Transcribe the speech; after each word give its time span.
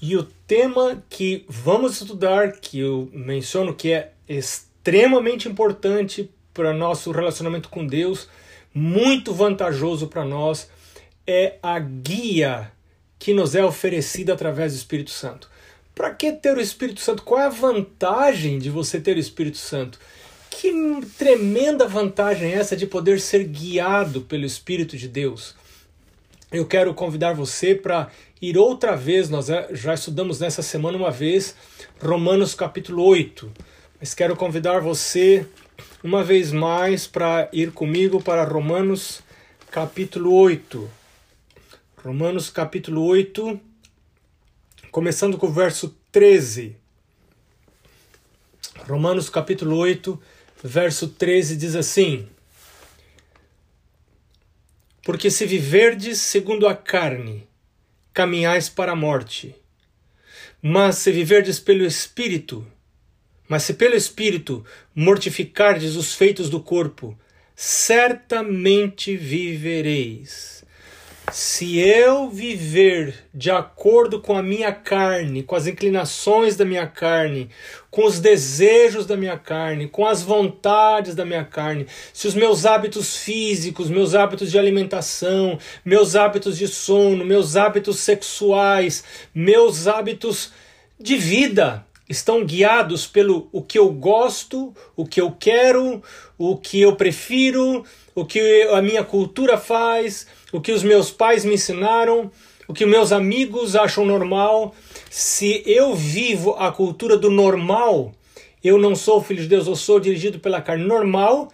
E 0.00 0.16
o 0.16 0.22
tema 0.46 1.02
que 1.10 1.44
vamos 1.48 2.00
estudar, 2.00 2.52
que 2.52 2.78
eu 2.78 3.10
menciono 3.12 3.74
que 3.74 3.92
é 3.92 4.12
extremamente 4.28 5.48
importante 5.48 6.30
para 6.54 6.72
nosso 6.72 7.10
relacionamento 7.10 7.68
com 7.68 7.84
Deus, 7.84 8.28
muito 8.72 9.34
vantajoso 9.34 10.06
para 10.06 10.24
nós, 10.24 10.70
é 11.26 11.56
a 11.62 11.78
guia 11.80 12.70
que 13.18 13.34
nos 13.34 13.56
é 13.56 13.64
oferecida 13.64 14.32
através 14.32 14.72
do 14.72 14.76
Espírito 14.76 15.10
Santo. 15.10 15.50
Para 15.94 16.14
que 16.14 16.30
ter 16.30 16.56
o 16.56 16.60
Espírito 16.60 17.00
Santo? 17.00 17.24
Qual 17.24 17.40
é 17.40 17.46
a 17.46 17.50
vantagem 17.50 18.60
de 18.60 18.70
você 18.70 19.00
ter 19.00 19.16
o 19.16 19.20
Espírito 19.20 19.58
Santo? 19.58 19.98
Que 20.48 20.72
tremenda 21.18 21.88
vantagem 21.88 22.52
é 22.52 22.54
essa 22.54 22.76
de 22.76 22.86
poder 22.86 23.20
ser 23.20 23.44
guiado 23.44 24.20
pelo 24.20 24.46
Espírito 24.46 24.96
de 24.96 25.08
Deus? 25.08 25.56
Eu 26.50 26.66
quero 26.66 26.94
convidar 26.94 27.34
você 27.34 27.74
para 27.74 28.10
ir 28.40 28.56
outra 28.56 28.96
vez, 28.96 29.28
nós 29.28 29.46
já 29.72 29.94
estudamos 29.94 30.40
nessa 30.40 30.62
semana 30.62 30.96
uma 30.96 31.10
vez, 31.10 31.56
Romanos 32.00 32.54
capítulo 32.54 33.04
8. 33.04 33.50
Mas 33.98 34.14
quero 34.14 34.36
convidar 34.36 34.80
você 34.80 35.46
uma 36.04 36.22
vez 36.22 36.52
mais 36.52 37.06
para 37.06 37.48
ir 37.52 37.72
comigo 37.72 38.22
para 38.22 38.44
Romanos 38.44 39.22
capítulo 39.70 40.32
8. 40.34 40.88
Romanos 42.04 42.48
capítulo 42.48 43.04
8, 43.04 43.60
começando 44.92 45.36
com 45.36 45.48
o 45.48 45.52
verso 45.52 45.96
13. 46.12 46.76
Romanos 48.88 49.28
capítulo 49.28 49.76
8, 49.76 50.20
verso 50.62 51.08
13 51.08 51.56
diz 51.56 51.74
assim: 51.74 52.28
Porque 55.02 55.28
se 55.28 55.44
viverdes 55.44 56.20
segundo 56.20 56.68
a 56.68 56.76
carne, 56.76 57.47
caminhais 58.18 58.68
para 58.68 58.90
a 58.90 58.96
morte. 58.96 59.54
Mas 60.60 60.96
se 60.96 61.12
viverdes 61.12 61.60
pelo 61.60 61.84
Espírito, 61.84 62.66
mas 63.48 63.62
se 63.62 63.74
pelo 63.74 63.94
Espírito 63.94 64.66
mortificardes 64.92 65.94
os 65.94 66.16
feitos 66.16 66.50
do 66.50 66.60
corpo, 66.60 67.16
certamente 67.54 69.16
vivereis. 69.16 70.57
Se 71.32 71.78
eu 71.78 72.30
viver 72.30 73.14
de 73.34 73.50
acordo 73.50 74.20
com 74.20 74.36
a 74.36 74.42
minha 74.42 74.72
carne, 74.72 75.42
com 75.42 75.54
as 75.54 75.66
inclinações 75.66 76.56
da 76.56 76.64
minha 76.64 76.86
carne, 76.86 77.50
com 77.90 78.04
os 78.04 78.18
desejos 78.18 79.04
da 79.04 79.16
minha 79.16 79.36
carne, 79.36 79.88
com 79.88 80.06
as 80.06 80.22
vontades 80.22 81.14
da 81.14 81.26
minha 81.26 81.44
carne, 81.44 81.86
se 82.14 82.26
os 82.26 82.34
meus 82.34 82.64
hábitos 82.64 83.16
físicos, 83.16 83.90
meus 83.90 84.14
hábitos 84.14 84.50
de 84.50 84.58
alimentação, 84.58 85.58
meus 85.84 86.16
hábitos 86.16 86.56
de 86.56 86.66
sono, 86.66 87.24
meus 87.24 87.56
hábitos 87.56 87.98
sexuais, 88.00 89.04
meus 89.34 89.86
hábitos 89.86 90.52
de 90.98 91.16
vida 91.16 91.84
estão 92.08 92.44
guiados 92.44 93.06
pelo 93.06 93.48
o 93.52 93.62
que 93.62 93.78
eu 93.78 93.90
gosto, 93.90 94.74
o 94.96 95.04
que 95.04 95.20
eu 95.20 95.30
quero, 95.32 96.02
o 96.38 96.56
que 96.56 96.80
eu 96.80 96.96
prefiro, 96.96 97.84
o 98.14 98.24
que 98.24 98.62
a 98.72 98.80
minha 98.80 99.04
cultura 99.04 99.58
faz, 99.58 100.26
o 100.52 100.60
que 100.60 100.72
os 100.72 100.82
meus 100.82 101.10
pais 101.10 101.44
me 101.44 101.54
ensinaram, 101.54 102.30
o 102.66 102.74
que 102.74 102.86
meus 102.86 103.12
amigos 103.12 103.76
acham 103.76 104.04
normal. 104.04 104.74
Se 105.10 105.62
eu 105.66 105.94
vivo 105.94 106.54
a 106.58 106.70
cultura 106.70 107.16
do 107.16 107.30
normal, 107.30 108.12
eu 108.62 108.78
não 108.78 108.94
sou 108.94 109.22
filho 109.22 109.42
de 109.42 109.48
Deus, 109.48 109.66
eu 109.66 109.76
sou 109.76 110.00
dirigido 110.00 110.38
pela 110.38 110.60
carne 110.60 110.84
normal, 110.84 111.48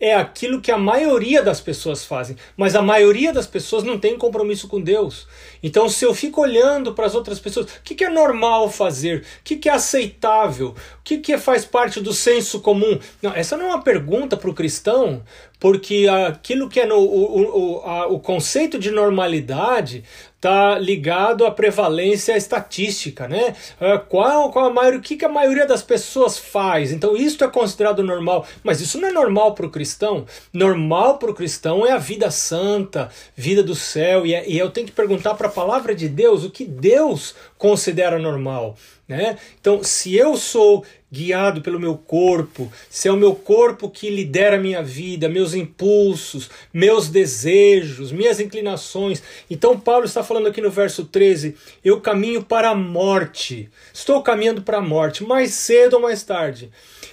é 0.00 0.14
aquilo 0.14 0.60
que 0.60 0.70
a 0.70 0.78
maioria 0.78 1.42
das 1.42 1.60
pessoas 1.60 2.04
fazem, 2.04 2.36
mas 2.56 2.76
a 2.76 2.82
maioria 2.82 3.32
das 3.32 3.46
pessoas 3.46 3.82
não 3.82 3.98
tem 3.98 4.16
compromisso 4.16 4.68
com 4.68 4.80
Deus. 4.80 5.26
Então, 5.62 5.88
se 5.88 6.04
eu 6.04 6.14
fico 6.14 6.40
olhando 6.40 6.94
para 6.94 7.06
as 7.06 7.14
outras 7.14 7.40
pessoas, 7.40 7.66
o 7.66 7.82
que, 7.82 7.94
que 7.94 8.04
é 8.04 8.08
normal 8.08 8.70
fazer? 8.70 9.20
O 9.20 9.42
que, 9.42 9.56
que 9.56 9.68
é 9.68 9.72
aceitável? 9.72 10.68
O 10.68 11.02
que, 11.02 11.18
que 11.18 11.36
faz 11.36 11.64
parte 11.64 12.00
do 12.00 12.12
senso 12.12 12.60
comum? 12.60 12.98
Não, 13.20 13.32
essa 13.34 13.56
não 13.56 13.66
é 13.66 13.68
uma 13.68 13.82
pergunta 13.82 14.36
para 14.36 14.50
o 14.50 14.54
cristão, 14.54 15.24
porque 15.58 16.06
aquilo 16.28 16.68
que 16.68 16.80
é 16.80 16.86
no, 16.86 16.98
o, 16.98 17.78
o, 17.78 17.82
a, 17.84 18.06
o 18.06 18.20
conceito 18.20 18.78
de 18.78 18.92
normalidade 18.92 20.04
está 20.38 20.78
ligado 20.78 21.44
à 21.44 21.50
prevalência 21.50 22.36
estatística, 22.36 23.26
né? 23.26 23.56
É, 23.80 23.98
qual, 23.98 24.52
qual 24.52 24.66
a 24.66 24.70
maioria, 24.72 25.00
o 25.00 25.02
que, 25.02 25.16
que 25.16 25.24
a 25.24 25.28
maioria 25.28 25.66
das 25.66 25.82
pessoas 25.82 26.38
faz? 26.38 26.92
Então 26.92 27.16
isso 27.16 27.42
é 27.42 27.48
considerado 27.48 28.04
normal, 28.04 28.46
mas 28.62 28.80
isso 28.80 29.00
não 29.00 29.08
é 29.08 29.12
normal 29.12 29.54
para 29.54 29.66
o 29.66 29.70
cristão. 29.70 30.24
Normal 30.52 31.18
para 31.18 31.30
o 31.32 31.34
cristão 31.34 31.84
é 31.84 31.90
a 31.90 31.98
vida 31.98 32.30
santa, 32.30 33.10
vida 33.34 33.64
do 33.64 33.74
céu, 33.74 34.24
e, 34.24 34.32
é, 34.32 34.48
e 34.48 34.56
eu 34.56 34.70
tenho 34.70 34.86
que 34.86 34.92
perguntar 34.92 35.34
para 35.34 35.48
a 35.48 35.52
palavra 35.52 35.92
de 35.92 36.08
Deus 36.08 36.44
o 36.44 36.50
que 36.50 36.64
Deus 36.64 37.34
considera 37.58 38.16
normal. 38.16 38.76
Né? 39.08 39.38
Então, 39.58 39.82
se 39.82 40.14
eu 40.14 40.36
sou 40.36 40.84
guiado 41.10 41.62
pelo 41.62 41.80
meu 41.80 41.96
corpo, 41.96 42.70
se 42.90 43.08
é 43.08 43.12
o 43.12 43.16
meu 43.16 43.34
corpo 43.34 43.88
que 43.88 44.10
lidera 44.10 44.56
a 44.56 44.60
minha 44.60 44.82
vida, 44.82 45.28
meus 45.28 45.54
impulsos, 45.54 46.50
meus 46.72 47.08
desejos, 47.08 48.12
minhas 48.12 48.38
inclinações. 48.40 49.22
Então, 49.50 49.78
Paulo 49.78 50.04
está 50.04 50.22
falando 50.22 50.48
aqui 50.48 50.60
no 50.60 50.70
verso 50.70 51.04
13: 51.04 51.56
eu 51.84 52.00
caminho 52.00 52.42
para 52.42 52.70
a 52.70 52.74
morte, 52.74 53.70
estou 53.92 54.22
caminhando 54.22 54.62
para 54.62 54.78
a 54.78 54.82
morte, 54.82 55.24
mais 55.24 55.54
cedo 55.54 55.94
ou 55.94 56.02
mais 56.02 56.22
tarde. 56.22 56.70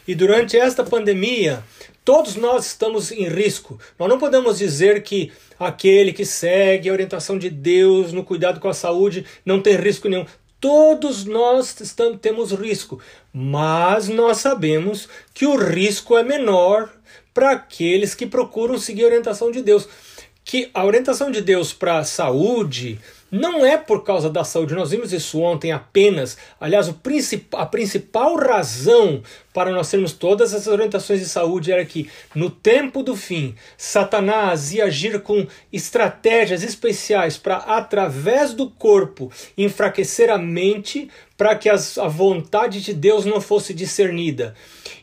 E 0.08 0.14
durante 0.14 0.58
esta 0.58 0.84
pandemia, 0.84 1.64
todos 2.04 2.36
nós 2.36 2.68
estamos 2.68 3.12
em 3.12 3.28
risco. 3.28 3.80
Nós 3.98 4.08
não 4.08 4.20
podemos 4.20 4.60
dizer 4.60 5.02
que 5.02 5.32
aquele 5.60 6.14
que 6.14 6.26
segue 6.26 6.90
a 6.90 6.94
orientação 6.94 7.40
de 7.40 7.50
Deus 7.50 8.14
no 8.14 8.24
cuidado 8.24 8.60
com 8.60 8.68
a 8.68 8.74
saúde 8.74 9.26
não 9.44 9.62
tem 9.62 9.76
risco 9.76 10.08
nenhum. 10.08 10.26
Todos 10.66 11.26
nós 11.26 11.80
estamos, 11.80 12.20
temos 12.20 12.52
risco, 12.52 13.00
mas 13.32 14.08
nós 14.08 14.38
sabemos 14.38 15.08
que 15.32 15.46
o 15.46 15.56
risco 15.56 16.18
é 16.18 16.24
menor 16.24 16.92
para 17.32 17.52
aqueles 17.52 18.16
que 18.16 18.26
procuram 18.26 18.80
seguir 18.80 19.04
a 19.04 19.06
orientação 19.06 19.52
de 19.52 19.62
Deus. 19.62 19.88
Que 20.44 20.72
a 20.74 20.84
orientação 20.84 21.30
de 21.30 21.40
Deus 21.40 21.72
para 21.72 22.00
a 22.00 22.04
saúde, 22.04 23.00
não 23.36 23.66
é 23.66 23.76
por 23.78 24.04
causa 24.04 24.30
da 24.30 24.44
saúde, 24.44 24.74
nós 24.74 24.92
vimos 24.92 25.12
isso 25.12 25.42
ontem 25.42 25.72
apenas. 25.72 26.38
Aliás, 26.60 26.90
princip 26.90 27.54
a 27.54 27.66
principal 27.66 28.36
razão 28.36 29.22
para 29.54 29.72
nós 29.72 29.90
termos 29.90 30.14
todas 30.14 30.54
essas 30.54 30.68
orientações 30.68 31.20
de 31.20 31.28
saúde 31.28 31.72
era 31.72 31.84
que, 31.86 32.10
no 32.34 32.50
tempo 32.50 33.04
do 33.04 33.16
fim, 33.16 33.56
Satanás 33.78 34.74
ia 34.74 34.86
agir 34.86 35.22
com 35.22 35.46
estratégias 35.72 36.64
especiais 36.64 37.38
para, 37.38 37.58
através 37.58 38.54
do 38.54 38.70
corpo, 38.70 39.32
enfraquecer 39.58 40.30
a 40.30 40.38
mente 40.38 41.10
para 41.38 41.56
que 41.56 41.70
as, 41.70 41.98
a 41.98 42.08
vontade 42.08 42.82
de 42.82 42.94
Deus 42.94 43.26
não 43.26 43.42
fosse 43.42 43.74
discernida. 43.74 44.56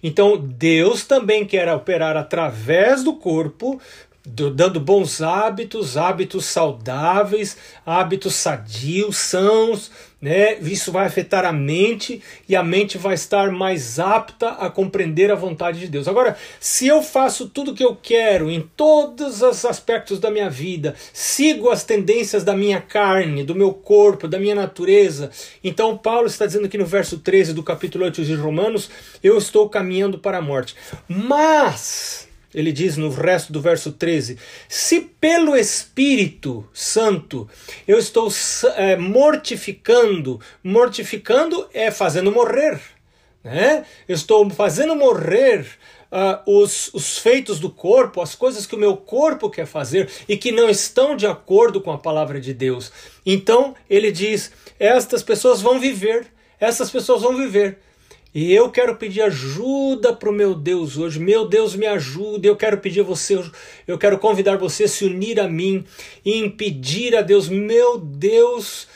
Então, 0.02 0.38
Deus 0.38 1.04
também 1.04 1.44
quer 1.44 1.72
operar 1.72 2.16
através 2.16 3.04
do 3.04 3.14
corpo 3.14 3.80
dando 4.24 4.78
bons 4.78 5.20
hábitos, 5.20 5.96
hábitos 5.96 6.44
saudáveis, 6.44 7.56
hábitos 7.84 8.34
sadios, 8.34 9.16
sãos, 9.16 9.90
né? 10.20 10.56
Isso 10.60 10.92
vai 10.92 11.06
afetar 11.06 11.44
a 11.44 11.52
mente 11.52 12.22
e 12.48 12.54
a 12.54 12.62
mente 12.62 12.96
vai 12.96 13.14
estar 13.14 13.50
mais 13.50 13.98
apta 13.98 14.50
a 14.50 14.70
compreender 14.70 15.32
a 15.32 15.34
vontade 15.34 15.80
de 15.80 15.88
Deus. 15.88 16.06
Agora, 16.06 16.36
se 16.60 16.86
eu 16.86 17.02
faço 17.02 17.48
tudo 17.48 17.72
o 17.72 17.74
que 17.74 17.84
eu 17.84 17.98
quero 18.00 18.48
em 18.48 18.60
todos 18.76 19.42
os 19.42 19.64
aspectos 19.64 20.20
da 20.20 20.30
minha 20.30 20.48
vida, 20.48 20.94
sigo 21.12 21.68
as 21.68 21.82
tendências 21.82 22.44
da 22.44 22.54
minha 22.54 22.80
carne, 22.80 23.42
do 23.42 23.56
meu 23.56 23.74
corpo, 23.74 24.28
da 24.28 24.38
minha 24.38 24.54
natureza, 24.54 25.30
então 25.64 25.98
Paulo 25.98 26.28
está 26.28 26.46
dizendo 26.46 26.66
aqui 26.66 26.78
no 26.78 26.86
verso 26.86 27.18
13 27.18 27.52
do 27.52 27.62
capítulo 27.64 28.04
8 28.04 28.24
de 28.24 28.34
Romanos, 28.36 28.88
eu 29.20 29.36
estou 29.36 29.68
caminhando 29.68 30.18
para 30.18 30.38
a 30.38 30.42
morte. 30.42 30.76
Mas 31.08 32.28
ele 32.54 32.72
diz 32.72 32.96
no 32.96 33.10
resto 33.10 33.52
do 33.52 33.60
verso 33.60 33.92
13: 33.92 34.38
Se 34.68 35.00
pelo 35.00 35.56
Espírito 35.56 36.68
Santo 36.72 37.48
eu 37.86 37.98
estou 37.98 38.30
é, 38.76 38.96
mortificando, 38.96 40.40
mortificando 40.62 41.68
é 41.72 41.90
fazendo 41.90 42.30
morrer, 42.30 42.80
né? 43.42 43.84
Eu 44.06 44.14
estou 44.14 44.48
fazendo 44.50 44.94
morrer 44.94 45.66
uh, 46.12 46.58
os, 46.58 46.92
os 46.92 47.18
feitos 47.18 47.58
do 47.58 47.70
corpo, 47.70 48.20
as 48.20 48.34
coisas 48.34 48.66
que 48.66 48.74
o 48.74 48.78
meu 48.78 48.96
corpo 48.96 49.48
quer 49.48 49.66
fazer 49.66 50.10
e 50.28 50.36
que 50.36 50.52
não 50.52 50.68
estão 50.68 51.16
de 51.16 51.26
acordo 51.26 51.80
com 51.80 51.90
a 51.90 51.98
palavra 51.98 52.38
de 52.38 52.52
Deus. 52.52 52.92
Então 53.24 53.74
ele 53.88 54.12
diz: 54.12 54.52
Estas 54.78 55.22
pessoas 55.22 55.62
vão 55.62 55.80
viver, 55.80 56.26
essas 56.60 56.90
pessoas 56.90 57.22
vão 57.22 57.36
viver. 57.36 57.78
E 58.34 58.50
eu 58.52 58.70
quero 58.70 58.96
pedir 58.96 59.20
ajuda 59.20 60.14
para 60.14 60.30
o 60.30 60.32
meu 60.32 60.54
Deus 60.54 60.96
hoje. 60.96 61.20
Meu 61.20 61.46
Deus, 61.46 61.76
me 61.76 61.86
ajude. 61.86 62.48
Eu 62.48 62.56
quero 62.56 62.78
pedir 62.78 63.02
você, 63.02 63.38
eu 63.86 63.98
quero 63.98 64.18
convidar 64.18 64.56
você 64.56 64.84
a 64.84 64.88
se 64.88 65.04
unir 65.04 65.38
a 65.38 65.46
mim 65.46 65.84
e 66.24 66.38
impedir 66.38 67.14
a 67.14 67.20
Deus, 67.20 67.48
meu 67.48 67.98
Deus, 67.98 68.88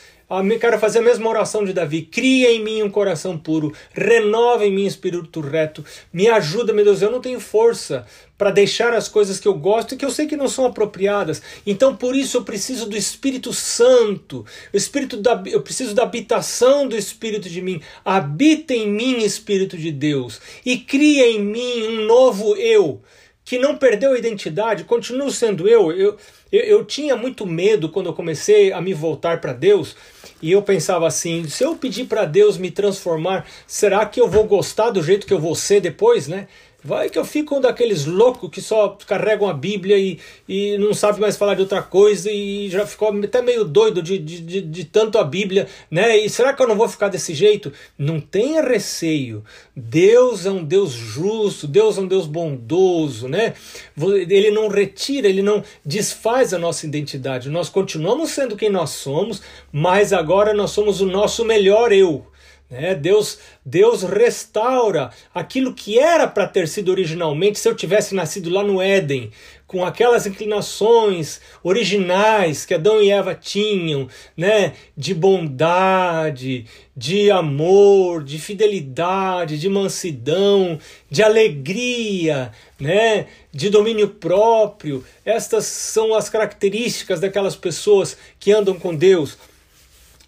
quero 0.59 0.77
fazer 0.77 0.99
a 0.99 1.01
mesma 1.01 1.29
oração 1.29 1.63
de 1.63 1.71
Davi. 1.71 2.01
Cria 2.01 2.51
em 2.51 2.63
mim 2.63 2.83
um 2.83 2.89
coração 2.89 3.37
puro, 3.37 3.73
renova 3.93 4.65
em 4.65 4.71
mim 4.71 4.83
um 4.83 4.87
espírito 4.87 5.39
reto. 5.39 5.85
Me 6.11 6.27
ajuda, 6.27 6.73
meu 6.73 6.83
Deus, 6.83 7.01
eu 7.01 7.09
não 7.09 7.21
tenho 7.21 7.39
força 7.39 8.05
para 8.37 8.51
deixar 8.51 8.93
as 8.93 9.07
coisas 9.07 9.39
que 9.39 9.47
eu 9.47 9.53
gosto 9.53 9.93
e 9.93 9.97
que 9.97 10.05
eu 10.05 10.11
sei 10.11 10.27
que 10.27 10.35
não 10.35 10.47
são 10.47 10.65
apropriadas. 10.65 11.41
Então, 11.65 11.95
por 11.95 12.15
isso 12.15 12.37
eu 12.37 12.43
preciso 12.43 12.87
do 12.87 12.97
Espírito 12.97 13.53
Santo. 13.53 14.45
O 14.73 14.77
Espírito 14.77 15.17
da, 15.17 15.41
eu 15.47 15.61
preciso 15.61 15.95
da 15.95 16.03
habitação 16.03 16.87
do 16.87 16.95
Espírito 16.95 17.49
de 17.49 17.61
mim. 17.61 17.81
Habita 18.03 18.73
em 18.73 18.87
mim, 18.87 19.23
Espírito 19.23 19.77
de 19.77 19.91
Deus, 19.91 20.41
e 20.65 20.77
cria 20.77 21.25
em 21.25 21.41
mim 21.41 21.87
um 21.87 22.05
novo 22.05 22.55
eu 22.57 23.01
que 23.47 23.57
não 23.57 23.77
perdeu 23.77 24.11
a 24.11 24.17
identidade, 24.17 24.83
continuo 24.83 25.31
sendo 25.31 25.69
eu. 25.69 25.89
Eu, 25.89 26.17
eu, 26.51 26.61
eu 26.63 26.83
tinha 26.83 27.15
muito 27.15 27.45
medo 27.45 27.87
quando 27.87 28.07
eu 28.07 28.13
comecei 28.13 28.73
a 28.73 28.81
me 28.81 28.93
voltar 28.93 29.39
para 29.39 29.53
Deus 29.53 29.95
e 30.41 30.51
eu 30.51 30.61
pensava 30.61 31.07
assim: 31.07 31.47
se 31.47 31.63
eu 31.63 31.75
pedir 31.75 32.05
para 32.05 32.25
Deus 32.25 32.57
me 32.57 32.71
transformar, 32.71 33.45
será 33.65 34.05
que 34.05 34.19
eu 34.19 34.27
vou 34.27 34.43
gostar 34.43 34.89
do 34.89 35.03
jeito 35.03 35.25
que 35.25 35.33
eu 35.33 35.39
vou 35.39 35.55
ser 35.55 35.81
depois, 35.81 36.27
né? 36.27 36.47
Vai 36.83 37.09
que 37.09 37.17
eu 37.17 37.25
fico 37.25 37.57
um 37.57 37.61
daqueles 37.61 38.05
loucos 38.05 38.51
que 38.51 38.61
só 38.61 38.95
carregam 39.07 39.49
a 39.49 39.53
Bíblia 39.53 39.97
e, 39.97 40.19
e 40.47 40.77
não 40.77 40.93
sabe 40.93 41.19
mais 41.19 41.35
falar 41.35 41.55
de 41.55 41.61
outra 41.61 41.81
coisa 41.81 42.31
e 42.31 42.69
já 42.69 42.85
ficou 42.85 43.09
até 43.23 43.41
meio 43.41 43.65
doido 43.65 44.01
de, 44.01 44.19
de, 44.19 44.39
de, 44.39 44.61
de, 44.61 44.85
tanto 44.85 45.17
a 45.17 45.23
Bíblia, 45.23 45.67
né? 45.89 46.15
E 46.15 46.29
será 46.29 46.53
que 46.53 46.61
eu 46.61 46.67
não 46.67 46.75
vou 46.75 46.87
ficar 46.87 47.07
desse 47.07 47.33
jeito? 47.33 47.73
Não 47.97 48.19
tenha 48.19 48.61
receio. 48.61 49.43
Deus 49.75 50.45
é 50.45 50.51
um 50.51 50.63
Deus 50.63 50.91
justo, 50.91 51.65
Deus 51.65 51.97
é 51.97 52.01
um 52.01 52.07
Deus 52.07 52.27
bondoso, 52.27 53.27
né? 53.27 53.55
Ele 53.99 54.51
não 54.51 54.67
retira, 54.67 55.27
ele 55.27 55.41
não 55.41 55.63
desfaz 55.83 56.53
a 56.53 56.59
nossa 56.59 56.85
identidade. 56.85 57.49
Nós 57.49 57.69
continuamos 57.69 58.29
sendo 58.29 58.55
quem 58.55 58.69
nós 58.69 58.91
somos, 58.91 59.41
mas 59.71 60.13
agora 60.13 60.53
nós 60.53 60.71
somos 60.71 61.01
o 61.01 61.07
nosso 61.07 61.43
melhor 61.43 61.91
eu. 61.91 62.27
Né? 62.69 62.93
Deus, 62.93 63.39
Deus 63.65 64.03
restaura 64.03 65.09
aquilo 65.33 65.73
que 65.73 65.97
era 65.97 66.27
para 66.27 66.45
ter 66.45 66.67
sido 66.67 66.89
originalmente 66.89 67.59
se 67.59 67.67
eu 67.67 67.75
tivesse 67.75 68.13
nascido 68.13 68.49
lá 68.49 68.61
no 68.61 68.81
Éden, 68.81 69.31
com 69.65 69.85
aquelas 69.85 70.25
inclinações 70.25 71.41
originais 71.63 72.65
que 72.65 72.73
Adão 72.73 73.01
e 73.01 73.09
Eva 73.09 73.35
tinham, 73.35 74.07
né? 74.35 74.73
de 74.95 75.13
bondade, 75.13 76.65
de 76.95 77.31
amor, 77.31 78.23
de 78.23 78.37
fidelidade, 78.37 79.57
de 79.57 79.69
mansidão, 79.69 80.79
de 81.09 81.23
alegria, 81.23 82.51
né? 82.79 83.27
de 83.51 83.69
domínio 83.69 84.09
próprio. 84.09 85.05
Estas 85.23 85.65
são 85.65 86.13
as 86.13 86.29
características 86.29 87.19
daquelas 87.19 87.55
pessoas 87.55 88.17
que 88.39 88.51
andam 88.51 88.77
com 88.77 88.95
Deus. 88.95 89.37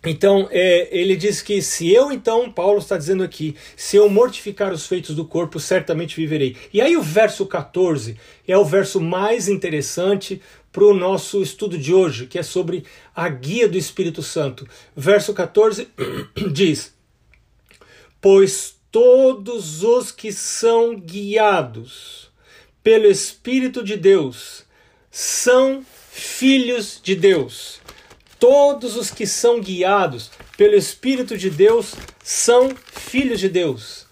Então, 0.03 0.47
é, 0.49 0.87
ele 0.97 1.15
diz 1.15 1.41
que 1.41 1.61
se 1.61 1.91
eu, 1.93 2.11
então, 2.11 2.49
Paulo 2.49 2.79
está 2.79 2.97
dizendo 2.97 3.21
aqui, 3.21 3.55
se 3.75 3.97
eu 3.97 4.09
mortificar 4.09 4.71
os 4.71 4.87
feitos 4.87 5.13
do 5.13 5.25
corpo, 5.25 5.59
certamente 5.59 6.15
viverei. 6.15 6.55
E 6.73 6.79
aí 6.79 6.95
o 6.95 7.01
verso 7.01 7.45
14 7.45 8.15
é 8.47 8.57
o 8.57 8.63
verso 8.63 9.01
mais 9.01 9.49
interessante 9.49 10.41
para 10.71 10.85
o 10.85 10.93
nosso 10.93 11.41
estudo 11.41 11.77
de 11.77 11.93
hoje, 11.93 12.27
que 12.27 12.39
é 12.39 12.43
sobre 12.43 12.85
a 13.13 13.27
guia 13.27 13.67
do 13.67 13.77
Espírito 13.77 14.23
Santo. 14.23 14.67
Verso 14.95 15.33
14 15.33 15.89
diz: 16.53 16.93
Pois 18.21 18.75
todos 18.89 19.83
os 19.83 20.11
que 20.11 20.31
são 20.31 20.95
guiados 20.95 22.31
pelo 22.81 23.05
Espírito 23.07 23.83
de 23.83 23.97
Deus 23.97 24.63
são 25.11 25.83
filhos 26.11 27.01
de 27.03 27.15
Deus. 27.15 27.81
Todos 28.39 28.95
os 28.95 29.11
que 29.11 29.27
são 29.27 29.59
guiados 29.59 30.31
pelo 30.55 30.73
Espírito 30.73 31.37
de 31.37 31.49
Deus 31.49 31.93
são 32.23 32.69
filhos 32.85 33.37
de 33.41 33.49
Deus. 33.49 34.07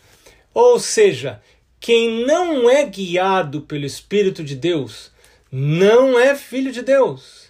Ou 0.54 0.78
seja, 0.80 1.42
quem 1.80 2.26
não 2.26 2.70
é 2.70 2.84
guiado 2.84 3.62
pelo 3.62 3.86
Espírito 3.86 4.44
de 4.44 4.54
Deus 4.54 5.12
não 5.50 6.20
é 6.20 6.36
filho 6.36 6.74
de 6.74 6.82
Deus. 6.82 7.48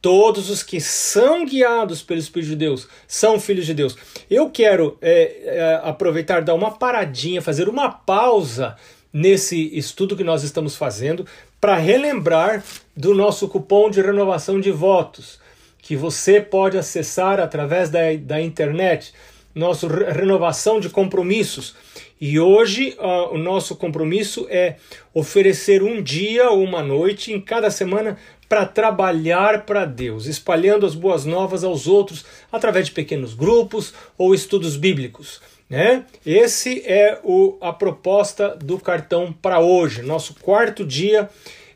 Todos 0.00 0.50
os 0.50 0.64
que 0.64 0.80
são 0.80 1.44
guiados 1.44 2.02
pelo 2.02 2.18
Espírito 2.18 2.50
de 2.50 2.56
Deus 2.56 2.88
são 3.06 3.38
filhos 3.38 3.64
de 3.64 3.72
Deus. 3.72 3.96
Eu 4.28 4.50
quero 4.50 4.98
é, 5.00 5.42
é, 5.44 5.80
aproveitar, 5.84 6.42
dar 6.42 6.54
uma 6.54 6.72
paradinha, 6.72 7.40
fazer 7.40 7.68
uma 7.68 7.88
pausa 7.88 8.74
nesse 9.12 9.70
estudo 9.76 10.16
que 10.16 10.24
nós 10.24 10.42
estamos 10.42 10.74
fazendo 10.74 11.24
para 11.60 11.76
relembrar 11.76 12.64
do 12.96 13.14
nosso 13.14 13.46
cupom 13.46 13.88
de 13.88 14.02
renovação 14.02 14.60
de 14.60 14.72
votos 14.72 15.40
que 15.82 15.96
você 15.96 16.40
pode 16.40 16.78
acessar 16.78 17.40
através 17.40 17.90
da, 17.90 18.14
da 18.18 18.40
internet, 18.40 19.12
nossa 19.52 19.86
renovação 19.88 20.80
de 20.80 20.88
compromissos. 20.88 21.74
E 22.20 22.38
hoje 22.38 22.96
uh, 22.98 23.34
o 23.34 23.36
nosso 23.36 23.74
compromisso 23.74 24.46
é 24.48 24.76
oferecer 25.12 25.82
um 25.82 26.00
dia 26.00 26.48
ou 26.50 26.62
uma 26.62 26.82
noite 26.82 27.32
em 27.32 27.40
cada 27.40 27.68
semana 27.68 28.16
para 28.48 28.64
trabalhar 28.64 29.66
para 29.66 29.84
Deus, 29.84 30.26
espalhando 30.26 30.86
as 30.86 30.94
boas 30.94 31.24
novas 31.24 31.64
aos 31.64 31.86
outros 31.88 32.24
através 32.50 32.86
de 32.86 32.92
pequenos 32.92 33.34
grupos 33.34 33.92
ou 34.16 34.34
estudos 34.34 34.76
bíblicos. 34.76 35.40
Né? 35.68 36.04
Esse 36.24 36.82
é 36.86 37.18
o, 37.24 37.56
a 37.60 37.72
proposta 37.72 38.50
do 38.50 38.78
cartão 38.78 39.32
para 39.32 39.58
hoje, 39.58 40.02
nosso 40.02 40.34
quarto 40.34 40.84
dia 40.84 41.28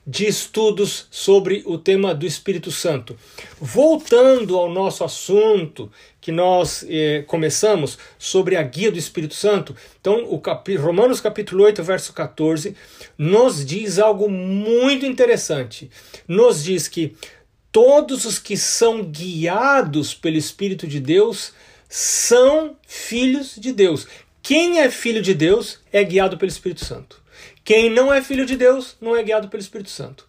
de 0.07 0.25
estudos 0.27 1.09
sobre 1.11 1.65
o 1.67 1.77
tema 1.77 2.15
do 2.15 2.25
Espírito 2.25 2.71
Santo. 2.71 3.19
Voltando 3.61 4.57
ao 4.57 4.71
nosso 4.71 5.03
assunto 5.03 5.91
que 6.21 6.31
nós 6.31 6.85
eh, 6.89 7.25
começamos 7.27 7.99
sobre 8.17 8.55
a 8.57 8.63
guia 8.63 8.93
do 8.93 8.99
Espírito 8.99 9.35
Santo, 9.35 9.75
então 10.01 10.25
o 10.31 10.39
cap... 10.39 10.75
Romanos 10.77 11.21
capítulo 11.21 11.65
8, 11.65 11.83
verso 11.83 12.13
14, 12.13 12.77
nos 13.19 13.67
diz 13.67 13.99
algo 13.99 14.29
muito 14.29 15.05
interessante. 15.05 15.91
Nos 16.29 16.63
diz 16.63 16.87
que 16.87 17.17
todos 17.73 18.25
os 18.25 18.39
que 18.39 18.57
são 18.57 19.03
guiados 19.03 20.15
pelo 20.15 20.37
Espírito 20.37 20.87
de 20.87 21.01
Deus 21.01 21.53
são 21.89 22.77
filhos 22.87 23.57
de 23.57 23.73
Deus. 23.73 24.07
Quem 24.41 24.79
é 24.79 24.89
filho 24.89 25.21
de 25.21 25.35
Deus 25.35 25.81
é 25.93 26.05
guiado 26.05 26.39
pelo 26.39 26.51
Espírito 26.51 26.85
Santo. 26.85 27.26
Quem 27.67 27.91
não 27.91 28.15
é 28.15 28.23
filho 28.23 28.47
de 28.47 28.57
Deus 28.57 28.97
não 29.01 29.17
é 29.17 29.25
guiado 29.25 29.49
pelo 29.49 29.61
Espírito 29.61 29.91
Santo. 29.91 30.25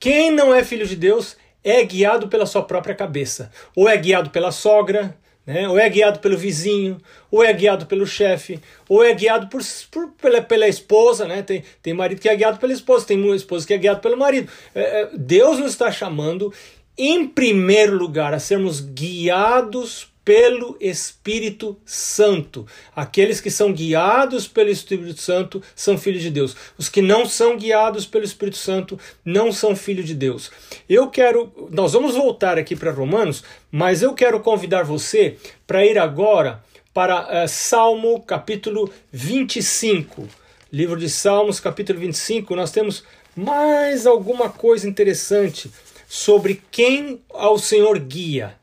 Quem 0.00 0.28
não 0.28 0.52
é 0.52 0.64
filho 0.64 0.84
de 0.84 0.96
Deus 0.96 1.36
é 1.62 1.84
guiado 1.84 2.26
pela 2.26 2.44
sua 2.44 2.64
própria 2.64 2.96
cabeça. 2.96 3.48
Ou 3.76 3.88
é 3.88 3.96
guiado 3.96 4.30
pela 4.30 4.50
sogra, 4.50 5.16
né? 5.46 5.68
ou 5.68 5.78
é 5.78 5.88
guiado 5.88 6.18
pelo 6.18 6.36
vizinho, 6.36 6.98
ou 7.30 7.44
é 7.44 7.52
guiado 7.52 7.86
pelo 7.86 8.04
chefe, 8.04 8.60
ou 8.88 9.04
é 9.04 9.14
guiado 9.14 9.46
por, 9.46 9.62
por, 9.88 10.08
pela, 10.20 10.42
pela 10.42 10.66
esposa. 10.66 11.28
Né? 11.28 11.42
Tem, 11.42 11.62
tem 11.80 11.94
marido 11.94 12.20
que 12.20 12.28
é 12.28 12.34
guiado 12.34 12.58
pela 12.58 12.72
esposa, 12.72 13.06
tem 13.06 13.24
esposa 13.36 13.64
que 13.64 13.72
é 13.72 13.78
guiado 13.78 14.00
pelo 14.00 14.16
marido. 14.16 14.50
É, 14.74 15.02
é, 15.02 15.10
Deus 15.16 15.60
nos 15.60 15.70
está 15.70 15.92
chamando, 15.92 16.52
em 16.98 17.24
primeiro 17.24 17.96
lugar, 17.96 18.34
a 18.34 18.40
sermos 18.40 18.80
guiados 18.80 20.09
pelo 20.30 20.76
Espírito 20.80 21.76
Santo. 21.84 22.64
Aqueles 22.94 23.40
que 23.40 23.50
são 23.50 23.72
guiados 23.72 24.46
pelo 24.46 24.70
Espírito 24.70 25.20
Santo 25.20 25.60
são 25.74 25.98
filhos 25.98 26.22
de 26.22 26.30
Deus. 26.30 26.54
Os 26.78 26.88
que 26.88 27.02
não 27.02 27.26
são 27.26 27.56
guiados 27.56 28.06
pelo 28.06 28.24
Espírito 28.24 28.56
Santo 28.56 28.96
não 29.24 29.50
são 29.50 29.74
filhos 29.74 30.06
de 30.06 30.14
Deus. 30.14 30.52
Eu 30.88 31.08
quero, 31.10 31.52
nós 31.72 31.94
vamos 31.94 32.14
voltar 32.14 32.58
aqui 32.58 32.76
para 32.76 32.92
Romanos, 32.92 33.42
mas 33.72 34.02
eu 34.02 34.14
quero 34.14 34.38
convidar 34.38 34.84
você 34.84 35.36
para 35.66 35.84
ir 35.84 35.98
agora 35.98 36.62
para 36.94 37.44
uh, 37.44 37.48
Salmo 37.48 38.22
capítulo 38.22 38.88
25. 39.10 40.28
Livro 40.72 40.96
de 40.96 41.10
Salmos, 41.10 41.58
capítulo 41.58 41.98
25, 41.98 42.54
nós 42.54 42.70
temos 42.70 43.02
mais 43.34 44.06
alguma 44.06 44.48
coisa 44.48 44.88
interessante 44.88 45.68
sobre 46.08 46.62
quem 46.70 47.20
ao 47.30 47.58
Senhor 47.58 47.98
guia. 47.98 48.59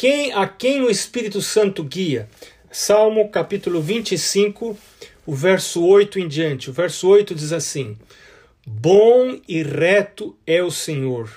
Quem, 0.00 0.32
a 0.32 0.48
quem 0.48 0.80
o 0.80 0.88
Espírito 0.88 1.42
Santo 1.42 1.84
guia? 1.84 2.26
Salmo 2.72 3.28
capítulo 3.28 3.82
25, 3.82 4.74
o 5.26 5.34
verso 5.34 5.84
8 5.86 6.18
em 6.18 6.26
diante. 6.26 6.70
O 6.70 6.72
verso 6.72 7.06
8 7.06 7.34
diz 7.34 7.52
assim: 7.52 7.98
Bom 8.66 9.38
e 9.46 9.62
reto 9.62 10.34
é 10.46 10.62
o 10.62 10.70
Senhor, 10.70 11.28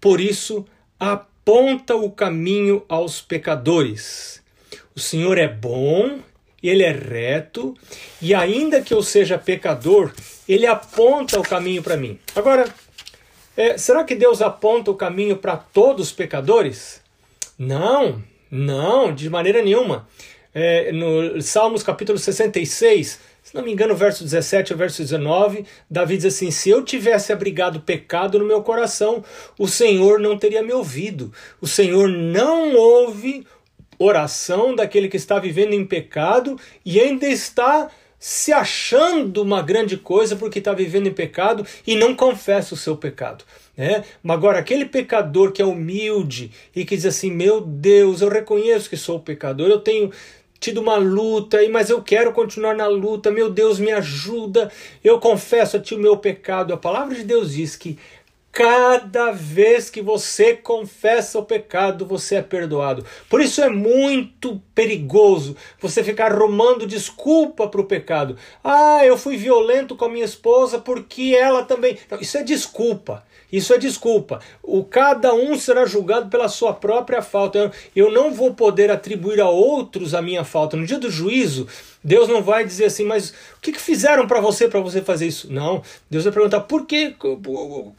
por 0.00 0.18
isso 0.18 0.64
aponta 0.98 1.94
o 1.94 2.10
caminho 2.10 2.82
aos 2.88 3.20
pecadores. 3.20 4.42
O 4.94 4.98
Senhor 4.98 5.36
é 5.36 5.46
bom, 5.46 6.18
ele 6.62 6.84
é 6.84 6.92
reto, 6.92 7.76
e 8.22 8.34
ainda 8.34 8.80
que 8.80 8.94
eu 8.94 9.02
seja 9.02 9.36
pecador, 9.36 10.10
ele 10.48 10.64
aponta 10.64 11.38
o 11.38 11.42
caminho 11.42 11.82
para 11.82 11.98
mim. 11.98 12.18
Agora, 12.34 12.64
é, 13.54 13.76
será 13.76 14.04
que 14.04 14.14
Deus 14.14 14.40
aponta 14.40 14.90
o 14.90 14.96
caminho 14.96 15.36
para 15.36 15.58
todos 15.58 16.06
os 16.06 16.12
pecadores? 16.14 17.04
Não, 17.58 18.22
não, 18.50 19.14
de 19.14 19.30
maneira 19.30 19.62
nenhuma. 19.62 20.06
É, 20.54 20.90
no 20.92 21.40
Salmos 21.42 21.82
capítulo 21.82 22.18
66, 22.18 23.20
se 23.42 23.54
não 23.54 23.62
me 23.62 23.72
engano, 23.72 23.94
verso 23.94 24.24
17 24.24 24.72
ao 24.72 24.78
verso 24.78 25.02
19, 25.02 25.64
Davi 25.88 26.16
diz 26.16 26.26
assim: 26.26 26.50
Se 26.50 26.68
eu 26.68 26.82
tivesse 26.82 27.32
abrigado 27.32 27.80
pecado 27.80 28.38
no 28.38 28.44
meu 28.44 28.62
coração, 28.62 29.22
o 29.58 29.68
Senhor 29.68 30.18
não 30.18 30.36
teria 30.36 30.62
me 30.62 30.72
ouvido. 30.72 31.32
O 31.60 31.66
Senhor 31.66 32.08
não 32.08 32.74
ouve 32.74 33.46
oração 33.98 34.74
daquele 34.74 35.08
que 35.08 35.16
está 35.16 35.38
vivendo 35.38 35.72
em 35.72 35.84
pecado 35.84 36.58
e 36.84 37.00
ainda 37.00 37.26
está 37.26 37.90
se 38.18 38.52
achando 38.52 39.42
uma 39.42 39.62
grande 39.62 39.96
coisa 39.96 40.36
porque 40.36 40.58
está 40.58 40.72
vivendo 40.72 41.06
em 41.06 41.12
pecado 41.12 41.66
e 41.86 41.94
não 41.94 42.14
confessa 42.14 42.74
o 42.74 42.76
seu 42.76 42.96
pecado. 42.96 43.44
Né? 43.76 44.04
Agora, 44.26 44.58
aquele 44.58 44.86
pecador 44.86 45.52
que 45.52 45.60
é 45.60 45.64
humilde 45.64 46.50
e 46.74 46.84
que 46.84 46.96
diz 46.96 47.06
assim: 47.06 47.30
Meu 47.30 47.60
Deus, 47.60 48.20
eu 48.20 48.28
reconheço 48.28 48.88
que 48.88 48.96
sou 48.96 49.20
pecador, 49.20 49.68
eu 49.68 49.80
tenho 49.80 50.10
tido 50.58 50.80
uma 50.80 50.96
luta, 50.96 51.58
mas 51.70 51.90
eu 51.90 52.02
quero 52.02 52.32
continuar 52.32 52.74
na 52.74 52.86
luta, 52.86 53.30
meu 53.30 53.50
Deus, 53.50 53.78
me 53.78 53.92
ajuda, 53.92 54.72
eu 55.04 55.20
confesso 55.20 55.76
a 55.76 55.80
ti 55.80 55.94
o 55.94 55.98
meu 55.98 56.16
pecado. 56.16 56.72
A 56.72 56.78
palavra 56.78 57.14
de 57.14 57.24
Deus 57.24 57.52
diz 57.52 57.76
que 57.76 57.98
Cada 58.56 59.32
vez 59.32 59.90
que 59.90 60.00
você 60.00 60.56
confessa 60.56 61.38
o 61.38 61.44
pecado, 61.44 62.06
você 62.06 62.36
é 62.36 62.42
perdoado. 62.42 63.04
Por 63.28 63.42
isso 63.42 63.60
é 63.60 63.68
muito 63.68 64.62
perigoso 64.74 65.54
você 65.78 66.02
ficar 66.02 66.32
arrumando 66.32 66.86
desculpa 66.86 67.68
para 67.68 67.82
o 67.82 67.84
pecado. 67.84 68.34
Ah, 68.64 69.04
eu 69.04 69.18
fui 69.18 69.36
violento 69.36 69.94
com 69.94 70.06
a 70.06 70.08
minha 70.08 70.24
esposa 70.24 70.78
porque 70.78 71.36
ela 71.38 71.66
também. 71.66 71.98
Não, 72.10 72.18
isso 72.18 72.38
é 72.38 72.42
desculpa. 72.42 73.22
Isso 73.50 73.72
é 73.72 73.78
desculpa. 73.78 74.40
O 74.62 74.84
cada 74.84 75.32
um 75.34 75.58
será 75.58 75.86
julgado 75.86 76.28
pela 76.28 76.48
sua 76.48 76.72
própria 76.72 77.22
falta. 77.22 77.70
Eu 77.94 78.10
não 78.10 78.32
vou 78.32 78.54
poder 78.54 78.90
atribuir 78.90 79.40
a 79.40 79.48
outros 79.48 80.14
a 80.14 80.22
minha 80.22 80.44
falta. 80.44 80.76
No 80.76 80.86
dia 80.86 80.98
do 80.98 81.10
juízo, 81.10 81.66
Deus 82.06 82.28
não 82.28 82.40
vai 82.40 82.64
dizer 82.64 82.84
assim, 82.84 83.04
mas 83.04 83.30
o 83.30 83.60
que, 83.60 83.72
que 83.72 83.80
fizeram 83.80 84.28
para 84.28 84.40
você 84.40 84.68
para 84.68 84.78
você 84.78 85.02
fazer 85.02 85.26
isso? 85.26 85.52
Não. 85.52 85.82
Deus 86.08 86.22
vai 86.22 86.32
perguntar 86.32 86.60
por 86.60 86.86
que, 86.86 87.16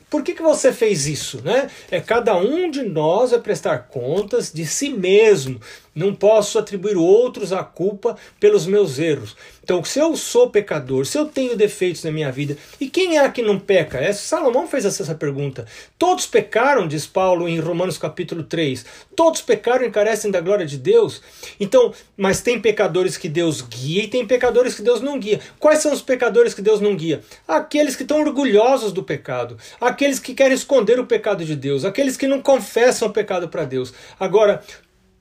por 0.09 0.23
que, 0.23 0.33
que 0.33 0.41
você 0.41 0.71
fez 0.71 1.05
isso, 1.07 1.41
né? 1.43 1.69
É 1.91 1.99
cada 1.99 2.37
um 2.37 2.71
de 2.71 2.83
nós 2.83 3.31
vai 3.31 3.41
prestar 3.41 3.79
contas 3.89 4.49
de 4.49 4.65
si 4.65 4.87
mesmo. 4.87 5.59
Não 5.93 6.15
posso 6.15 6.57
atribuir 6.57 6.95
outros 6.95 7.51
a 7.51 7.63
culpa 7.63 8.15
pelos 8.39 8.65
meus 8.65 8.97
erros. 8.97 9.35
Então, 9.63 9.83
se 9.83 9.99
eu 9.99 10.15
sou 10.15 10.49
pecador, 10.49 11.05
se 11.05 11.17
eu 11.17 11.25
tenho 11.25 11.57
defeitos 11.57 12.03
na 12.03 12.11
minha 12.11 12.31
vida, 12.31 12.55
e 12.79 12.87
quem 12.87 13.17
é 13.17 13.29
que 13.29 13.41
não 13.41 13.59
peca? 13.59 13.97
É, 13.97 14.13
Salomão 14.13 14.67
fez 14.67 14.85
essa 14.85 15.15
pergunta. 15.15 15.65
Todos 15.97 16.27
pecaram, 16.27 16.87
diz 16.87 17.05
Paulo 17.07 17.49
em 17.49 17.59
Romanos 17.59 17.97
capítulo 17.97 18.43
3. 18.43 18.85
Todos 19.15 19.41
pecaram 19.41 19.85
e 19.85 19.91
carecem 19.91 20.31
da 20.31 20.39
glória 20.39 20.65
de 20.65 20.77
Deus. 20.77 21.21
Então, 21.59 21.91
mas 22.15 22.41
tem 22.41 22.61
pecadores 22.61 23.17
que 23.17 23.27
Deus 23.27 23.61
guia 23.61 23.96
e 24.01 24.07
tem 24.07 24.25
pecadores 24.25 24.75
que 24.75 24.81
Deus 24.81 25.01
não 25.01 25.19
guia. 25.19 25.39
Quais 25.59 25.79
são 25.79 25.91
os 25.91 26.01
pecadores 26.01 26.53
que 26.53 26.61
Deus 26.61 26.79
não 26.79 26.95
guia? 26.95 27.21
Aqueles 27.47 27.95
que 27.95 28.03
estão 28.03 28.19
orgulhosos 28.19 28.91
do 28.91 29.03
pecado, 29.03 29.57
aqueles 29.79 30.19
que 30.19 30.33
querem 30.33 30.53
esconder 30.53 30.99
o 30.99 31.05
pecado 31.05 31.43
de 31.43 31.55
Deus, 31.55 31.85
aqueles 31.85 32.17
que 32.17 32.27
não 32.27 32.41
confessam 32.41 33.07
o 33.07 33.13
pecado 33.13 33.47
para 33.47 33.65
Deus. 33.65 33.93
Agora, 34.19 34.61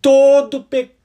todo 0.03 0.63
pecado 0.63 0.96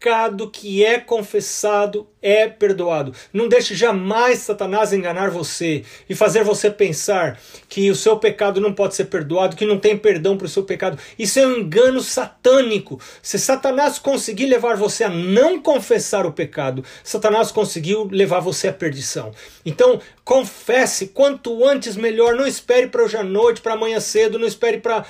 que 0.50 0.84
é 0.84 1.00
confessado 1.00 2.08
é 2.24 2.48
perdoado. 2.48 3.14
Não 3.32 3.48
deixe 3.48 3.76
jamais 3.76 4.40
Satanás 4.40 4.94
enganar 4.94 5.30
você 5.30 5.84
e 6.10 6.16
fazer 6.16 6.44
você 6.44 6.70
pensar 6.70 7.40
que 7.70 7.90
o 7.90 7.96
seu 7.96 8.18
pecado 8.18 8.60
não 8.60 8.74
pode 8.74 8.96
ser 8.96 9.06
perdoado, 9.06 9.56
que 9.56 9.66
não 9.66 9.80
tem 9.80 9.98
perdão 9.98 10.38
para 10.38 10.46
o 10.46 10.50
seu 10.50 10.64
pecado. 10.64 10.98
Isso 11.18 11.40
é 11.40 11.46
um 11.46 11.58
engano 11.58 12.02
satânico. 12.02 13.00
Se 13.22 13.38
Satanás 13.38 14.00
conseguir 14.00 14.48
levar 14.48 14.76
você 14.76 15.04
a 15.04 15.10
não 15.10 15.62
confessar 15.62 16.26
o 16.26 16.34
pecado, 16.34 16.84
Satanás 17.04 17.52
conseguiu 17.52 18.08
levar 18.12 18.40
você 18.40 18.68
à 18.68 18.74
perdição. 18.74 19.32
Então, 19.66 20.00
confesse 20.24 21.08
quanto 21.08 21.68
antes 21.68 21.96
melhor. 21.96 22.36
Não 22.36 22.48
espere 22.48 22.88
para 22.88 23.04
hoje 23.04 23.18
à 23.18 23.24
noite, 23.24 23.62
para 23.62 23.74
amanhã 23.74 24.00
cedo, 24.00 24.40
não 24.40 24.48
espere 24.48 24.80
para 24.80 25.06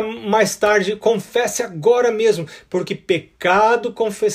mais 0.00 0.56
tarde, 0.56 0.96
confesse 0.96 1.62
agora 1.62 2.10
mesmo, 2.10 2.46
porque 2.70 2.94
pecado 2.94 3.92
confessado 3.92 4.33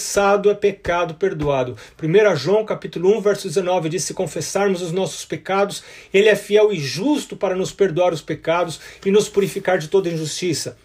é 0.49 0.53
pecado 0.53 1.13
perdoado. 1.15 1.75
1 2.01 2.35
João 2.35 2.65
capítulo 2.65 3.17
1, 3.17 3.21
verso 3.21 3.47
19 3.47 3.89
diz: 3.89 4.03
Se 4.03 4.13
confessarmos 4.13 4.81
os 4.81 4.91
nossos 4.91 5.25
pecados, 5.25 5.83
ele 6.13 6.29
é 6.29 6.35
fiel 6.35 6.71
e 6.71 6.79
justo 6.79 7.35
para 7.35 7.55
nos 7.55 7.71
perdoar 7.71 8.13
os 8.13 8.21
pecados 8.21 8.79
e 9.05 9.11
nos 9.11 9.27
purificar 9.27 9.77
de 9.77 9.87
toda 9.87 10.09
injustiça. 10.09 10.77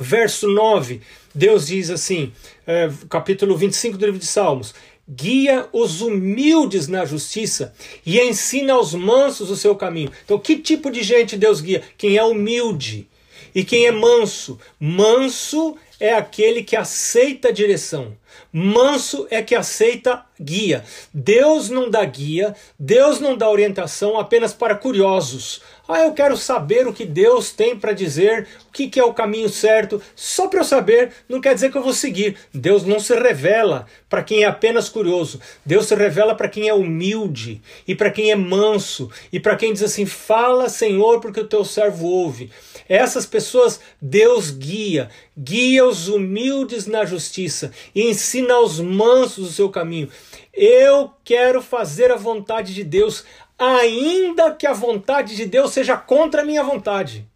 Verso 0.00 0.48
9, 0.48 1.00
Deus 1.34 1.68
diz 1.68 1.90
assim, 1.90 2.32
é, 2.66 2.90
capítulo 3.08 3.56
25 3.56 3.96
do 3.96 4.04
livro 4.04 4.20
de 4.20 4.26
Salmos: 4.26 4.74
guia 5.08 5.66
os 5.72 6.00
humildes 6.02 6.86
na 6.88 7.04
justiça 7.04 7.72
e 8.04 8.20
ensina 8.20 8.74
aos 8.74 8.92
mansos 8.94 9.50
o 9.50 9.56
seu 9.56 9.74
caminho. 9.74 10.12
Então, 10.24 10.38
que 10.38 10.56
tipo 10.56 10.90
de 10.90 11.02
gente 11.02 11.36
Deus 11.36 11.60
guia? 11.60 11.82
Quem 11.96 12.16
é 12.16 12.24
humilde 12.24 13.08
e 13.54 13.64
quem 13.64 13.86
é 13.86 13.90
manso? 13.90 14.58
Manso 14.78 15.76
é 16.00 16.14
aquele 16.14 16.62
que 16.62 16.76
aceita 16.76 17.48
a 17.48 17.52
direção. 17.52 18.16
Manso 18.52 19.26
é 19.30 19.42
que 19.42 19.54
aceita 19.54 20.24
guia. 20.40 20.84
Deus 21.12 21.68
não 21.68 21.90
dá 21.90 22.04
guia, 22.04 22.54
Deus 22.78 23.20
não 23.20 23.36
dá 23.36 23.50
orientação 23.50 24.18
apenas 24.18 24.52
para 24.52 24.74
curiosos. 24.74 25.60
Ah, 25.90 26.00
eu 26.00 26.12
quero 26.12 26.36
saber 26.36 26.86
o 26.86 26.92
que 26.92 27.06
Deus 27.06 27.50
tem 27.50 27.74
para 27.74 27.94
dizer, 27.94 28.46
o 28.68 28.72
que, 28.72 28.88
que 28.88 29.00
é 29.00 29.04
o 29.04 29.14
caminho 29.14 29.48
certo. 29.48 30.02
Só 30.14 30.46
para 30.46 30.60
eu 30.60 30.64
saber, 30.64 31.12
não 31.26 31.40
quer 31.40 31.54
dizer 31.54 31.72
que 31.72 31.78
eu 31.78 31.82
vou 31.82 31.94
seguir. 31.94 32.36
Deus 32.52 32.84
não 32.84 33.00
se 33.00 33.14
revela 33.14 33.86
para 34.06 34.22
quem 34.22 34.42
é 34.42 34.46
apenas 34.46 34.90
curioso. 34.90 35.40
Deus 35.64 35.86
se 35.86 35.94
revela 35.94 36.34
para 36.34 36.46
quem 36.46 36.68
é 36.68 36.74
humilde 36.74 37.62
e 37.86 37.94
para 37.94 38.10
quem 38.10 38.30
é 38.30 38.36
manso 38.36 39.10
e 39.32 39.40
para 39.40 39.56
quem 39.56 39.72
diz 39.72 39.82
assim: 39.82 40.04
Fala, 40.04 40.68
Senhor, 40.68 41.20
porque 41.20 41.40
o 41.40 41.48
teu 41.48 41.64
servo 41.64 42.06
ouve. 42.06 42.50
Essas 42.86 43.24
pessoas 43.24 43.80
Deus 44.00 44.50
guia, 44.50 45.08
guia 45.36 45.86
os 45.86 46.06
humildes 46.08 46.86
na 46.86 47.06
justiça 47.06 47.72
e 47.94 48.02
ensina 48.02 48.52
aos 48.52 48.78
mansos 48.78 49.48
o 49.48 49.52
seu 49.52 49.70
caminho. 49.70 50.10
Eu 50.52 51.12
quero 51.24 51.62
fazer 51.62 52.10
a 52.10 52.16
vontade 52.16 52.74
de 52.74 52.82
Deus, 52.82 53.24
ainda 53.58 54.54
que 54.54 54.66
a 54.66 54.72
vontade 54.72 55.34
de 55.34 55.44
Deus 55.44 55.72
seja 55.72 55.96
contra 55.96 56.42
a 56.42 56.44
minha 56.44 56.62
vontade. 56.62 57.28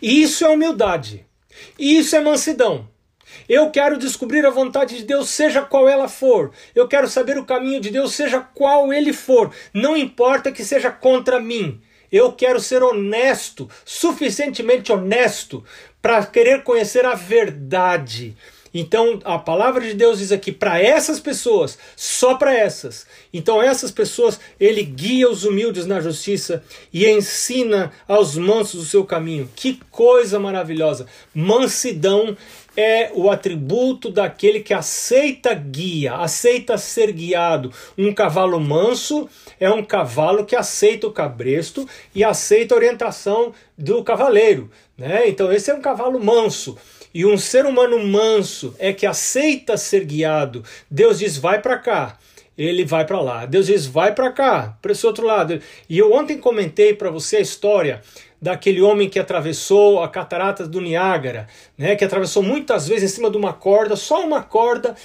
Isso 0.00 0.44
é 0.44 0.48
humildade. 0.48 1.24
Isso 1.78 2.16
é 2.16 2.20
mansidão. 2.20 2.88
Eu 3.48 3.70
quero 3.70 3.98
descobrir 3.98 4.44
a 4.44 4.50
vontade 4.50 4.96
de 4.96 5.04
Deus, 5.04 5.28
seja 5.28 5.62
qual 5.62 5.88
ela 5.88 6.08
for. 6.08 6.52
Eu 6.74 6.86
quero 6.86 7.08
saber 7.08 7.38
o 7.38 7.44
caminho 7.44 7.80
de 7.80 7.90
Deus, 7.90 8.14
seja 8.14 8.40
qual 8.40 8.92
ele 8.92 9.12
for. 9.12 9.54
Não 9.72 9.96
importa 9.96 10.52
que 10.52 10.64
seja 10.64 10.90
contra 10.90 11.40
mim. 11.40 11.80
Eu 12.10 12.32
quero 12.32 12.60
ser 12.60 12.82
honesto, 12.82 13.70
suficientemente 13.86 14.92
honesto, 14.92 15.64
para 16.00 16.24
querer 16.26 16.62
conhecer 16.62 17.06
a 17.06 17.14
verdade. 17.14 18.36
Então 18.74 19.20
a 19.24 19.38
palavra 19.38 19.82
de 19.82 19.94
Deus 19.94 20.18
diz 20.18 20.32
aqui 20.32 20.50
para 20.50 20.80
essas 20.80 21.20
pessoas, 21.20 21.78
só 21.96 22.34
para 22.34 22.54
essas. 22.54 23.06
Então 23.32 23.62
essas 23.62 23.90
pessoas 23.90 24.40
ele 24.58 24.82
guia 24.82 25.30
os 25.30 25.44
humildes 25.44 25.86
na 25.86 26.00
justiça 26.00 26.62
e 26.92 27.06
ensina 27.06 27.92
aos 28.08 28.36
mansos 28.36 28.82
o 28.82 28.86
seu 28.86 29.04
caminho. 29.04 29.50
Que 29.54 29.80
coisa 29.90 30.38
maravilhosa! 30.38 31.06
Mansidão 31.34 32.36
é 32.76 33.10
o 33.14 33.30
atributo 33.30 34.10
daquele 34.10 34.60
que 34.60 34.72
aceita 34.72 35.52
guia, 35.54 36.14
aceita 36.14 36.78
ser 36.78 37.12
guiado. 37.12 37.72
Um 37.96 38.12
cavalo 38.14 38.58
manso 38.58 39.28
é 39.60 39.70
um 39.70 39.84
cavalo 39.84 40.44
que 40.44 40.56
aceita 40.56 41.06
o 41.06 41.12
cabresto 41.12 41.86
e 42.14 42.24
aceita 42.24 42.74
a 42.74 42.78
orientação 42.78 43.52
do 43.76 44.02
cavaleiro. 44.02 44.70
Né? 44.96 45.28
Então, 45.28 45.52
esse 45.52 45.70
é 45.70 45.74
um 45.74 45.80
cavalo 45.80 46.22
manso. 46.22 46.76
E 47.14 47.26
um 47.26 47.36
ser 47.36 47.66
humano 47.66 47.98
manso 48.04 48.74
é 48.78 48.92
que 48.92 49.06
aceita 49.06 49.76
ser 49.76 50.04
guiado. 50.04 50.64
Deus 50.90 51.18
diz: 51.18 51.36
vai 51.36 51.60
para 51.60 51.78
cá 51.78 52.18
ele 52.56 52.84
vai 52.84 53.06
para 53.06 53.20
lá. 53.20 53.46
Deus 53.46 53.66
diz: 53.66 53.86
vai 53.86 54.14
para 54.14 54.30
cá, 54.30 54.76
para 54.82 54.92
esse 54.92 55.06
outro 55.06 55.26
lado. 55.26 55.60
E 55.88 55.98
eu 55.98 56.12
ontem 56.12 56.38
comentei 56.38 56.94
para 56.94 57.10
você 57.10 57.38
a 57.38 57.40
história 57.40 58.02
daquele 58.40 58.82
homem 58.82 59.08
que 59.08 59.20
atravessou 59.20 60.02
a 60.02 60.08
catarata 60.08 60.66
do 60.66 60.80
Niágara, 60.80 61.46
né, 61.78 61.94
que 61.94 62.04
atravessou 62.04 62.42
muitas 62.42 62.88
vezes 62.88 63.12
em 63.12 63.14
cima 63.14 63.30
de 63.30 63.36
uma 63.36 63.52
corda, 63.52 63.94
só 63.94 64.24
uma 64.24 64.42
corda, 64.42 64.96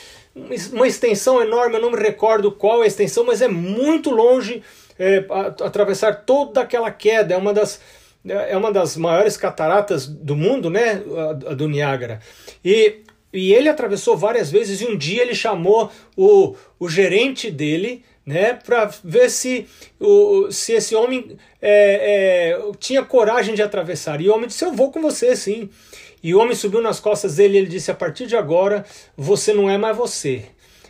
uma 0.74 0.88
extensão 0.88 1.40
enorme, 1.40 1.76
eu 1.76 1.82
não 1.82 1.92
me 1.92 2.00
recordo 2.00 2.52
qual 2.52 2.82
é 2.82 2.86
a 2.86 2.88
extensão, 2.88 3.24
mas 3.24 3.40
é 3.40 3.48
muito 3.48 4.10
longe 4.10 4.64
é, 4.98 5.24
atravessar 5.64 6.24
toda 6.26 6.62
aquela 6.62 6.90
queda, 6.90 7.36
é 7.36 7.38
uma 7.38 7.54
das 7.54 7.80
é 8.28 8.56
uma 8.58 8.72
das 8.72 8.98
maiores 8.98 9.38
cataratas 9.38 10.08
do 10.08 10.36
mundo, 10.36 10.70
né, 10.70 11.02
a 11.48 11.54
do 11.54 11.68
Niágara. 11.68 12.20
E 12.64 13.04
e 13.32 13.54
ele 13.54 13.68
atravessou 13.68 14.16
várias 14.16 14.50
vezes 14.50 14.82
e 14.82 14.86
um 14.86 14.98
dia 14.98 15.22
ele 15.22 15.36
chamou 15.36 15.92
o, 16.16 16.56
o 16.80 16.90
gerente 16.90 17.52
dele 17.52 18.04
né, 18.26 18.54
para 18.54 18.86
ver 19.04 19.30
se, 19.30 19.68
o, 20.00 20.52
se 20.52 20.74
esse 20.74 20.96
homem 20.96 21.38
é, 21.62 22.58
é, 22.58 22.72
tinha 22.80 23.04
coragem 23.04 23.54
de 23.54 23.62
atravessar. 23.62 24.22
E 24.22 24.30
o 24.30 24.34
homem 24.34 24.48
disse: 24.48 24.66
Eu 24.66 24.74
vou 24.74 24.92
com 24.92 25.02
você, 25.02 25.36
sim. 25.36 25.70
E 26.24 26.34
o 26.34 26.40
homem 26.40 26.56
subiu 26.56 26.82
nas 26.82 27.00
costas 27.00 27.36
dele 27.36 27.56
e 27.56 27.58
ele 27.60 27.68
disse: 27.68 27.92
A 27.92 27.96
partir 27.96 28.28
de 28.28 28.36
agora, 28.36 28.86
você 29.16 29.54
não 29.54 29.70
é 29.70 29.78
mais 29.78 29.96
você. 29.96 30.46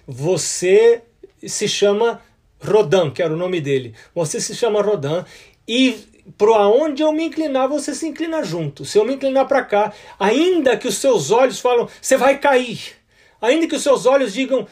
Você 0.08 1.02
se 1.46 1.68
chama 1.68 2.22
Rodan, 2.60 3.12
que 3.12 3.22
era 3.22 3.34
o 3.34 3.38
nome 3.38 3.62
dele. 3.62 3.94
Você 4.16 4.40
se 4.40 4.56
chama 4.56 4.82
Rodan. 4.82 5.26
E 5.68 5.98
para 6.38 6.68
onde 6.68 7.04
eu 7.04 7.12
me 7.12 7.26
inclinar, 7.26 7.68
você 7.68 7.94
se 7.94 8.08
inclina 8.08 8.44
junto. 8.44 8.84
Se 8.84 8.98
eu 8.98 9.06
me 9.06 9.14
inclinar 9.14 9.48
para 9.48 9.64
cá, 9.64 9.94
ainda 10.20 10.76
que 10.76 10.88
os 10.88 10.98
seus 10.98 11.32
olhos 11.32 11.60
falam, 11.60 11.88
você 12.02 12.18
vai 12.18 12.38
cair. 12.40 12.96
ainda 13.42 13.68
que 13.68 13.76
os 13.76 13.84
seus 13.84 14.06
olhos 14.06 14.34
digam 14.34 14.68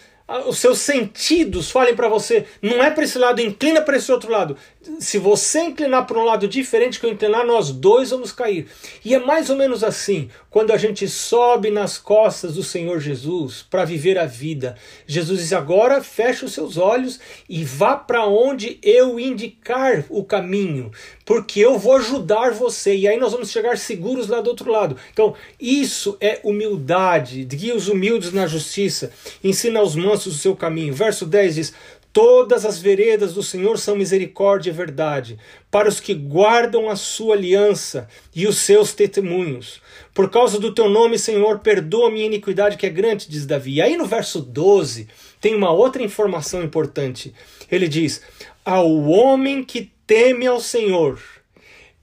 os 0.48 0.58
seus 0.58 0.79
sentidos 0.79 1.70
falem 1.70 1.96
para 1.96 2.10
você, 2.10 2.46
não 2.60 2.84
é 2.84 2.89
para 2.89 3.03
esse 3.03 3.17
lado, 3.17 3.41
inclina 3.41 3.82
para 3.82 3.98
esse 3.98 4.12
outro 4.12 4.32
lado. 4.32 4.58
Se 5.00 5.17
você 5.17 5.62
inclinar 5.62 6.05
para 6.05 6.20
um 6.20 6.24
lado 6.24 6.48
diferente 6.48 7.00
que 7.00 7.05
eu 7.05 7.12
inclinar, 7.12 7.46
nós 7.46 7.72
dois 7.72 8.10
vamos 8.10 8.32
cair. 8.32 8.67
E 9.03 9.13
é 9.13 9.20
mais 9.20 9.50
ou 9.50 9.55
menos 9.55 9.84
assim, 9.84 10.29
quando 10.50 10.72
a 10.72 10.77
gente 10.77 11.08
sobe 11.08 11.70
nas 11.70 11.98
costas 11.98 12.55
do 12.55 12.63
Senhor 12.63 13.00
Jesus 13.00 13.65
para 13.70 13.86
viver 13.86 14.17
a 14.17 14.25
vida. 14.25 14.75
Jesus 15.05 15.39
diz: 15.39 15.53
agora 15.53 16.01
feche 16.01 16.46
os 16.46 16.53
seus 16.53 16.77
olhos 16.77 17.20
e 17.50 17.63
vá 17.63 17.96
para 17.96 18.25
onde 18.25 18.79
eu 18.82 19.20
indicar 19.20 20.05
o 20.10 20.24
caminho, 20.24 20.91
porque 21.25 21.60
eu 21.60 21.77
vou 21.77 21.98
ajudar 21.98 22.51
você. 22.51 22.96
E 22.96 23.08
aí 23.08 23.17
nós 23.17 23.32
vamos 23.32 23.51
chegar 23.51 23.77
seguros 23.77 24.27
lá 24.27 24.39
do 24.39 24.50
outro 24.50 24.72
lado. 24.72 24.98
Então, 25.12 25.34
isso 25.60 26.17
é 26.22 26.39
humildade. 26.44 27.44
Guia 27.44 27.75
os 27.75 27.88
humildes 27.88 28.32
na 28.32 28.48
justiça, 28.48 29.12
ensina 29.44 29.79
aos 29.79 29.96
manos 29.96 30.14
mansos 30.15 30.36
o 30.36 30.39
seu 30.39 30.55
caminho. 30.55 30.93
Verso 30.93 31.25
10 31.25 31.55
diz: 31.55 31.74
Todas 32.12 32.65
as 32.65 32.79
veredas 32.79 33.34
do 33.34 33.43
Senhor 33.43 33.77
são 33.77 33.95
misericórdia 33.95 34.69
e 34.69 34.74
verdade, 34.74 35.38
para 35.69 35.89
os 35.89 36.00
que 36.00 36.13
guardam 36.13 36.89
a 36.89 36.95
sua 36.95 37.36
aliança 37.36 38.07
e 38.34 38.48
os 38.48 38.60
seus 38.60 38.93
testemunhos. 38.93 39.81
Por 40.13 40.29
causa 40.29 40.57
do 40.57 40.74
teu 40.74 40.89
nome, 40.89 41.19
Senhor, 41.19 41.60
perdoa 41.60 42.10
minha 42.10 42.25
iniquidade 42.25 42.77
que 42.77 42.86
é 42.86 42.89
grande, 42.89 43.27
diz 43.29 43.45
Davi. 43.45 43.75
E 43.75 43.81
aí 43.81 43.98
no 43.98 44.05
verso 44.05 44.39
12 44.39 45.10
tem 45.41 45.53
uma 45.53 45.72
outra 45.72 46.01
informação 46.01 46.63
importante. 46.63 47.34
Ele 47.69 47.88
diz: 47.88 48.22
Ao 48.63 48.89
homem 49.03 49.63
que 49.63 49.91
teme 50.07 50.48
ao 50.48 50.62
Senhor, 50.62 51.19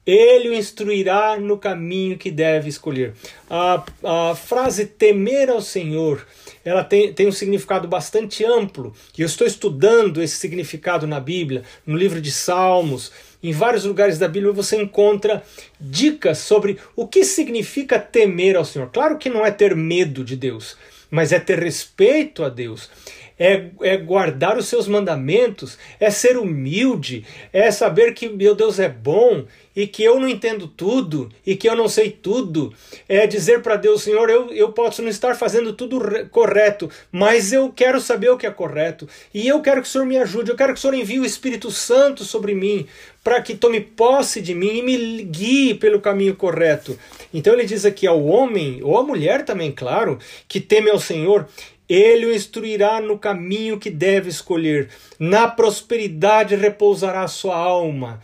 ele 0.05 0.51
o 0.51 0.55
instruirá 0.55 1.39
no 1.39 1.57
caminho 1.57 2.19
que 2.19 2.31
deve 2.31 2.69
escolher. 2.69 3.15
A, 3.49 3.83
a 4.03 4.35
frase 4.35 4.85
temer 4.85 5.49
ao 5.49 5.63
Senhor 5.63 6.27
ela 6.65 6.85
tem, 6.85 7.13
tem 7.13 7.27
um 7.27 7.33
significado 7.33 7.89
bastante 7.89 8.45
amplo. 8.45 8.93
E 9.17 9.23
eu 9.23 9.27
estou 9.27 9.47
estudando 9.47 10.23
esse 10.23 10.37
significado 10.37 11.07
na 11.07 11.21
Bíblia, 11.21 11.63
no 11.87 11.97
livro 11.97 12.21
de 12.21 12.31
Salmos. 12.31 13.13
Em 13.43 13.53
vários 13.53 13.85
lugares 13.85 14.19
da 14.19 14.29
Bíblia 14.29 14.53
você 14.53 14.81
encontra 14.81 15.43
dicas 15.81 16.39
sobre 16.39 16.79
o 16.95 17.07
que 17.07 17.25
significa 17.25 17.99
temer 17.99 18.57
ao 18.57 18.65
Senhor. 18.65 18.91
Claro 18.93 19.19
que 19.19 19.29
não 19.29 19.45
é 19.45 19.51
ter 19.51 19.75
medo 19.75 20.25
de 20.25 20.37
Deus, 20.37 20.77
mas 21.11 21.33
é 21.33 21.41
ter 21.41 21.59
respeito 21.59 22.45
a 22.45 22.49
Deus 22.49 22.89
é, 23.43 23.71
é 23.83 23.97
guardar 23.97 24.57
os 24.57 24.69
seus 24.69 24.87
mandamentos, 24.87 25.77
é 25.99 26.11
ser 26.13 26.37
humilde, 26.37 27.27
é 27.53 27.73
saber 27.73 28.15
que 28.15 28.29
meu 28.29 28.55
Deus 28.55 28.79
é 28.79 28.89
bom 28.89 29.45
e 29.75 29.85
que 29.85 30.05
eu 30.05 30.21
não 30.21 30.29
entendo 30.29 30.69
tudo 30.69 31.29
e 31.45 31.57
que 31.57 31.69
eu 31.69 31.75
não 31.75 31.89
sei 31.89 32.09
tudo. 32.09 32.73
É 33.09 33.27
dizer 33.27 33.61
para 33.61 33.75
Deus, 33.75 34.03
Senhor, 34.03 34.31
eu, 34.31 34.53
eu 34.53 34.71
posso 34.71 35.03
não 35.03 35.09
estar 35.09 35.35
fazendo 35.35 35.73
tudo 35.73 35.99
correto, 36.31 36.89
mas 37.11 37.53
eu 37.53 37.73
quero 37.75 38.01
saber 38.01 38.31
o 38.31 38.37
que 38.37 38.47
é 38.47 38.51
correto 38.51 39.09
e 39.35 39.49
eu 39.49 39.61
quero 39.61 39.83
que 39.83 39.89
o 39.89 39.91
Senhor 39.91 40.07
me 40.07 40.19
ajude, 40.19 40.53
eu 40.53 40.57
quero 40.57 40.73
que 40.73 40.79
o 40.79 40.81
Senhor 40.81 40.95
envie 40.95 41.19
o 41.19 41.25
Espírito 41.25 41.69
Santo 41.69 42.23
sobre 42.23 42.55
mim 42.55 42.87
para 43.25 43.41
que 43.41 43.55
tome 43.55 43.81
posse 43.81 44.41
de 44.41 44.55
mim 44.55 44.79
e 44.79 44.83
me 44.83 45.23
guie 45.25 45.75
pelo 45.75 46.01
caminho 46.01 46.35
correto. 46.35 46.99
Então 47.33 47.55
ele 47.55 47.65
diz 47.65 47.85
aqui 47.85 48.07
ao 48.07 48.25
homem, 48.25 48.81
ou 48.83 48.99
à 48.99 49.03
mulher 49.03 49.45
também, 49.45 49.71
claro, 49.71 50.19
que 50.49 50.61
teme 50.61 50.91
ao 50.91 50.99
Senhor, 50.99 51.49
ele 51.95 52.27
o 52.27 52.35
instruirá 52.35 53.01
no 53.01 53.19
caminho 53.19 53.79
que 53.79 53.91
deve 53.91 54.31
escolher. 54.31 54.89
Na 55.19 55.49
prosperidade 55.49 56.55
repousará 56.55 57.23
a 57.23 57.29
sua 57.29 57.57
alma. 57.57 58.23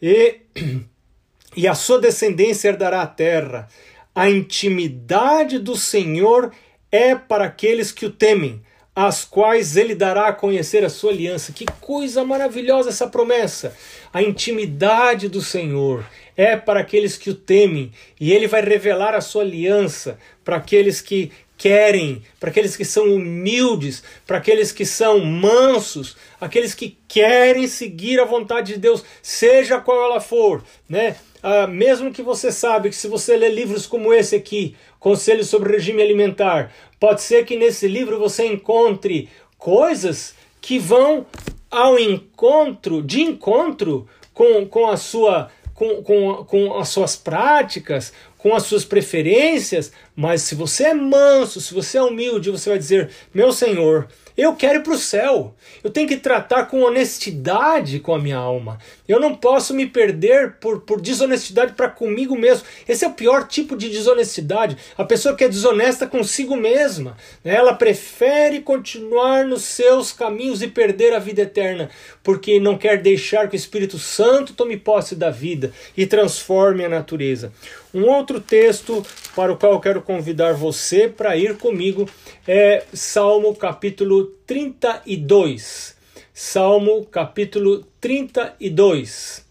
E, 0.00 0.40
e 1.56 1.66
a 1.66 1.74
sua 1.74 2.00
descendência 2.00 2.68
herdará 2.68 3.02
a 3.02 3.06
terra. 3.06 3.68
A 4.14 4.28
intimidade 4.28 5.58
do 5.58 5.76
Senhor 5.76 6.52
é 6.90 7.14
para 7.14 7.44
aqueles 7.44 7.92
que 7.92 8.04
o 8.04 8.10
temem, 8.10 8.60
as 8.94 9.24
quais 9.24 9.76
ele 9.76 9.94
dará 9.94 10.26
a 10.26 10.32
conhecer 10.32 10.84
a 10.84 10.90
sua 10.90 11.12
aliança. 11.12 11.52
Que 11.52 11.64
coisa 11.80 12.24
maravilhosa 12.24 12.90
essa 12.90 13.06
promessa! 13.06 13.74
A 14.12 14.22
intimidade 14.22 15.28
do 15.28 15.40
Senhor 15.40 16.04
é 16.36 16.56
para 16.56 16.80
aqueles 16.80 17.16
que 17.16 17.30
o 17.30 17.34
temem, 17.34 17.92
e 18.20 18.32
ele 18.32 18.46
vai 18.46 18.60
revelar 18.60 19.14
a 19.14 19.20
sua 19.20 19.42
aliança 19.42 20.18
para 20.44 20.56
aqueles 20.56 21.00
que 21.00 21.32
querem, 21.58 22.22
para 22.38 22.50
aqueles 22.50 22.76
que 22.76 22.84
são 22.84 23.04
humildes, 23.12 24.02
para 24.24 24.38
aqueles 24.38 24.70
que 24.70 24.86
são 24.86 25.18
mansos, 25.18 26.16
aqueles 26.40 26.72
que 26.72 26.96
querem 27.08 27.66
seguir 27.66 28.20
a 28.20 28.24
vontade 28.24 28.74
de 28.74 28.78
Deus, 28.78 29.04
seja 29.20 29.80
qual 29.80 30.04
ela 30.04 30.20
for, 30.20 30.62
né? 30.88 31.16
Ah, 31.42 31.66
mesmo 31.66 32.12
que 32.12 32.22
você 32.22 32.50
sabe 32.50 32.88
que 32.88 32.96
se 32.96 33.08
você 33.08 33.36
ler 33.36 33.50
livros 33.50 33.86
como 33.86 34.14
esse 34.14 34.36
aqui, 34.36 34.76
Conselhos 34.98 35.48
sobre 35.48 35.72
Regime 35.72 36.02
Alimentar, 36.02 36.72
pode 36.98 37.22
ser 37.22 37.44
que 37.44 37.56
nesse 37.56 37.86
livro 37.86 38.18
você 38.18 38.46
encontre 38.46 39.28
coisas 39.56 40.34
que 40.60 40.78
vão 40.78 41.26
ao 41.70 41.98
encontro, 41.98 43.02
de 43.02 43.22
encontro 43.22 44.08
com, 44.34 44.66
com 44.66 44.88
a 44.88 44.96
sua 44.96 45.50
com, 45.78 46.02
com, 46.02 46.44
com 46.44 46.76
as 46.76 46.88
suas 46.88 47.14
práticas, 47.14 48.12
com 48.36 48.52
as 48.52 48.64
suas 48.64 48.84
preferências, 48.84 49.92
mas 50.14 50.42
se 50.42 50.56
você 50.56 50.86
é 50.86 50.94
manso, 50.94 51.60
se 51.60 51.72
você 51.72 51.98
é 51.98 52.02
humilde, 52.02 52.50
você 52.50 52.70
vai 52.70 52.78
dizer: 52.78 53.10
Meu 53.32 53.52
Senhor, 53.52 54.08
eu 54.38 54.54
quero 54.54 54.78
ir 54.78 54.82
para 54.84 54.92
o 54.92 54.98
céu. 54.98 55.56
Eu 55.82 55.90
tenho 55.90 56.06
que 56.06 56.16
tratar 56.16 56.66
com 56.66 56.82
honestidade 56.82 57.98
com 57.98 58.14
a 58.14 58.18
minha 58.20 58.36
alma. 58.36 58.78
Eu 59.08 59.18
não 59.18 59.34
posso 59.34 59.74
me 59.74 59.84
perder 59.84 60.58
por, 60.60 60.82
por 60.82 61.00
desonestidade 61.00 61.72
para 61.72 61.88
comigo 61.88 62.36
mesmo. 62.36 62.64
Esse 62.88 63.04
é 63.04 63.08
o 63.08 63.14
pior 63.14 63.48
tipo 63.48 63.76
de 63.76 63.88
desonestidade. 63.88 64.76
A 64.96 65.02
pessoa 65.02 65.34
que 65.34 65.42
é 65.42 65.48
desonesta 65.48 66.06
consigo 66.06 66.54
mesma. 66.56 67.16
Né? 67.42 67.56
Ela 67.56 67.74
prefere 67.74 68.60
continuar 68.60 69.44
nos 69.44 69.62
seus 69.62 70.12
caminhos 70.12 70.62
e 70.62 70.68
perder 70.68 71.14
a 71.14 71.18
vida 71.18 71.42
eterna, 71.42 71.90
porque 72.28 72.60
não 72.60 72.76
quer 72.76 73.00
deixar 73.00 73.48
que 73.48 73.56
o 73.56 73.56
Espírito 73.56 73.98
Santo 73.98 74.52
tome 74.52 74.76
posse 74.76 75.16
da 75.16 75.30
vida 75.30 75.72
e 75.96 76.06
transforme 76.06 76.84
a 76.84 76.88
natureza. 76.88 77.50
Um 77.94 78.04
outro 78.04 78.38
texto 78.38 79.02
para 79.34 79.50
o 79.50 79.56
qual 79.56 79.72
eu 79.72 79.80
quero 79.80 80.02
convidar 80.02 80.52
você 80.52 81.08
para 81.08 81.38
ir 81.38 81.56
comigo 81.56 82.06
é 82.46 82.84
Salmo 82.92 83.54
capítulo 83.54 84.26
32. 84.46 85.96
Salmo 86.34 87.06
capítulo 87.06 87.86
32. 87.98 89.42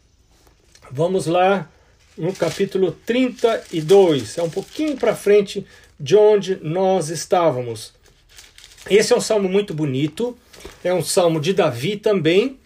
Vamos 0.91 1.25
lá 1.25 1.67
no 2.15 2.31
capítulo 2.31 2.91
32. 3.07 4.37
É 4.37 4.43
um 4.43 4.51
pouquinho 4.51 4.95
para 4.97 5.15
frente 5.15 5.65
de 5.99 6.15
onde 6.15 6.59
nós 6.61 7.09
estávamos. 7.09 7.91
Esse 8.87 9.13
é 9.13 9.17
um 9.17 9.21
salmo 9.21 9.49
muito 9.49 9.73
bonito, 9.73 10.37
é 10.83 10.93
um 10.93 11.01
salmo 11.01 11.41
de 11.41 11.53
Davi 11.53 11.97
também. 11.97 12.59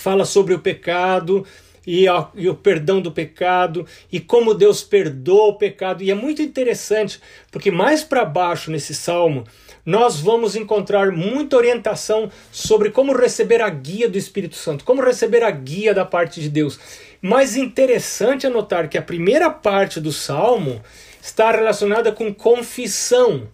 Fala 0.00 0.24
sobre 0.24 0.54
o 0.54 0.58
pecado, 0.58 1.46
e, 1.86 2.08
a, 2.08 2.28
e, 2.34 2.48
o 2.48 2.54
perdão 2.54 3.02
do 3.02 3.12
pecado 3.12 3.86
e 4.10 4.18
como 4.18 4.54
Deus 4.54 4.82
perdoa 4.82 5.48
o 5.48 5.58
pecado. 5.58 6.02
E 6.02 6.10
é 6.10 6.14
muito 6.14 6.40
interessante, 6.40 7.20
porque 7.50 7.70
mais 7.70 8.02
para 8.02 8.24
baixo 8.24 8.70
nesse 8.70 8.94
salmo 8.94 9.44
nós 9.84 10.18
vamos 10.20 10.56
encontrar 10.56 11.10
muita 11.10 11.56
orientação 11.56 12.30
sobre 12.50 12.90
como 12.90 13.12
receber 13.12 13.60
a 13.60 13.68
guia 13.68 14.08
do 14.08 14.16
Espírito 14.16 14.56
Santo, 14.56 14.84
como 14.84 15.02
receber 15.02 15.42
a 15.42 15.50
guia 15.50 15.92
da 15.92 16.04
parte 16.04 16.40
de 16.40 16.48
Deus. 16.48 16.78
Mas 17.20 17.56
interessante 17.56 18.46
anotar 18.46 18.88
que 18.88 18.96
a 18.96 19.02
primeira 19.02 19.50
parte 19.50 20.00
do 20.00 20.12
salmo 20.12 20.80
está 21.20 21.50
relacionada 21.50 22.10
com 22.10 22.32
confissão. 22.32 23.48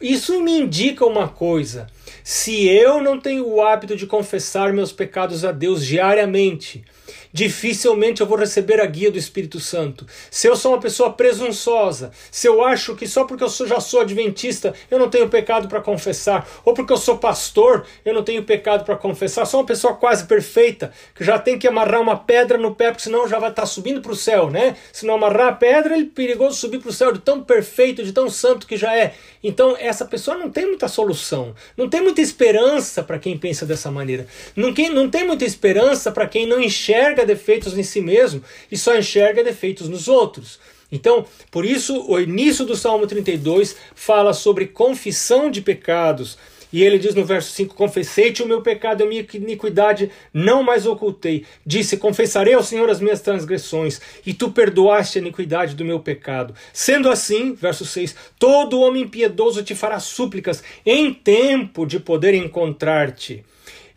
Isso 0.00 0.40
me 0.40 0.58
indica 0.58 1.06
uma 1.06 1.28
coisa. 1.28 1.86
Se 2.24 2.68
eu 2.68 3.02
não 3.02 3.18
tenho 3.18 3.46
o 3.48 3.60
hábito 3.60 3.96
de 3.96 4.06
confessar 4.06 4.72
meus 4.72 4.92
pecados 4.92 5.44
a 5.44 5.50
Deus 5.50 5.84
diariamente, 5.84 6.84
dificilmente 7.32 8.20
eu 8.20 8.26
vou 8.26 8.36
receber 8.36 8.80
a 8.80 8.86
guia 8.86 9.10
do 9.10 9.18
Espírito 9.18 9.58
Santo. 9.58 10.06
Se 10.30 10.46
eu 10.46 10.54
sou 10.54 10.72
uma 10.72 10.80
pessoa 10.80 11.12
presunçosa, 11.12 12.12
se 12.30 12.46
eu 12.46 12.62
acho 12.62 12.94
que 12.94 13.08
só 13.08 13.24
porque 13.24 13.42
eu 13.42 13.48
já 13.48 13.80
sou 13.80 14.00
adventista 14.00 14.74
eu 14.90 14.98
não 14.98 15.08
tenho 15.08 15.28
pecado 15.28 15.68
para 15.68 15.80
confessar, 15.80 16.46
ou 16.64 16.74
porque 16.74 16.92
eu 16.92 16.96
sou 16.96 17.18
pastor 17.18 17.86
eu 18.04 18.12
não 18.12 18.22
tenho 18.22 18.42
pecado 18.42 18.84
para 18.84 18.96
confessar, 18.96 19.46
sou 19.46 19.60
uma 19.60 19.66
pessoa 19.66 19.94
quase 19.94 20.26
perfeita, 20.26 20.92
que 21.14 21.24
já 21.24 21.38
tem 21.38 21.58
que 21.58 21.66
amarrar 21.66 22.00
uma 22.00 22.16
pedra 22.16 22.58
no 22.58 22.74
pé, 22.74 22.90
porque 22.90 23.04
senão 23.04 23.26
já 23.26 23.38
vai 23.38 23.50
estar 23.50 23.62
tá 23.62 23.66
subindo 23.66 24.02
para 24.02 24.12
o 24.12 24.16
céu, 24.16 24.50
né? 24.50 24.76
Se 24.92 25.06
não 25.06 25.14
amarrar 25.14 25.48
a 25.48 25.52
pedra, 25.52 25.94
ele 25.94 26.06
é 26.06 26.14
perigoso 26.14 26.56
subir 26.56 26.80
para 26.80 26.90
o 26.90 26.92
céu 26.92 27.12
de 27.12 27.20
tão 27.20 27.42
perfeito, 27.42 28.04
de 28.04 28.12
tão 28.12 28.28
santo 28.28 28.66
que 28.66 28.76
já 28.76 28.94
é. 28.96 29.14
Então 29.42 29.76
essa 29.78 30.04
pessoa 30.04 30.36
não 30.36 30.50
tem 30.50 30.66
muita 30.66 30.88
solução, 30.88 31.54
não 31.76 31.88
tem 31.88 32.02
muita 32.02 32.11
esperança 32.20 33.02
para 33.02 33.18
quem 33.18 33.38
pensa 33.38 33.64
dessa 33.64 33.90
maneira, 33.90 34.26
não, 34.54 34.72
quem, 34.72 34.90
não 34.90 35.08
tem 35.08 35.26
muita 35.26 35.44
esperança 35.44 36.10
para 36.12 36.26
quem 36.26 36.46
não 36.46 36.60
enxerga 36.60 37.24
defeitos 37.24 37.76
em 37.76 37.82
si 37.82 38.00
mesmo 38.00 38.42
e 38.70 38.76
só 38.76 38.96
enxerga 38.96 39.42
defeitos 39.42 39.88
nos 39.88 40.08
outros. 40.08 40.58
Então, 40.90 41.24
por 41.50 41.64
isso, 41.64 42.04
o 42.06 42.20
início 42.20 42.66
do 42.66 42.76
Salmo 42.76 43.06
32 43.06 43.74
fala 43.94 44.34
sobre 44.34 44.66
confissão 44.66 45.50
de 45.50 45.62
pecados 45.62 46.36
E 46.72 46.82
ele 46.82 46.98
diz 46.98 47.14
no 47.14 47.24
verso 47.24 47.50
5: 47.52 47.74
Confessei-te 47.74 48.42
o 48.42 48.46
meu 48.46 48.62
pecado 48.62 49.00
e 49.00 49.04
a 49.04 49.08
minha 49.08 49.26
iniquidade, 49.34 50.10
não 50.32 50.62
mais 50.62 50.86
ocultei. 50.86 51.44
Disse: 51.66 51.96
Confessarei 51.96 52.54
ao 52.54 52.62
Senhor 52.62 52.88
as 52.88 53.00
minhas 53.00 53.20
transgressões, 53.20 54.00
e 54.24 54.32
tu 54.32 54.50
perdoaste 54.50 55.18
a 55.18 55.20
iniquidade 55.20 55.74
do 55.74 55.84
meu 55.84 56.00
pecado. 56.00 56.54
Sendo 56.72 57.10
assim, 57.10 57.54
verso 57.54 57.84
6: 57.84 58.14
Todo 58.38 58.80
homem 58.80 59.06
piedoso 59.06 59.62
te 59.62 59.74
fará 59.74 60.00
súplicas 60.00 60.62
em 60.86 61.12
tempo 61.12 61.86
de 61.86 62.00
poder 62.00 62.34
encontrar-te. 62.34 63.44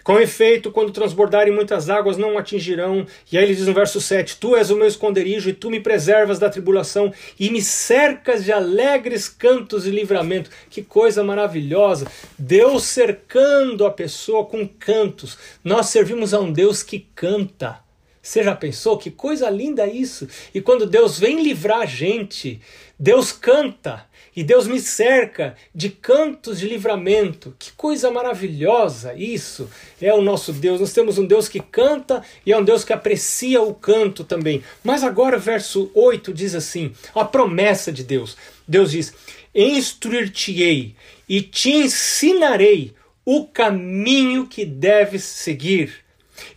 Com 0.05 0.19
efeito, 0.19 0.71
quando 0.71 0.91
transbordarem 0.91 1.51
muitas 1.51 1.89
águas, 1.89 2.15
não 2.15 2.37
atingirão. 2.37 3.07
E 3.31 3.39
aí 3.39 3.43
ele 3.43 3.55
diz 3.55 3.65
no 3.65 3.73
verso 3.73 3.99
7: 3.99 4.37
Tu 4.37 4.55
és 4.55 4.69
o 4.69 4.75
meu 4.75 4.85
esconderijo, 4.85 5.49
e 5.49 5.53
tu 5.53 5.67
me 5.67 5.79
preservas 5.79 6.37
da 6.37 6.47
tribulação, 6.47 7.11
e 7.39 7.49
me 7.49 7.59
cercas 7.59 8.45
de 8.45 8.51
alegres 8.51 9.27
cantos 9.27 9.83
de 9.83 9.89
livramento. 9.89 10.51
Que 10.69 10.83
coisa 10.83 11.23
maravilhosa! 11.23 12.05
Deus 12.37 12.83
cercando 12.83 13.83
a 13.83 13.89
pessoa 13.89 14.45
com 14.45 14.67
cantos. 14.67 15.39
Nós 15.63 15.87
servimos 15.87 16.35
a 16.35 16.39
um 16.39 16.53
Deus 16.53 16.83
que 16.83 17.07
canta. 17.15 17.79
Você 18.21 18.43
já 18.43 18.53
pensou? 18.53 18.99
Que 18.99 19.09
coisa 19.09 19.49
linda 19.49 19.87
isso! 19.87 20.27
E 20.53 20.61
quando 20.61 20.85
Deus 20.85 21.17
vem 21.17 21.41
livrar 21.41 21.79
a 21.79 21.85
gente, 21.87 22.61
Deus 22.99 23.31
canta. 23.31 24.05
E 24.35 24.43
Deus 24.43 24.67
me 24.67 24.79
cerca 24.79 25.55
de 25.73 25.89
cantos 25.89 26.59
de 26.59 26.67
livramento. 26.67 27.55
Que 27.57 27.71
coisa 27.71 28.11
maravilhosa 28.11 29.13
isso! 29.13 29.69
É 30.01 30.13
o 30.13 30.21
nosso 30.21 30.51
Deus. 30.51 30.79
Nós 30.81 30.93
temos 30.93 31.17
um 31.17 31.25
Deus 31.25 31.47
que 31.47 31.59
canta 31.59 32.21
e 32.45 32.51
é 32.51 32.57
um 32.57 32.63
Deus 32.63 32.83
que 32.83 32.91
aprecia 32.91 33.61
o 33.61 33.73
canto 33.73 34.23
também. 34.23 34.61
Mas 34.83 35.03
agora, 35.03 35.37
verso 35.37 35.89
8 35.93 36.33
diz 36.33 36.53
assim: 36.53 36.93
a 37.13 37.23
promessa 37.23 37.91
de 37.91 38.03
Deus. 38.03 38.35
Deus 38.67 38.91
diz: 38.91 39.13
Instruir-te-ei 39.53 40.95
e 41.29 41.41
te 41.41 41.71
ensinarei 41.71 42.93
o 43.25 43.47
caminho 43.47 44.47
que 44.47 44.65
deves 44.65 45.23
seguir 45.23 46.04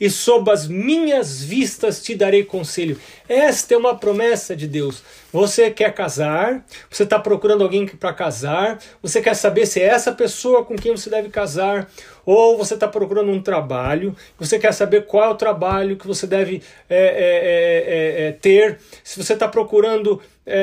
e 0.00 0.08
sob 0.10 0.50
as 0.50 0.66
minhas 0.66 1.42
vistas 1.42 2.02
te 2.02 2.14
darei 2.14 2.44
conselho. 2.44 2.98
Esta 3.28 3.74
é 3.74 3.76
uma 3.76 3.96
promessa 3.96 4.56
de 4.56 4.66
Deus. 4.66 5.02
Você 5.32 5.70
quer 5.70 5.92
casar, 5.92 6.64
você 6.90 7.02
está 7.02 7.18
procurando 7.18 7.62
alguém 7.62 7.86
para 7.86 8.12
casar, 8.14 8.78
você 9.02 9.20
quer 9.20 9.34
saber 9.34 9.66
se 9.66 9.80
é 9.80 9.84
essa 9.84 10.12
pessoa 10.12 10.64
com 10.64 10.74
quem 10.74 10.92
você 10.92 11.10
deve 11.10 11.28
casar, 11.28 11.88
ou 12.24 12.58
você 12.58 12.74
está 12.74 12.88
procurando 12.88 13.30
um 13.30 13.40
trabalho, 13.40 14.14
você 14.38 14.58
quer 14.58 14.72
saber 14.72 15.06
qual 15.06 15.24
é 15.24 15.28
o 15.28 15.34
trabalho 15.34 15.96
que 15.96 16.06
você 16.06 16.26
deve 16.26 16.62
é, 16.88 16.96
é, 16.96 18.28
é, 18.28 18.32
ter, 18.32 18.78
se 19.02 19.22
você 19.22 19.34
está 19.34 19.48
procurando 19.48 20.20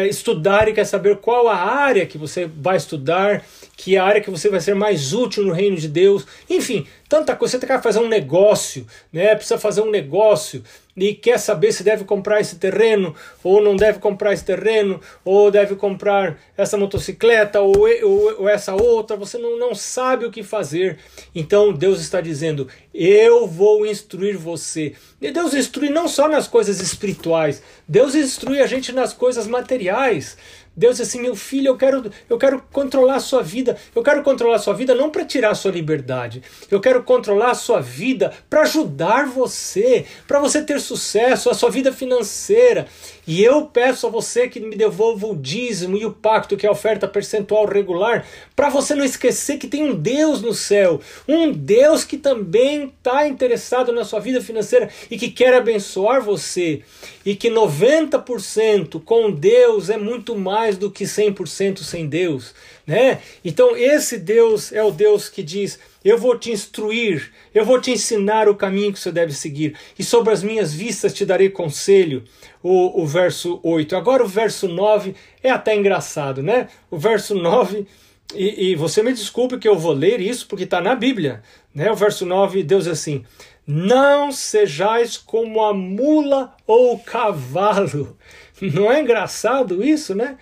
estudar 0.07 0.67
e 0.67 0.73
quer 0.73 0.85
saber 0.85 1.17
qual 1.17 1.47
a 1.47 1.55
área 1.55 2.05
que 2.05 2.17
você 2.17 2.45
vai 2.45 2.77
estudar, 2.77 3.43
que 3.77 3.95
é 3.95 3.99
a 3.99 4.03
área 4.03 4.21
que 4.21 4.29
você 4.29 4.49
vai 4.49 4.59
ser 4.59 4.73
mais 4.73 5.13
útil 5.13 5.43
no 5.43 5.53
reino 5.53 5.77
de 5.77 5.87
Deus, 5.87 6.25
enfim, 6.49 6.87
tanta 7.07 7.35
coisa. 7.35 7.59
Você 7.59 7.67
quer 7.67 7.81
fazer 7.81 7.99
um 7.99 8.07
negócio, 8.07 8.85
né? 9.11 9.35
precisa 9.35 9.57
fazer 9.57 9.81
um 9.81 9.91
negócio 9.91 10.63
e 10.97 11.13
quer 11.13 11.37
saber 11.37 11.71
se 11.73 11.83
deve 11.83 12.05
comprar 12.05 12.39
esse 12.39 12.55
terreno 12.55 13.13
ou 13.43 13.61
não 13.61 13.75
deve 13.75 13.99
comprar 13.99 14.33
esse 14.33 14.45
terreno, 14.45 14.99
ou 15.25 15.51
deve 15.51 15.75
comprar 15.75 16.39
essa 16.57 16.77
motocicleta 16.77 17.59
ou, 17.59 17.75
ou, 18.03 18.41
ou, 18.41 18.49
essa 18.49 18.73
outra, 18.73 19.17
você 19.17 19.37
não, 19.37 19.59
não 19.59 19.75
sabe 19.75 20.25
o 20.25 20.31
que 20.31 20.41
fazer. 20.41 20.97
Então 21.33 21.73
Deus 21.73 21.99
está 21.99 22.21
dizendo: 22.21 22.67
Eu 22.97 23.45
vou 23.45 23.85
instruir 23.85 24.37
você. 24.37 24.93
E 25.21 25.29
Deus 25.29 25.53
instrui 25.53 25.89
não 25.89 26.07
só 26.07 26.29
nas 26.29 26.47
coisas 26.47 26.79
espirituais, 26.79 27.61
Deus 27.85 28.15
instrui 28.15 28.61
a 28.61 28.67
gente 28.67 28.93
nas 28.93 29.11
coisas 29.11 29.47
materiais. 29.47 30.37
Deus 30.77 31.01
assim: 31.01 31.21
meu 31.21 31.35
filho, 31.35 31.67
eu 31.67 31.77
quero, 31.77 32.09
eu 32.29 32.37
quero 32.37 32.61
controlar 32.71 33.15
a 33.15 33.19
sua 33.19 33.41
vida. 33.41 33.77
Eu 33.93 34.01
quero 34.01 34.23
controlar 34.23 34.55
a 34.55 34.59
sua 34.59 34.73
vida 34.73 34.95
não 34.95 35.09
para 35.09 35.25
tirar 35.25 35.51
a 35.51 35.55
sua 35.55 35.71
liberdade. 35.71 36.41
Eu 36.71 36.79
quero 36.79 37.03
controlar 37.03 37.51
a 37.51 37.55
sua 37.55 37.81
vida 37.81 38.33
para 38.49 38.61
ajudar 38.61 39.27
você, 39.27 40.05
para 40.25 40.39
você 40.39 40.61
ter 40.61 40.79
sucesso, 40.79 41.49
a 41.49 41.53
sua 41.53 41.69
vida 41.69 41.91
financeira. 41.91 42.87
E 43.27 43.43
eu 43.43 43.65
peço 43.65 44.05
a 44.07 44.09
você 44.09 44.47
que 44.47 44.59
me 44.59 44.75
devolva 44.75 45.27
o 45.27 45.35
dízimo 45.35 45.97
e 45.97 46.05
o 46.05 46.11
pacto, 46.11 46.55
que 46.55 46.65
é 46.65 46.69
a 46.69 46.71
oferta 46.71 47.07
percentual 47.07 47.65
regular, 47.65 48.25
para 48.55 48.69
você 48.69 48.93
não 48.93 49.03
esquecer 49.03 49.57
que 49.57 49.67
tem 49.67 49.83
um 49.83 49.95
Deus 49.95 50.41
no 50.41 50.53
céu, 50.53 51.01
um 51.27 51.51
Deus 51.51 52.03
que 52.03 52.17
também 52.17 52.93
está 52.97 53.27
interessado 53.27 53.91
na 53.91 54.03
sua 54.03 54.19
vida 54.19 54.41
financeira 54.41 54.89
e 55.09 55.17
que 55.17 55.29
quer 55.29 55.53
abençoar 55.53 56.21
você. 56.21 56.81
E 57.25 57.35
que 57.35 57.49
90% 57.49 59.01
com 59.03 59.31
Deus 59.31 59.89
é 59.89 59.97
muito 59.97 60.35
mais 60.35 60.77
do 60.77 60.91
que 60.91 61.05
100% 61.05 61.79
sem 61.79 62.07
Deus. 62.07 62.53
Né? 62.85 63.19
Então, 63.43 63.75
esse 63.75 64.17
Deus 64.17 64.71
é 64.71 64.83
o 64.83 64.91
Deus 64.91 65.27
que 65.27 65.41
diz 65.41 65.79
eu 66.03 66.19
vou 66.19 66.37
te 66.37 66.51
instruir, 66.51 67.31
eu 67.51 67.65
vou 67.65 67.81
te 67.81 67.89
ensinar 67.89 68.47
o 68.47 68.53
caminho 68.53 68.93
que 68.93 68.99
você 68.99 69.11
deve 69.11 69.33
seguir, 69.33 69.75
e 69.97 70.03
sobre 70.03 70.31
as 70.31 70.43
minhas 70.43 70.71
vistas 70.71 71.11
te 71.15 71.25
darei 71.25 71.49
conselho. 71.49 72.23
O, 72.61 73.01
o 73.01 73.07
verso 73.07 73.59
8. 73.63 73.95
Agora 73.95 74.23
o 74.23 74.27
verso 74.27 74.67
9 74.67 75.15
é 75.41 75.49
até 75.49 75.75
engraçado, 75.75 76.43
né? 76.43 76.67
O 76.91 76.97
verso 76.97 77.33
9, 77.33 77.87
e, 78.33 78.71
e 78.71 78.75
você 78.75 79.03
me 79.03 79.13
desculpe 79.13 79.57
que 79.57 79.67
eu 79.67 79.77
vou 79.77 79.93
ler 79.93 80.19
isso 80.19 80.47
porque 80.47 80.63
está 80.63 80.79
na 80.79 80.95
Bíblia. 80.95 81.41
Né? 81.73 81.91
O 81.91 81.95
verso 81.95 82.25
9, 82.25 82.63
Deus 82.63 82.85
diz 82.85 82.93
assim: 82.93 83.23
Não 83.65 84.31
sejais 84.31 85.17
como 85.17 85.63
a 85.63 85.73
mula 85.73 86.55
ou 86.65 86.93
o 86.93 86.99
cavalo. 86.99 88.17
Não 88.61 88.89
é 88.89 89.01
engraçado 89.01 89.83
isso, 89.83 90.15
né? 90.15 90.37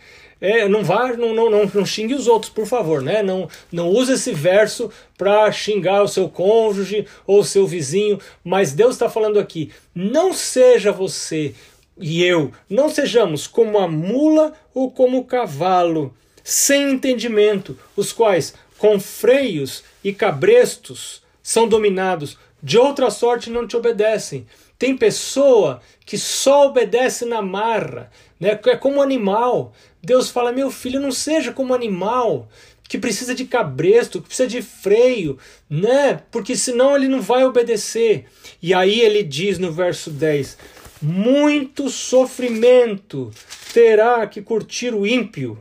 É, 0.46 0.68
não 0.68 0.84
vá, 0.84 1.14
não, 1.14 1.34
não, 1.34 1.50
não, 1.50 1.72
não 1.74 1.86
xingue 1.86 2.14
os 2.14 2.28
outros, 2.28 2.52
por 2.52 2.66
favor, 2.66 3.02
né? 3.02 3.24
Não, 3.24 3.48
não 3.72 3.88
use 3.88 4.12
esse 4.12 4.34
verso 4.34 4.92
para 5.18 5.50
xingar 5.54 6.04
o 6.04 6.08
seu 6.10 6.28
cônjuge 6.28 7.08
ou 7.26 7.40
o 7.40 7.46
seu 7.46 7.66
vizinho, 7.66 8.20
mas 8.44 8.74
Deus 8.74 8.96
está 8.96 9.10
falando 9.10 9.40
aqui: 9.40 9.72
não 9.96 10.34
seja 10.34 10.92
você 10.92 11.56
e 11.98 12.22
eu, 12.26 12.52
não 12.70 12.90
sejamos 12.90 13.48
como 13.48 13.78
a 13.78 13.88
mula 13.88 14.52
ou 14.74 14.92
como 14.92 15.20
o 15.20 15.24
cavalo, 15.24 16.14
sem 16.44 16.92
entendimento, 16.92 17.80
os 17.96 18.12
quais, 18.12 18.54
com 18.78 19.00
freios 19.00 19.82
e 20.04 20.12
cabrestos, 20.12 21.24
são 21.42 21.70
dominados, 21.70 22.38
de 22.62 22.78
outra 22.78 23.10
sorte 23.10 23.50
não 23.50 23.66
te 23.66 23.78
obedecem. 23.78 24.46
Tem 24.78 24.98
pessoa 24.98 25.82
que 26.06 26.18
só 26.18 26.68
obedece 26.68 27.24
na 27.24 27.42
marra, 27.42 28.12
né? 28.38 28.60
é 28.66 28.76
como 28.76 29.02
animal. 29.02 29.72
Deus 30.04 30.30
fala: 30.30 30.52
meu 30.52 30.70
filho, 30.70 31.00
não 31.00 31.12
seja 31.12 31.54
como 31.54 31.74
animal 31.74 32.50
que 32.88 32.98
precisa 32.98 33.34
de 33.34 33.46
cabresto, 33.46 34.22
que 34.22 34.28
precisa 34.28 34.48
de 34.48 34.62
freio, 34.62 35.38
né? 35.70 36.22
Porque 36.30 36.56
senão 36.56 36.96
ele 36.96 37.08
não 37.08 37.22
vai 37.22 37.46
obedecer. 37.46 38.26
E 38.62 38.74
aí 38.74 39.00
ele 39.00 39.24
diz 39.24 39.58
no 39.58 39.72
verso 39.72 40.12
10: 40.12 40.58
muito 41.02 41.90
sofrimento 41.90 43.32
terá 43.74 44.28
que 44.28 44.42
curtir 44.42 44.94
o 44.94 45.08
ímpio, 45.08 45.58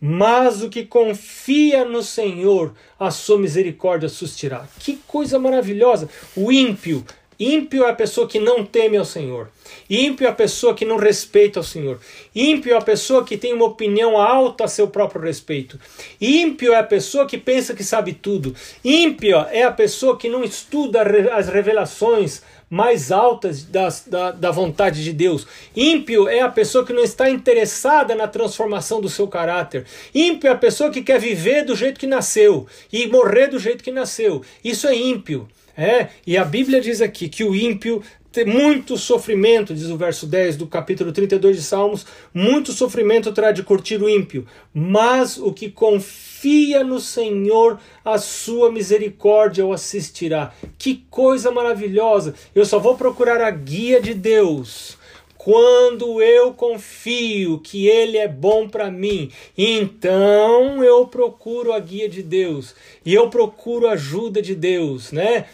mas 0.00 0.62
o 0.62 0.68
que 0.68 0.84
confia 0.84 1.84
no 1.84 2.02
Senhor, 2.02 2.74
a 2.98 3.10
sua 3.10 3.38
misericórdia 3.38 4.08
sustirá. 4.08 4.66
Que 4.78 4.98
coisa 5.06 5.38
maravilhosa! 5.38 6.08
O 6.34 6.50
ímpio 6.50 7.04
Ímpio 7.38 7.84
é 7.84 7.90
a 7.90 7.94
pessoa 7.94 8.28
que 8.28 8.38
não 8.38 8.64
teme 8.64 8.96
ao 8.96 9.04
Senhor. 9.04 9.50
Ímpio 9.88 10.26
é 10.26 10.30
a 10.30 10.34
pessoa 10.34 10.74
que 10.74 10.84
não 10.84 10.96
respeita 10.96 11.60
ao 11.60 11.64
Senhor. 11.64 12.00
Ímpio 12.34 12.74
é 12.74 12.76
a 12.76 12.80
pessoa 12.80 13.24
que 13.24 13.36
tem 13.36 13.52
uma 13.52 13.66
opinião 13.66 14.16
alta 14.16 14.64
a 14.64 14.68
seu 14.68 14.88
próprio 14.88 15.22
respeito. 15.22 15.78
Ímpio 16.20 16.72
é 16.72 16.76
a 16.76 16.84
pessoa 16.84 17.26
que 17.26 17.38
pensa 17.38 17.74
que 17.74 17.84
sabe 17.84 18.12
tudo. 18.12 18.54
Ímpio 18.84 19.36
é 19.50 19.62
a 19.62 19.72
pessoa 19.72 20.16
que 20.16 20.28
não 20.28 20.44
estuda 20.44 21.02
as 21.34 21.48
revelações 21.48 22.42
mais 22.70 23.12
altas 23.12 23.62
das, 23.62 24.04
da, 24.06 24.32
da 24.32 24.50
vontade 24.50 25.04
de 25.04 25.12
Deus. 25.12 25.46
Ímpio 25.76 26.28
é 26.28 26.40
a 26.40 26.48
pessoa 26.48 26.84
que 26.84 26.92
não 26.92 27.04
está 27.04 27.30
interessada 27.30 28.14
na 28.14 28.26
transformação 28.26 29.00
do 29.00 29.08
seu 29.08 29.28
caráter. 29.28 29.84
Ímpio 30.14 30.48
é 30.48 30.52
a 30.52 30.56
pessoa 30.56 30.90
que 30.90 31.02
quer 31.02 31.20
viver 31.20 31.64
do 31.64 31.76
jeito 31.76 32.00
que 32.00 32.06
nasceu 32.06 32.66
e 32.92 33.06
morrer 33.06 33.48
do 33.48 33.58
jeito 33.58 33.84
que 33.84 33.90
nasceu. 33.90 34.42
Isso 34.64 34.88
é 34.88 34.94
ímpio. 34.94 35.48
É, 35.76 36.08
e 36.26 36.36
a 36.36 36.44
Bíblia 36.44 36.80
diz 36.80 37.00
aqui 37.00 37.28
que 37.28 37.42
o 37.42 37.54
ímpio 37.54 38.02
tem 38.34 38.44
muito 38.44 38.96
sofrimento, 38.96 39.72
diz 39.72 39.88
o 39.88 39.96
verso 39.96 40.26
10 40.26 40.56
do 40.56 40.66
capítulo 40.66 41.12
32 41.12 41.56
de 41.56 41.62
Salmos, 41.62 42.04
muito 42.32 42.72
sofrimento 42.72 43.32
terá 43.32 43.52
de 43.52 43.62
curtir 43.62 44.02
o 44.02 44.08
ímpio, 44.08 44.44
mas 44.72 45.38
o 45.38 45.52
que 45.52 45.70
confia 45.70 46.82
no 46.82 46.98
Senhor, 46.98 47.78
a 48.04 48.18
sua 48.18 48.72
misericórdia 48.72 49.64
o 49.64 49.72
assistirá. 49.72 50.52
Que 50.76 51.04
coisa 51.08 51.52
maravilhosa! 51.52 52.34
Eu 52.52 52.64
só 52.64 52.80
vou 52.80 52.96
procurar 52.96 53.40
a 53.40 53.50
guia 53.50 54.00
de 54.00 54.14
Deus 54.14 54.98
quando 55.44 56.22
eu 56.22 56.54
confio 56.54 57.58
que 57.58 57.86
Ele 57.86 58.16
é 58.16 58.26
bom 58.26 58.66
para 58.66 58.90
mim, 58.90 59.30
então 59.58 60.82
eu 60.82 61.06
procuro 61.06 61.70
a 61.70 61.78
guia 61.78 62.08
de 62.08 62.22
Deus 62.22 62.74
e 63.04 63.12
eu 63.12 63.28
procuro 63.28 63.86
a 63.86 63.92
ajuda 63.92 64.40
de 64.40 64.54
Deus, 64.54 65.12
né? 65.12 65.44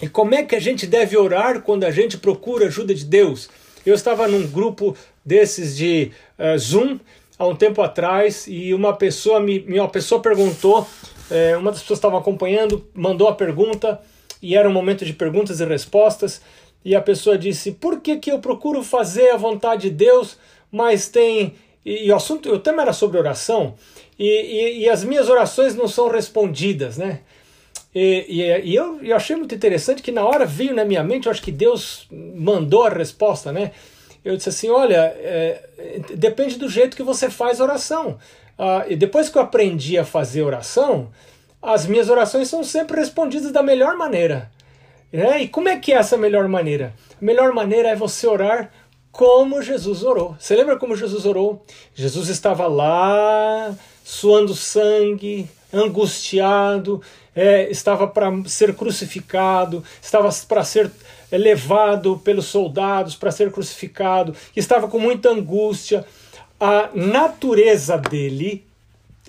E 0.00 0.08
como 0.08 0.34
é 0.34 0.42
que 0.42 0.56
a 0.56 0.60
gente 0.60 0.86
deve 0.86 1.14
orar 1.14 1.60
quando 1.60 1.84
a 1.84 1.90
gente 1.90 2.16
procura 2.16 2.68
ajuda 2.68 2.94
de 2.94 3.04
Deus? 3.04 3.50
Eu 3.84 3.94
estava 3.94 4.26
num 4.26 4.46
grupo 4.46 4.96
desses 5.22 5.76
de 5.76 6.10
uh, 6.38 6.58
Zoom 6.58 6.98
há 7.38 7.46
um 7.46 7.54
tempo 7.54 7.82
atrás 7.82 8.46
e 8.48 8.72
uma 8.72 8.94
pessoa 8.94 9.40
me 9.40 9.58
uma 9.78 9.90
pessoa 9.90 10.22
perguntou 10.22 10.88
é, 11.30 11.54
uma 11.54 11.70
das 11.70 11.80
pessoas 11.80 11.98
estava 11.98 12.18
acompanhando, 12.18 12.86
mandou 12.94 13.28
a 13.28 13.34
pergunta 13.34 14.00
e 14.40 14.56
era 14.56 14.66
um 14.66 14.72
momento 14.72 15.04
de 15.04 15.12
perguntas 15.12 15.60
e 15.60 15.66
respostas. 15.66 16.40
E 16.86 16.94
a 16.94 17.00
pessoa 17.00 17.36
disse: 17.36 17.72
Por 17.72 18.00
que, 18.00 18.16
que 18.16 18.30
eu 18.30 18.38
procuro 18.38 18.80
fazer 18.80 19.30
a 19.30 19.36
vontade 19.36 19.90
de 19.90 19.90
Deus, 19.90 20.38
mas 20.70 21.08
tem. 21.08 21.56
E, 21.84 22.06
e 22.06 22.12
o 22.12 22.14
assunto, 22.14 22.48
o 22.48 22.60
tema 22.60 22.82
era 22.82 22.92
sobre 22.92 23.18
oração, 23.18 23.74
e, 24.16 24.24
e, 24.24 24.78
e 24.82 24.88
as 24.88 25.02
minhas 25.02 25.28
orações 25.28 25.74
não 25.74 25.88
são 25.88 26.08
respondidas, 26.08 26.96
né? 26.96 27.22
E, 27.92 28.26
e, 28.62 28.72
eu, 28.72 29.02
eu 29.02 29.16
achei 29.16 29.34
muito 29.34 29.52
interessante 29.52 30.00
que 30.00 30.12
na 30.12 30.24
hora 30.24 30.46
veio 30.46 30.72
na 30.76 30.84
minha 30.84 31.02
mente, 31.02 31.26
eu 31.26 31.32
acho 31.32 31.42
que 31.42 31.50
Deus 31.50 32.06
mandou 32.08 32.84
a 32.84 32.88
resposta, 32.88 33.50
né? 33.50 33.72
Eu 34.24 34.36
disse 34.36 34.50
assim: 34.50 34.70
olha, 34.70 35.12
é, 35.18 35.68
depende 36.14 36.56
do 36.56 36.68
jeito 36.68 36.96
que 36.96 37.02
você 37.02 37.28
faz 37.28 37.58
oração. 37.58 38.16
Ah, 38.56 38.84
e 38.88 38.94
depois 38.94 39.28
que 39.28 39.36
eu 39.36 39.42
aprendi 39.42 39.98
a 39.98 40.04
fazer 40.04 40.42
oração, 40.42 41.10
as 41.60 41.84
minhas 41.84 42.08
orações 42.08 42.46
são 42.46 42.62
sempre 42.62 42.96
respondidas 42.96 43.50
da 43.50 43.60
melhor 43.60 43.96
maneira. 43.96 44.54
Né? 45.12 45.42
E 45.42 45.48
como 45.48 45.68
é 45.68 45.76
que 45.78 45.92
é 45.92 45.96
essa 45.96 46.16
melhor 46.16 46.48
maneira? 46.48 46.94
A 47.20 47.24
melhor 47.24 47.52
maneira 47.52 47.88
é 47.88 47.96
você 47.96 48.26
orar 48.26 48.70
como 49.10 49.62
Jesus 49.62 50.02
orou. 50.02 50.36
Você 50.38 50.54
lembra 50.54 50.76
como 50.76 50.94
Jesus 50.94 51.24
orou? 51.24 51.64
Jesus 51.94 52.28
estava 52.28 52.66
lá, 52.66 53.74
suando 54.04 54.54
sangue, 54.54 55.48
angustiado, 55.72 57.00
é, 57.34 57.70
estava 57.70 58.06
para 58.06 58.30
ser 58.46 58.74
crucificado, 58.74 59.82
estava 60.02 60.28
para 60.46 60.64
ser 60.64 60.90
é, 61.30 61.38
levado 61.38 62.18
pelos 62.18 62.46
soldados 62.46 63.16
para 63.16 63.30
ser 63.30 63.50
crucificado, 63.50 64.34
estava 64.54 64.88
com 64.88 64.98
muita 64.98 65.30
angústia. 65.30 66.04
A 66.58 66.90
natureza 66.94 67.98
dele 67.98 68.66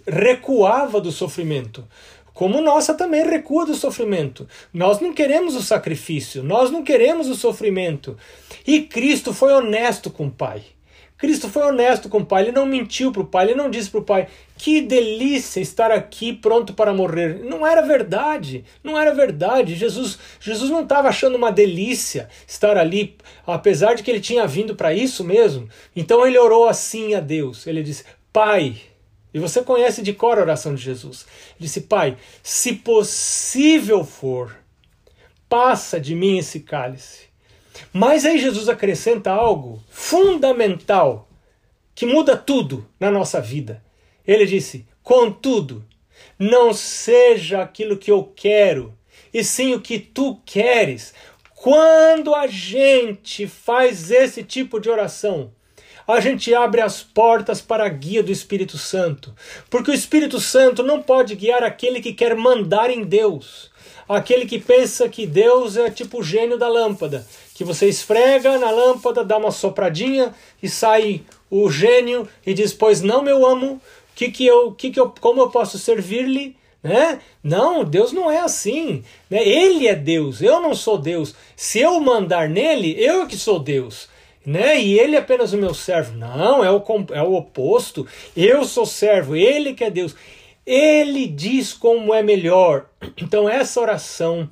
recuava 0.05 1.01
do 1.01 1.11
sofrimento. 1.11 1.85
Como 2.38 2.62
nossa 2.62 2.93
também 2.93 3.28
recua 3.28 3.65
do 3.65 3.73
sofrimento. 3.73 4.47
Nós 4.71 5.00
não 5.00 5.12
queremos 5.12 5.56
o 5.56 5.62
sacrifício, 5.63 6.43
nós 6.43 6.69
não 6.69 6.84
queremos 6.84 7.28
o 7.30 7.36
sofrimento. 7.36 8.15
E 8.65 8.84
Cristo 8.84 9.34
foi 9.34 9.52
honesto 9.52 10.12
com 10.12 10.28
o 10.28 10.32
Pai. 10.32 10.62
Cristo 11.17 11.50
foi 11.50 11.63
honesto 11.63 12.08
com 12.10 12.19
o 12.19 12.26
pai, 12.26 12.43
ele 12.43 12.52
não 12.52 12.63
mentiu 12.63 13.12
para 13.12 13.23
o 13.23 13.26
pai, 13.26 13.45
ele 13.45 13.56
não 13.56 13.71
disse 13.71 13.89
para 13.89 14.02
o 14.02 14.04
pai: 14.04 14.28
que 14.56 14.82
delícia 14.82 15.60
estar 15.60 15.89
aqui 15.89 16.32
pronto 16.32 16.76
para 16.76 16.93
morrer. 16.93 17.39
Não 17.43 17.65
era 17.65 17.82
verdade, 17.82 18.63
não 18.84 18.95
era 18.95 19.15
verdade. 19.15 19.73
Jesus, 19.73 20.19
Jesus 20.39 20.69
não 20.69 20.84
estava 20.84 21.10
achando 21.10 21.36
uma 21.36 21.52
delícia 21.52 22.30
estar 22.47 22.78
ali, 22.78 23.17
apesar 23.47 23.95
de 23.95 24.04
que 24.04 24.12
ele 24.12 24.19
tinha 24.19 24.45
vindo 24.45 24.76
para 24.76 24.93
isso 24.93 25.23
mesmo. 25.23 25.67
Então 25.95 26.23
ele 26.23 26.38
orou 26.38 26.67
assim 26.67 27.15
a 27.15 27.19
Deus: 27.19 27.65
ele 27.65 27.82
disse, 27.82 28.04
Pai. 28.32 28.76
E 29.38 29.39
você 29.39 29.62
conhece 29.62 30.02
de 30.02 30.13
cor 30.13 30.39
a 30.39 30.41
oração 30.41 30.73
de 30.73 30.82
Jesus. 30.82 31.28
Ele 31.52 31.60
disse: 31.60 31.82
Pai, 31.82 32.17
se 32.41 32.73
possível 32.73 34.04
for, 34.04 34.58
passa 35.47 36.00
de 36.00 36.15
mim 36.15 36.39
esse 36.39 36.62
cálice. 36.62 37.28
Mas 37.93 38.26
aí 38.26 38.39
Jesus 38.39 38.67
acrescenta 38.67 39.30
algo 39.32 39.80
fundamental 39.91 41.30
que 41.93 42.04
muda 42.04 42.36
tudo 42.36 42.89
na 43.00 43.12
nossa 43.12 43.39
vida. 43.39 43.84
Ele 44.26 44.43
disse: 44.47 44.88
Contudo, 45.04 45.86
não 46.39 46.73
seja 46.73 47.62
aquilo 47.62 47.95
que 47.95 48.10
eu 48.10 48.34
quero, 48.36 48.97
e 49.32 49.43
sim 49.43 49.76
o 49.76 49.82
que 49.82 50.00
tu 50.00 50.41
queres. 50.47 51.13
Quando 51.54 52.34
a 52.34 52.47
gente 52.47 53.45
faz 53.45 54.10
esse 54.10 54.43
tipo 54.43 54.80
de 54.80 54.89
oração, 54.89 55.54
a 56.08 56.22
gente 56.22 56.56
abre 56.56 56.80
as 56.80 57.04
portas 57.04 57.60
para 57.60 57.86
a 57.86 57.89
guia 57.89 58.24
do 58.24 58.32
Espírito 58.32 58.78
Santo. 58.78 59.36
Porque 59.70 59.91
o 59.91 59.93
Espírito 59.93 60.39
Santo 60.39 60.82
não 60.82 61.02
pode 61.02 61.36
guiar 61.36 61.63
aquele 61.63 62.00
que 62.00 62.13
quer 62.13 62.34
mandar 62.36 62.89
em 62.89 63.04
Deus. 63.04 63.70
Aquele 64.08 64.46
que 64.46 64.58
pensa 64.58 65.10
que 65.10 65.28
Deus 65.28 65.76
é 65.76 65.91
tipo 65.91 66.20
o 66.20 66.24
gênio 66.24 66.58
da 66.58 66.70
lâmpada, 66.70 67.28
que 67.54 67.65
você 67.65 67.89
esfrega 67.89 68.58
na 68.58 68.72
lâmpada, 68.72 69.22
dá 69.22 69.38
uma 69.38 69.52
sopradinha 69.52 70.34
e 70.63 70.70
sai 70.70 71.24
o 71.52 71.70
gênio 71.70 72.26
e 72.46 72.54
diz: 72.54 72.74
Pois 72.74 73.02
não, 73.02 73.22
meu 73.22 73.46
amo, 73.46 73.82
que 74.15 74.32
que 74.32 74.46
eu, 74.46 74.72
que 74.72 74.91
que 74.91 75.00
eu, 75.00 75.13
como 75.20 75.41
eu 75.41 75.50
posso 75.50 75.78
servir-lhe? 75.78 76.56
Né? 76.82 77.20
Não, 77.43 77.84
Deus 77.84 78.13
não 78.13 78.32
é 78.32 78.39
assim. 78.39 79.04
Né? 79.30 79.46
Ele 79.46 79.88
é 79.88 79.96
Deus, 79.96 80.41
eu 80.41 80.62
não 80.62 80.74
sou 80.74 80.98
Deus. 80.98 81.36
Se 81.54 81.80
eu 81.80 82.00
mandar 82.00 82.48
nele, 82.48 82.96
eu 82.98 83.24
é 83.24 83.26
que 83.26 83.36
sou 83.36 83.60
Deus. 83.60 84.08
Né? 84.47 84.79
E 84.79 84.97
ele 84.97 85.17
é 85.17 85.19
apenas 85.19 85.51
o 85.51 85.57
meu 85.57 85.73
servo. 85.73 86.17
Não, 86.17 86.63
é 86.63 86.71
o, 86.71 86.81
é 87.12 87.21
o 87.21 87.33
oposto. 87.33 88.07
Eu 88.33 88.63
sou 88.63 88.86
servo, 88.86 89.36
ele 89.36 89.73
que 89.73 89.83
é 89.83 89.89
Deus. 89.89 90.15
Ele 90.65 91.27
diz 91.27 91.73
como 91.73 92.13
é 92.13 92.23
melhor. 92.23 92.86
Então, 93.21 93.49
essa 93.49 93.81
oração 93.81 94.49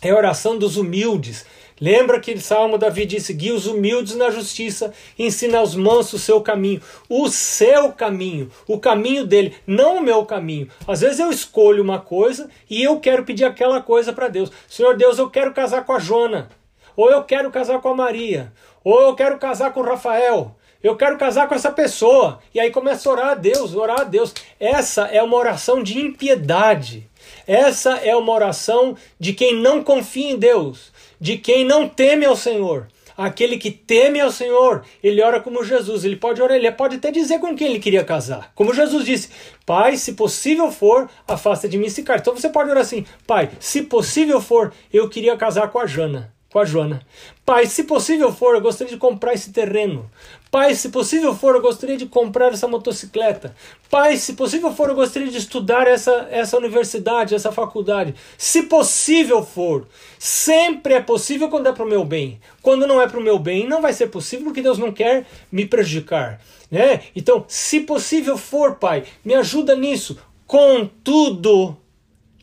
é 0.00 0.10
a 0.10 0.16
oração 0.16 0.56
dos 0.56 0.76
humildes. 0.76 1.44
Lembra 1.80 2.20
que 2.20 2.34
o 2.34 2.40
Salmo 2.40 2.78
Davi 2.78 3.04
disse: 3.04 3.32
guia 3.32 3.52
os 3.52 3.66
humildes 3.66 4.14
na 4.14 4.30
justiça, 4.30 4.92
ensina 5.18 5.58
aos 5.58 5.74
mansos 5.74 6.20
o 6.20 6.24
seu 6.24 6.40
caminho, 6.40 6.80
o 7.08 7.28
seu 7.28 7.90
caminho, 7.92 8.48
o 8.68 8.78
caminho 8.78 9.26
dele, 9.26 9.56
não 9.66 9.98
o 9.98 10.02
meu 10.02 10.24
caminho. 10.24 10.68
Às 10.86 11.00
vezes 11.00 11.18
eu 11.18 11.30
escolho 11.30 11.82
uma 11.82 11.98
coisa 11.98 12.48
e 12.70 12.80
eu 12.80 13.00
quero 13.00 13.24
pedir 13.24 13.44
aquela 13.44 13.82
coisa 13.82 14.12
para 14.12 14.28
Deus. 14.28 14.52
Senhor 14.68 14.96
Deus, 14.96 15.18
eu 15.18 15.28
quero 15.28 15.52
casar 15.52 15.84
com 15.84 15.92
a 15.92 15.98
Jona, 15.98 16.48
ou 16.96 17.10
eu 17.10 17.24
quero 17.24 17.50
casar 17.50 17.80
com 17.80 17.88
a 17.88 17.94
Maria, 17.94 18.52
ou 18.92 19.08
eu 19.08 19.14
quero 19.14 19.38
casar 19.38 19.72
com 19.72 19.80
o 19.80 19.84
Rafael. 19.84 20.56
Eu 20.82 20.94
quero 20.94 21.18
casar 21.18 21.48
com 21.48 21.54
essa 21.54 21.72
pessoa. 21.72 22.38
E 22.54 22.60
aí 22.60 22.70
começa 22.70 23.08
a 23.08 23.12
orar 23.12 23.28
a 23.30 23.34
Deus, 23.34 23.74
orar 23.74 24.02
a 24.02 24.04
Deus. 24.04 24.32
Essa 24.60 25.06
é 25.06 25.22
uma 25.22 25.36
oração 25.36 25.82
de 25.82 25.98
impiedade. 25.98 27.08
Essa 27.46 27.96
é 27.96 28.14
uma 28.14 28.32
oração 28.32 28.96
de 29.18 29.32
quem 29.32 29.56
não 29.56 29.82
confia 29.82 30.30
em 30.30 30.38
Deus 30.38 30.92
de 31.20 31.38
quem 31.38 31.64
não 31.64 31.88
teme 31.88 32.24
ao 32.24 32.36
Senhor. 32.36 32.88
Aquele 33.16 33.56
que 33.56 33.70
teme 33.70 34.20
ao 34.20 34.30
Senhor, 34.30 34.84
ele 35.02 35.22
ora 35.22 35.40
como 35.40 35.64
Jesus. 35.64 36.04
Ele 36.04 36.16
pode 36.16 36.42
orar, 36.42 36.54
ele 36.54 36.70
pode 36.70 36.96
até 36.96 37.10
dizer 37.10 37.38
com 37.38 37.56
quem 37.56 37.68
ele 37.68 37.78
queria 37.78 38.04
casar. 38.04 38.52
Como 38.54 38.74
Jesus 38.74 39.06
disse: 39.06 39.30
Pai, 39.64 39.96
se 39.96 40.12
possível 40.12 40.70
for, 40.70 41.08
afasta 41.26 41.66
de 41.66 41.78
mim 41.78 41.86
esse 41.86 42.02
cara. 42.02 42.20
Então 42.20 42.34
você 42.34 42.50
pode 42.50 42.68
orar 42.68 42.82
assim: 42.82 43.06
Pai, 43.26 43.48
se 43.58 43.82
possível 43.82 44.38
for, 44.38 44.70
eu 44.92 45.08
queria 45.08 45.34
casar 45.34 45.70
com 45.70 45.78
a 45.78 45.86
Jana 45.86 46.35
com 46.56 46.60
a 46.60 46.64
Joana. 46.64 47.02
Pai, 47.44 47.66
se 47.66 47.84
possível 47.84 48.32
for, 48.32 48.54
eu 48.54 48.62
gostaria 48.62 48.90
de 48.90 48.98
comprar 48.98 49.34
esse 49.34 49.52
terreno. 49.52 50.10
Pai, 50.50 50.74
se 50.74 50.88
possível 50.88 51.34
for, 51.34 51.54
eu 51.54 51.60
gostaria 51.60 51.98
de 51.98 52.06
comprar 52.06 52.50
essa 52.50 52.66
motocicleta. 52.66 53.54
Pai, 53.90 54.16
se 54.16 54.32
possível 54.32 54.72
for, 54.72 54.88
eu 54.88 54.94
gostaria 54.94 55.28
de 55.28 55.36
estudar 55.36 55.86
essa, 55.86 56.26
essa 56.30 56.56
universidade, 56.56 57.34
essa 57.34 57.52
faculdade. 57.52 58.14
Se 58.38 58.62
possível 58.62 59.44
for, 59.44 59.86
sempre 60.18 60.94
é 60.94 61.00
possível 61.00 61.50
quando 61.50 61.66
é 61.66 61.72
para 61.72 61.84
o 61.84 61.88
meu 61.88 62.06
bem. 62.06 62.40
Quando 62.62 62.86
não 62.86 63.02
é 63.02 63.06
para 63.06 63.20
o 63.20 63.22
meu 63.22 63.38
bem, 63.38 63.68
não 63.68 63.82
vai 63.82 63.92
ser 63.92 64.06
possível 64.06 64.46
porque 64.46 64.62
Deus 64.62 64.78
não 64.78 64.90
quer 64.90 65.26
me 65.52 65.66
prejudicar. 65.66 66.40
Né? 66.70 67.02
Então, 67.14 67.44
se 67.46 67.80
possível 67.80 68.38
for, 68.38 68.76
Pai, 68.76 69.04
me 69.22 69.34
ajuda 69.34 69.76
nisso. 69.76 70.16
Contudo, 70.46 71.76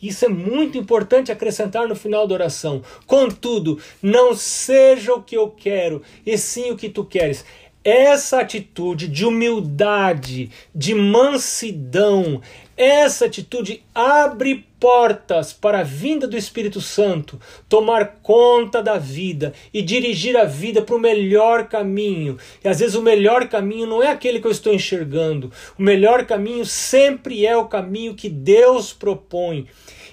isso 0.07 0.25
é 0.25 0.29
muito 0.29 0.77
importante 0.77 1.31
acrescentar 1.31 1.87
no 1.87 1.95
final 1.95 2.27
da 2.27 2.33
oração. 2.33 2.81
Contudo, 3.07 3.79
não 4.01 4.35
seja 4.35 5.13
o 5.13 5.23
que 5.23 5.35
eu 5.35 5.49
quero, 5.49 6.01
e 6.25 6.37
sim 6.37 6.71
o 6.71 6.77
que 6.77 6.89
tu 6.89 7.05
queres. 7.05 7.45
Essa 7.83 8.39
atitude 8.39 9.09
de 9.09 9.25
humildade, 9.25 10.49
de 10.73 10.95
mansidão, 10.95 12.41
essa 12.77 13.25
atitude 13.25 13.83
abre 13.93 14.65
portas 14.79 15.53
para 15.53 15.79
a 15.79 15.83
vinda 15.83 16.27
do 16.27 16.37
Espírito 16.37 16.81
Santo 16.81 17.39
tomar 17.67 18.19
conta 18.23 18.81
da 18.81 18.97
vida 18.97 19.53
e 19.73 19.81
dirigir 19.81 20.35
a 20.37 20.45
vida 20.45 20.81
para 20.81 20.95
o 20.95 20.99
melhor 20.99 21.67
caminho. 21.67 22.37
E 22.63 22.67
às 22.67 22.79
vezes 22.79 22.95
o 22.95 23.01
melhor 23.01 23.47
caminho 23.47 23.85
não 23.85 24.01
é 24.01 24.07
aquele 24.07 24.39
que 24.39 24.47
eu 24.47 24.51
estou 24.51 24.73
enxergando. 24.73 25.51
O 25.77 25.83
melhor 25.83 26.25
caminho 26.25 26.65
sempre 26.65 27.45
é 27.45 27.55
o 27.55 27.67
caminho 27.67 28.15
que 28.15 28.29
Deus 28.29 28.93
propõe. 28.93 29.67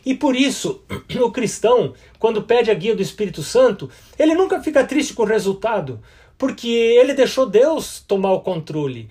E 0.04 0.14
por 0.14 0.34
isso, 0.34 0.82
o 1.20 1.30
cristão, 1.30 1.94
quando 2.18 2.42
pede 2.42 2.70
a 2.70 2.74
guia 2.74 2.94
do 2.94 3.02
Espírito 3.02 3.42
Santo, 3.42 3.88
ele 4.18 4.34
nunca 4.34 4.62
fica 4.62 4.84
triste 4.84 5.14
com 5.14 5.22
o 5.22 5.26
resultado, 5.26 6.00
porque 6.40 6.68
ele 6.68 7.12
deixou 7.12 7.44
Deus 7.44 8.02
tomar 8.08 8.32
o 8.32 8.40
controle. 8.40 9.10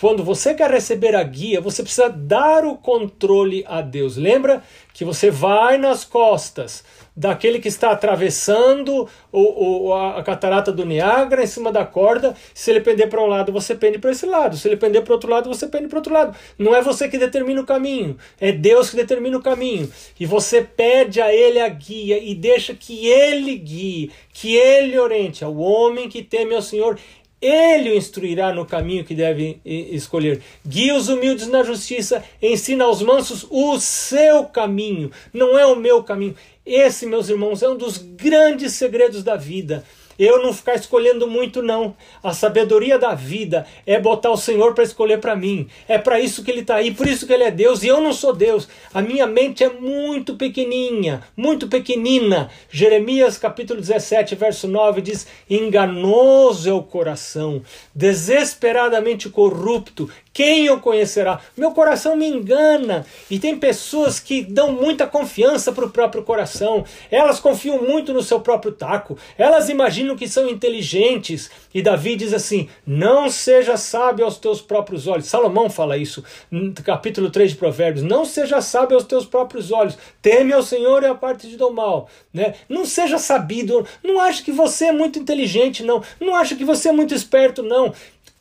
Quando 0.00 0.24
você 0.24 0.54
quer 0.54 0.70
receber 0.70 1.14
a 1.14 1.22
guia, 1.22 1.60
você 1.60 1.82
precisa 1.82 2.08
dar 2.08 2.64
o 2.64 2.76
controle 2.76 3.64
a 3.66 3.80
Deus. 3.80 4.16
Lembra 4.16 4.62
que 4.92 5.04
você 5.04 5.30
vai 5.30 5.78
nas 5.78 6.04
costas 6.04 6.84
daquele 7.16 7.60
que 7.60 7.68
está 7.68 7.90
atravessando 7.90 9.08
o, 9.32 9.88
o, 9.88 9.94
a 9.94 10.22
catarata 10.22 10.72
do 10.72 10.84
Niágara 10.84 11.42
em 11.42 11.46
cima 11.46 11.70
da 11.70 11.84
corda. 11.84 12.34
Se 12.52 12.70
ele 12.70 12.80
pender 12.80 13.08
para 13.08 13.22
um 13.22 13.26
lado, 13.26 13.52
você 13.52 13.74
pende 13.74 13.98
para 13.98 14.10
esse 14.10 14.26
lado. 14.26 14.56
Se 14.56 14.66
ele 14.66 14.76
pender 14.76 15.02
para 15.02 15.14
outro 15.14 15.30
lado, 15.30 15.48
você 15.48 15.68
pende 15.68 15.86
para 15.86 15.98
outro 15.98 16.12
lado. 16.12 16.36
Não 16.58 16.74
é 16.74 16.82
você 16.82 17.08
que 17.08 17.18
determina 17.18 17.60
o 17.60 17.66
caminho, 17.66 18.16
é 18.40 18.50
Deus 18.50 18.90
que 18.90 18.96
determina 18.96 19.36
o 19.36 19.42
caminho. 19.42 19.90
E 20.18 20.26
você 20.26 20.62
pede 20.62 21.20
a 21.20 21.32
ele 21.32 21.60
a 21.60 21.68
guia 21.68 22.18
e 22.18 22.34
deixa 22.34 22.74
que 22.74 23.06
ele 23.06 23.56
guie, 23.56 24.10
que 24.32 24.56
ele 24.56 24.98
oriente. 24.98 25.44
Ao 25.44 25.56
homem 25.56 26.08
que 26.08 26.22
teme 26.22 26.54
ao 26.54 26.62
Senhor, 26.62 26.98
ele 27.40 27.90
o 27.90 27.96
instruirá 27.96 28.52
no 28.52 28.66
caminho 28.66 29.04
que 29.04 29.14
deve 29.14 29.60
escolher. 29.64 30.40
Guia 30.66 30.94
os 30.94 31.08
humildes 31.08 31.46
na 31.48 31.62
justiça, 31.62 32.24
ensina 32.42 32.84
aos 32.84 33.02
mansos 33.02 33.46
o 33.50 33.78
seu 33.78 34.44
caminho, 34.44 35.10
não 35.32 35.58
é 35.58 35.64
o 35.66 35.76
meu 35.76 36.02
caminho. 36.02 36.34
Esse, 36.66 37.06
meus 37.06 37.28
irmãos, 37.28 37.62
é 37.62 37.68
um 37.68 37.76
dos 37.76 37.96
grandes 37.96 38.74
segredos 38.74 39.22
da 39.22 39.36
vida. 39.36 39.84
Eu 40.18 40.42
não 40.42 40.52
ficar 40.52 40.74
escolhendo 40.74 41.28
muito, 41.28 41.62
não. 41.62 41.94
A 42.22 42.32
sabedoria 42.32 42.98
da 42.98 43.14
vida 43.14 43.66
é 43.86 44.00
botar 44.00 44.30
o 44.30 44.36
Senhor 44.36 44.74
para 44.74 44.82
escolher 44.82 45.20
para 45.20 45.36
mim. 45.36 45.68
É 45.86 45.96
para 45.96 46.18
isso 46.18 46.42
que 46.42 46.50
Ele 46.50 46.60
está 46.60 46.76
aí, 46.76 46.92
por 46.92 47.06
isso 47.06 47.26
que 47.26 47.32
Ele 47.32 47.44
é 47.44 47.50
Deus 47.50 47.82
e 47.82 47.88
eu 47.88 48.00
não 48.00 48.12
sou 48.12 48.32
Deus. 48.32 48.68
A 48.92 49.00
minha 49.00 49.26
mente 49.26 49.62
é 49.62 49.68
muito 49.68 50.34
pequenininha, 50.34 51.22
muito 51.36 51.68
pequenina. 51.68 52.50
Jeremias 52.70 53.38
capítulo 53.38 53.80
17, 53.80 54.34
verso 54.34 54.66
9 54.66 55.00
diz: 55.00 55.26
Enganoso 55.48 56.68
é 56.68 56.72
o 56.72 56.82
coração, 56.82 57.62
desesperadamente 57.94 59.28
corrupto. 59.28 60.10
Quem 60.38 60.70
o 60.70 60.78
conhecerá? 60.78 61.40
Meu 61.56 61.72
coração 61.72 62.14
me 62.14 62.28
engana. 62.28 63.04
E 63.28 63.40
tem 63.40 63.58
pessoas 63.58 64.20
que 64.20 64.42
dão 64.44 64.70
muita 64.70 65.04
confiança 65.04 65.72
para 65.72 65.84
o 65.84 65.90
próprio 65.90 66.22
coração. 66.22 66.84
Elas 67.10 67.40
confiam 67.40 67.82
muito 67.82 68.12
no 68.12 68.22
seu 68.22 68.38
próprio 68.40 68.70
taco. 68.70 69.18
Elas 69.36 69.68
imaginam 69.68 70.07
que 70.16 70.28
são 70.28 70.48
inteligentes. 70.48 71.50
E 71.74 71.82
Davi 71.82 72.16
diz 72.16 72.32
assim: 72.32 72.68
Não 72.86 73.30
seja 73.30 73.76
sábio 73.76 74.24
aos 74.24 74.38
teus 74.38 74.60
próprios 74.60 75.06
olhos. 75.06 75.26
Salomão 75.26 75.68
fala 75.68 75.96
isso 75.96 76.24
no 76.50 76.72
capítulo 76.74 77.30
3 77.30 77.50
de 77.50 77.56
Provérbios. 77.56 78.04
Não 78.04 78.24
seja 78.24 78.60
sábio 78.60 78.96
aos 78.96 79.06
teus 79.06 79.26
próprios 79.26 79.70
olhos. 79.70 79.98
Teme 80.22 80.52
ao 80.52 80.62
Senhor 80.62 81.02
e 81.02 81.06
a 81.06 81.14
parte 81.14 81.48
de 81.48 81.56
do 81.56 81.70
mal. 81.70 82.08
Né? 82.32 82.54
Não 82.68 82.84
seja 82.84 83.18
sabido. 83.18 83.86
Não 84.02 84.20
ache 84.20 84.42
que 84.42 84.52
você 84.52 84.86
é 84.86 84.92
muito 84.92 85.18
inteligente, 85.18 85.82
não. 85.82 86.02
Não 86.20 86.34
ache 86.34 86.56
que 86.56 86.64
você 86.64 86.88
é 86.88 86.92
muito 86.92 87.14
esperto, 87.14 87.62
não. 87.62 87.92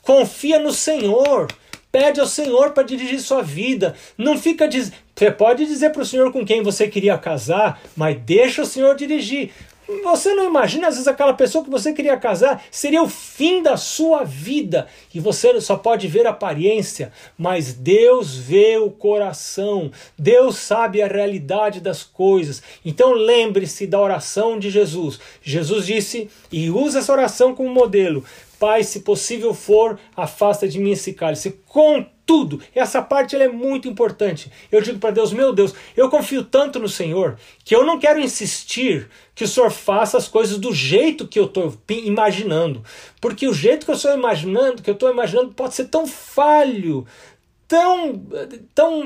Confia 0.02 0.60
no 0.60 0.72
Senhor. 0.72 1.48
Pede 1.92 2.20
ao 2.20 2.28
Senhor 2.28 2.72
para 2.72 2.84
dirigir 2.84 3.20
sua 3.20 3.42
vida. 3.42 3.96
Não 4.18 4.38
fica 4.38 4.68
diz... 4.68 4.92
Você 5.16 5.32
pode 5.32 5.66
dizer 5.66 5.90
para 5.90 6.04
o 6.04 6.06
Senhor 6.06 6.32
com 6.32 6.46
quem 6.46 6.62
você 6.62 6.88
queria 6.88 7.18
casar, 7.18 7.82
mas 7.96 8.16
deixa 8.24 8.62
o 8.62 8.66
Senhor 8.66 8.96
dirigir. 8.96 9.52
Você 10.04 10.34
não 10.34 10.44
imagina, 10.44 10.88
às 10.88 10.96
vezes, 10.96 11.08
aquela 11.08 11.34
pessoa 11.34 11.64
que 11.64 11.70
você 11.70 11.94
queria 11.94 12.18
casar 12.18 12.64
seria 12.70 13.02
o 13.02 13.08
fim 13.08 13.62
da 13.62 13.78
sua 13.78 14.24
vida 14.24 14.88
e 15.14 15.20
você 15.20 15.60
só 15.62 15.78
pode 15.78 16.08
ver 16.08 16.28
a 16.28 16.32
aparência, 16.32 17.12
mas 17.38 17.74
Deus 17.74 18.36
vê 18.36 18.78
o 18.78 18.92
coração, 18.92 19.92
Deus 20.18 20.58
sabe 20.58 21.02
a 21.02 21.08
realidade 21.08 21.80
das 21.80 22.04
coisas. 22.04 22.62
Então 22.84 23.14
lembre-se 23.14 23.88
da 23.88 24.00
oração 24.00 24.60
de 24.60 24.70
Jesus. 24.70 25.20
Jesus 25.42 25.86
disse, 25.86 26.30
e 26.52 26.70
usa 26.70 27.00
essa 27.00 27.14
oração 27.14 27.56
como 27.56 27.70
modelo: 27.70 28.26
Pai, 28.60 28.84
se 28.84 29.02
possível 29.02 29.54
for, 29.54 29.98
afasta 30.16 30.68
de 30.68 30.80
mim 30.80 30.92
esse 30.92 31.14
cálice. 31.14 31.52
Contudo, 32.28 32.62
essa 32.76 33.02
parte 33.02 33.36
ela 33.36 33.46
é 33.46 33.48
muito 33.48 33.88
importante. 33.88 34.52
Eu 34.70 34.82
digo 34.82 35.00
para 35.00 35.12
Deus, 35.12 35.32
meu 35.32 35.54
Deus, 35.54 35.74
eu 35.96 36.10
confio 36.10 36.44
tanto 36.44 36.78
no 36.78 36.90
Senhor 36.90 37.40
que 37.64 37.74
eu 37.74 37.86
não 37.86 37.98
quero 37.98 38.20
insistir 38.20 39.08
que 39.34 39.46
o 39.46 39.48
Senhor 39.48 39.72
faça 39.72 40.18
as 40.18 40.28
coisas 40.28 40.58
do 40.58 40.74
jeito 40.74 41.26
que 41.26 41.40
eu 41.40 41.46
estou 41.46 41.74
imaginando. 41.90 42.84
Porque 43.22 43.48
o 43.48 43.54
jeito 43.54 43.86
que 43.86 43.92
eu 43.92 43.96
estou 43.96 44.14
imaginando, 44.14 44.82
que 44.82 44.90
eu 44.90 44.94
estou 44.94 45.10
imaginando, 45.10 45.54
pode 45.54 45.74
ser 45.74 45.86
tão 45.86 46.06
falho, 46.06 47.08
tão, 47.68 48.22
tão 48.74 49.02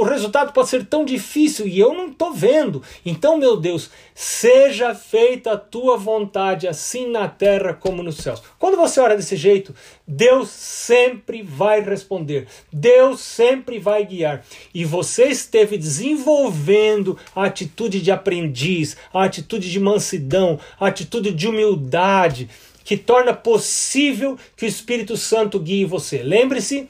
o 0.00 0.02
resultado 0.02 0.52
pode 0.52 0.68
ser 0.68 0.86
tão 0.86 1.04
difícil 1.04 1.68
e 1.68 1.78
eu 1.78 1.92
não 1.92 2.08
estou 2.08 2.32
vendo. 2.32 2.82
Então, 3.04 3.36
meu 3.36 3.56
Deus, 3.56 3.90
seja 4.14 4.94
feita 4.94 5.52
a 5.52 5.58
tua 5.58 5.96
vontade, 5.98 6.66
assim 6.66 7.10
na 7.10 7.28
terra 7.28 7.74
como 7.74 8.02
nos 8.02 8.16
céus. 8.16 8.42
Quando 8.58 8.76
você 8.76 9.00
ora 9.00 9.16
desse 9.16 9.36
jeito, 9.36 9.74
Deus 10.08 10.48
sempre 10.48 11.42
vai 11.42 11.80
responder, 11.80 12.46
Deus 12.72 13.20
sempre 13.20 13.78
vai 13.78 14.04
guiar. 14.04 14.44
E 14.72 14.84
você 14.84 15.26
esteve 15.26 15.76
desenvolvendo 15.76 17.18
a 17.34 17.44
atitude 17.44 18.00
de 18.00 18.10
aprendiz, 18.10 18.96
a 19.12 19.24
atitude 19.24 19.70
de 19.70 19.78
mansidão, 19.78 20.58
a 20.80 20.86
atitude 20.86 21.32
de 21.32 21.46
humildade, 21.46 22.48
que 22.82 22.96
torna 22.96 23.34
possível 23.34 24.38
que 24.56 24.64
o 24.64 24.68
Espírito 24.68 25.16
Santo 25.16 25.58
guie 25.58 25.84
você. 25.84 26.22
Lembre-se 26.22 26.88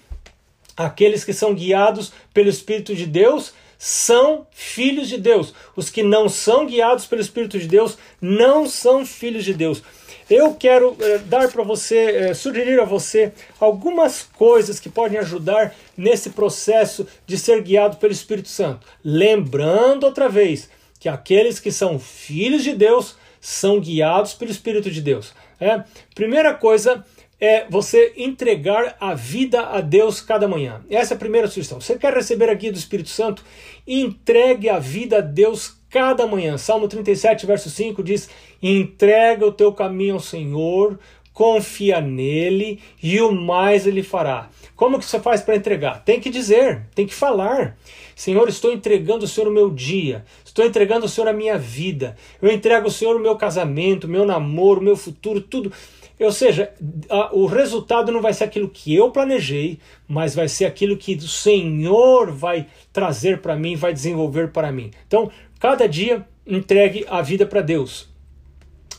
Aqueles 0.76 1.24
que 1.24 1.32
são 1.32 1.54
guiados 1.54 2.12
pelo 2.34 2.48
Espírito 2.50 2.94
de 2.94 3.06
Deus 3.06 3.52
são 3.78 4.46
filhos 4.52 5.08
de 5.08 5.18
Deus. 5.18 5.54
Os 5.74 5.90
que 5.90 6.02
não 6.02 6.28
são 6.28 6.66
guiados 6.66 7.06
pelo 7.06 7.20
Espírito 7.20 7.58
de 7.58 7.66
Deus 7.66 7.96
não 8.20 8.68
são 8.68 9.04
filhos 9.04 9.44
de 9.44 9.54
Deus. 9.54 9.82
Eu 10.28 10.54
quero 10.54 10.96
eh, 11.00 11.18
dar 11.18 11.48
para 11.52 11.62
você, 11.62 11.96
eh, 11.96 12.34
sugerir 12.34 12.80
a 12.80 12.84
você 12.84 13.32
algumas 13.60 14.24
coisas 14.36 14.80
que 14.80 14.88
podem 14.88 15.18
ajudar 15.18 15.74
nesse 15.96 16.30
processo 16.30 17.06
de 17.24 17.38
ser 17.38 17.62
guiado 17.62 17.96
pelo 17.98 18.12
Espírito 18.12 18.48
Santo. 18.48 18.86
Lembrando 19.04 20.04
outra 20.04 20.28
vez 20.28 20.68
que 20.98 21.08
aqueles 21.08 21.60
que 21.60 21.70
são 21.70 21.98
filhos 21.98 22.64
de 22.64 22.74
Deus 22.74 23.14
são 23.40 23.78
guiados 23.78 24.34
pelo 24.34 24.50
Espírito 24.50 24.90
de 24.90 25.00
Deus. 25.00 25.32
É? 25.60 25.84
Primeira 26.14 26.52
coisa 26.52 27.04
é 27.40 27.66
você 27.68 28.14
entregar 28.16 28.96
a 28.98 29.14
vida 29.14 29.60
a 29.60 29.80
Deus 29.80 30.20
cada 30.20 30.48
manhã. 30.48 30.84
Essa 30.90 31.14
é 31.14 31.16
a 31.16 31.18
primeira 31.18 31.48
sugestão. 31.48 31.80
Você 31.80 31.98
quer 31.98 32.14
receber 32.14 32.48
a 32.48 32.54
guia 32.54 32.72
do 32.72 32.78
Espírito 32.78 33.10
Santo? 33.10 33.44
Entregue 33.86 34.68
a 34.68 34.78
vida 34.78 35.18
a 35.18 35.20
Deus 35.20 35.76
cada 35.90 36.26
manhã. 36.26 36.56
Salmo 36.56 36.88
37, 36.88 37.46
verso 37.46 37.70
5 37.70 38.02
diz: 38.02 38.28
Entrega 38.62 39.46
o 39.46 39.52
teu 39.52 39.72
caminho 39.72 40.14
ao 40.14 40.20
Senhor, 40.20 40.98
confia 41.32 42.00
nele 42.00 42.80
e 43.02 43.20
o 43.20 43.30
mais 43.30 43.86
ele 43.86 44.02
fará. 44.02 44.48
Como 44.74 44.98
que 44.98 45.04
você 45.04 45.20
faz 45.20 45.42
para 45.42 45.56
entregar? 45.56 46.02
Tem 46.04 46.20
que 46.20 46.30
dizer, 46.30 46.86
tem 46.94 47.06
que 47.06 47.14
falar. 47.14 47.76
Senhor, 48.14 48.48
estou 48.48 48.72
entregando 48.72 49.24
ao 49.24 49.28
Senhor 49.28 49.48
o 49.48 49.52
meu 49.52 49.70
dia, 49.70 50.24
estou 50.42 50.64
entregando 50.64 51.04
ao 51.04 51.08
Senhor 51.08 51.28
a 51.28 51.34
minha 51.34 51.58
vida, 51.58 52.16
eu 52.40 52.50
entrego 52.50 52.86
ao 52.86 52.90
Senhor 52.90 53.14
o 53.14 53.20
meu 53.20 53.36
casamento, 53.36 54.04
o 54.04 54.10
meu 54.10 54.24
namoro, 54.24 54.80
o 54.80 54.84
meu 54.84 54.96
futuro, 54.96 55.40
tudo. 55.40 55.70
Ou 56.18 56.32
seja, 56.32 56.72
a, 57.10 57.34
o 57.34 57.46
resultado 57.46 58.10
não 58.10 58.22
vai 58.22 58.32
ser 58.32 58.44
aquilo 58.44 58.68
que 58.68 58.94
eu 58.94 59.10
planejei, 59.10 59.78
mas 60.08 60.34
vai 60.34 60.48
ser 60.48 60.64
aquilo 60.64 60.96
que 60.96 61.14
o 61.14 61.28
Senhor 61.28 62.32
vai 62.32 62.66
trazer 62.92 63.40
para 63.42 63.54
mim, 63.54 63.76
vai 63.76 63.92
desenvolver 63.92 64.50
para 64.50 64.72
mim. 64.72 64.90
Então, 65.06 65.30
cada 65.60 65.86
dia 65.86 66.26
entregue 66.46 67.04
a 67.08 67.20
vida 67.20 67.44
para 67.44 67.60
Deus. 67.60 68.08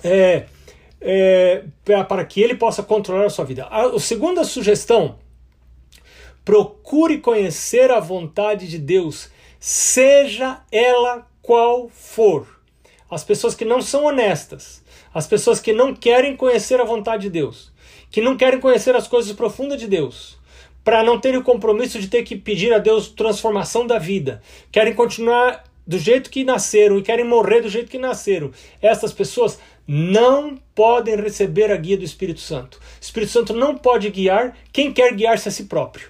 É, 0.03 0.45
é, 1.01 1.63
para 2.08 2.23
que 2.25 2.41
ele 2.41 2.56
possa 2.56 2.84
controlar 2.84 3.25
a 3.25 3.30
sua 3.30 3.45
vida. 3.45 3.65
A, 3.65 3.88
a 3.88 3.99
segunda 3.99 4.43
sugestão: 4.43 5.17
procure 6.45 7.17
conhecer 7.17 7.89
a 7.91 7.99
vontade 7.99 8.67
de 8.67 8.77
Deus, 8.77 9.30
seja 9.60 10.62
ela 10.71 11.27
qual 11.41 11.89
for. 11.89 12.47
As 13.10 13.23
pessoas 13.23 13.56
que 13.56 13.63
não 13.63 13.82
são 13.82 14.06
honestas, 14.06 14.84
as 15.17 15.25
pessoas 15.25 15.60
que 15.60 15.73
não 15.73 15.95
querem 15.95 16.36
conhecer 16.36 16.80
a 16.80 16.84
vontade 16.84 17.23
de 17.23 17.32
Deus, 17.32 17.71
que 18.12 18.21
não 18.21 18.38
querem 18.38 18.60
conhecer 18.60 18.95
as 18.95 19.08
coisas 19.08 19.34
profundas 19.34 19.80
de 19.80 19.88
Deus, 19.88 20.38
para 20.84 21.01
não 21.01 21.19
terem 21.19 21.39
o 21.39 21.43
compromisso 21.43 21.99
de 21.99 22.08
ter 22.08 22.21
que 22.21 22.36
pedir 22.36 22.71
a 22.71 22.77
Deus 22.77 23.08
transformação 23.08 23.88
da 23.88 23.97
vida, 23.97 24.43
querem 24.71 24.93
continuar 24.93 25.63
do 25.88 25.97
jeito 25.97 26.30
que 26.30 26.43
nasceram 26.43 26.99
e 26.99 27.01
querem 27.01 27.25
morrer 27.25 27.62
do 27.62 27.67
jeito 27.67 27.89
que 27.89 27.97
nasceram. 27.97 28.51
Essas 28.80 29.12
pessoas 29.12 29.58
não 29.88 30.56
podem 30.75 31.15
receber 31.15 31.71
a 31.71 31.77
guia 31.77 31.97
do 31.97 32.03
Espírito 32.03 32.39
Santo. 32.39 32.75
O 32.75 33.01
Espírito 33.01 33.32
Santo 33.32 33.53
não 33.56 33.75
pode 33.75 34.12
guiar 34.12 34.56
quem 34.71 34.93
quer 34.93 35.15
guiar-se 35.15 35.49
a 35.49 35.51
si 35.51 35.63
próprio. 35.63 36.10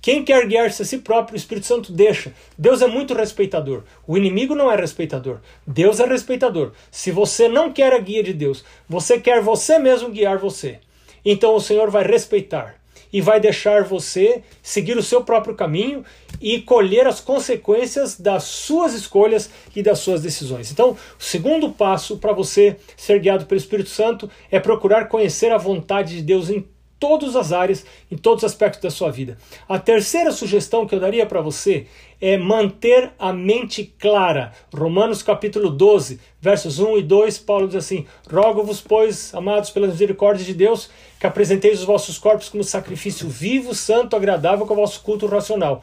Quem 0.00 0.24
quer 0.24 0.46
guiar-se 0.46 0.82
a 0.82 0.84
si 0.84 0.98
próprio, 0.98 1.34
o 1.34 1.36
Espírito 1.36 1.66
Santo 1.66 1.92
deixa. 1.92 2.32
Deus 2.56 2.82
é 2.82 2.86
muito 2.86 3.14
respeitador. 3.14 3.82
O 4.06 4.16
inimigo 4.16 4.54
não 4.54 4.70
é 4.70 4.76
respeitador. 4.76 5.38
Deus 5.66 5.98
é 6.00 6.06
respeitador. 6.06 6.72
Se 6.90 7.10
você 7.10 7.48
não 7.48 7.72
quer 7.72 7.92
a 7.92 7.98
guia 7.98 8.22
de 8.22 8.32
Deus, 8.32 8.64
você 8.88 9.18
quer 9.20 9.42
você 9.42 9.78
mesmo 9.78 10.10
guiar 10.10 10.38
você. 10.38 10.78
Então 11.24 11.54
o 11.54 11.60
Senhor 11.60 11.90
vai 11.90 12.04
respeitar 12.04 12.76
e 13.12 13.20
vai 13.20 13.40
deixar 13.40 13.84
você 13.84 14.42
seguir 14.62 14.96
o 14.96 15.02
seu 15.02 15.24
próprio 15.24 15.54
caminho 15.54 16.04
e 16.40 16.60
colher 16.60 17.06
as 17.06 17.20
consequências 17.20 18.18
das 18.18 18.44
suas 18.44 18.92
escolhas 18.92 19.50
e 19.74 19.82
das 19.82 19.98
suas 19.98 20.22
decisões. 20.22 20.70
Então, 20.70 20.90
o 20.90 21.22
segundo 21.22 21.70
passo 21.70 22.18
para 22.18 22.32
você 22.32 22.76
ser 22.96 23.18
guiado 23.20 23.46
pelo 23.46 23.58
Espírito 23.58 23.88
Santo 23.88 24.30
é 24.50 24.60
procurar 24.60 25.08
conhecer 25.08 25.50
a 25.50 25.58
vontade 25.58 26.16
de 26.16 26.22
Deus 26.22 26.50
em 26.50 26.66
todas 26.98 27.36
as 27.36 27.52
áreas, 27.52 27.84
em 28.10 28.16
todos 28.16 28.42
os 28.42 28.50
aspectos 28.50 28.82
da 28.82 28.90
sua 28.90 29.10
vida. 29.10 29.38
A 29.68 29.78
terceira 29.78 30.32
sugestão 30.32 30.86
que 30.86 30.94
eu 30.94 31.00
daria 31.00 31.26
para 31.26 31.40
você 31.40 31.86
é 32.20 32.36
manter 32.36 33.12
a 33.18 33.32
mente 33.32 33.94
clara. 33.98 34.52
Romanos 34.74 35.22
capítulo 35.22 35.70
12, 35.70 36.18
versos 36.40 36.78
1 36.78 36.98
e 36.98 37.02
2, 37.02 37.38
Paulo 37.38 37.68
diz 37.68 37.76
assim: 37.76 38.06
Rogo-vos, 38.30 38.80
pois, 38.80 39.34
amados 39.34 39.70
pela 39.70 39.86
misericórdia 39.86 40.44
de 40.44 40.54
Deus, 40.54 40.90
que 41.20 41.26
apresenteis 41.26 41.80
os 41.80 41.84
vossos 41.84 42.18
corpos 42.18 42.48
como 42.48 42.64
sacrifício 42.64 43.28
vivo, 43.28 43.74
santo, 43.74 44.16
agradável 44.16 44.66
com 44.66 44.74
o 44.74 44.76
vosso 44.76 45.00
culto 45.02 45.26
racional. 45.26 45.82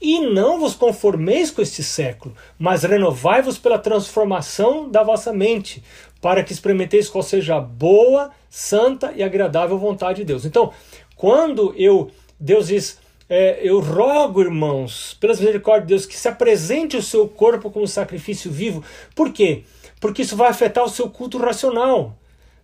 E 0.00 0.20
não 0.20 0.60
vos 0.60 0.74
conformeis 0.74 1.50
com 1.50 1.62
este 1.62 1.82
século, 1.82 2.34
mas 2.58 2.82
renovai-vos 2.82 3.56
pela 3.56 3.78
transformação 3.78 4.90
da 4.90 5.02
vossa 5.02 5.32
mente, 5.32 5.82
para 6.26 6.42
que 6.42 6.52
experimenteis 6.52 7.08
qual 7.08 7.22
seja 7.22 7.54
a 7.54 7.60
boa, 7.60 8.32
santa 8.50 9.12
e 9.14 9.22
agradável 9.22 9.78
vontade 9.78 10.16
de 10.16 10.24
Deus. 10.24 10.44
Então, 10.44 10.72
quando 11.14 11.72
eu 11.78 12.10
Deus 12.40 12.66
diz, 12.66 12.98
é, 13.30 13.60
eu 13.62 13.78
rogo, 13.78 14.40
irmãos, 14.40 15.16
pelas 15.20 15.38
misericórdias 15.38 15.86
de 15.86 15.94
Deus, 15.94 16.04
que 16.04 16.16
se 16.16 16.26
apresente 16.26 16.96
o 16.96 17.02
seu 17.02 17.28
corpo 17.28 17.70
como 17.70 17.86
sacrifício 17.86 18.50
vivo. 18.50 18.82
Por 19.14 19.32
quê? 19.32 19.62
Porque 20.00 20.22
isso 20.22 20.34
vai 20.34 20.48
afetar 20.48 20.82
o 20.82 20.88
seu 20.88 21.08
culto 21.08 21.38
racional. 21.38 22.18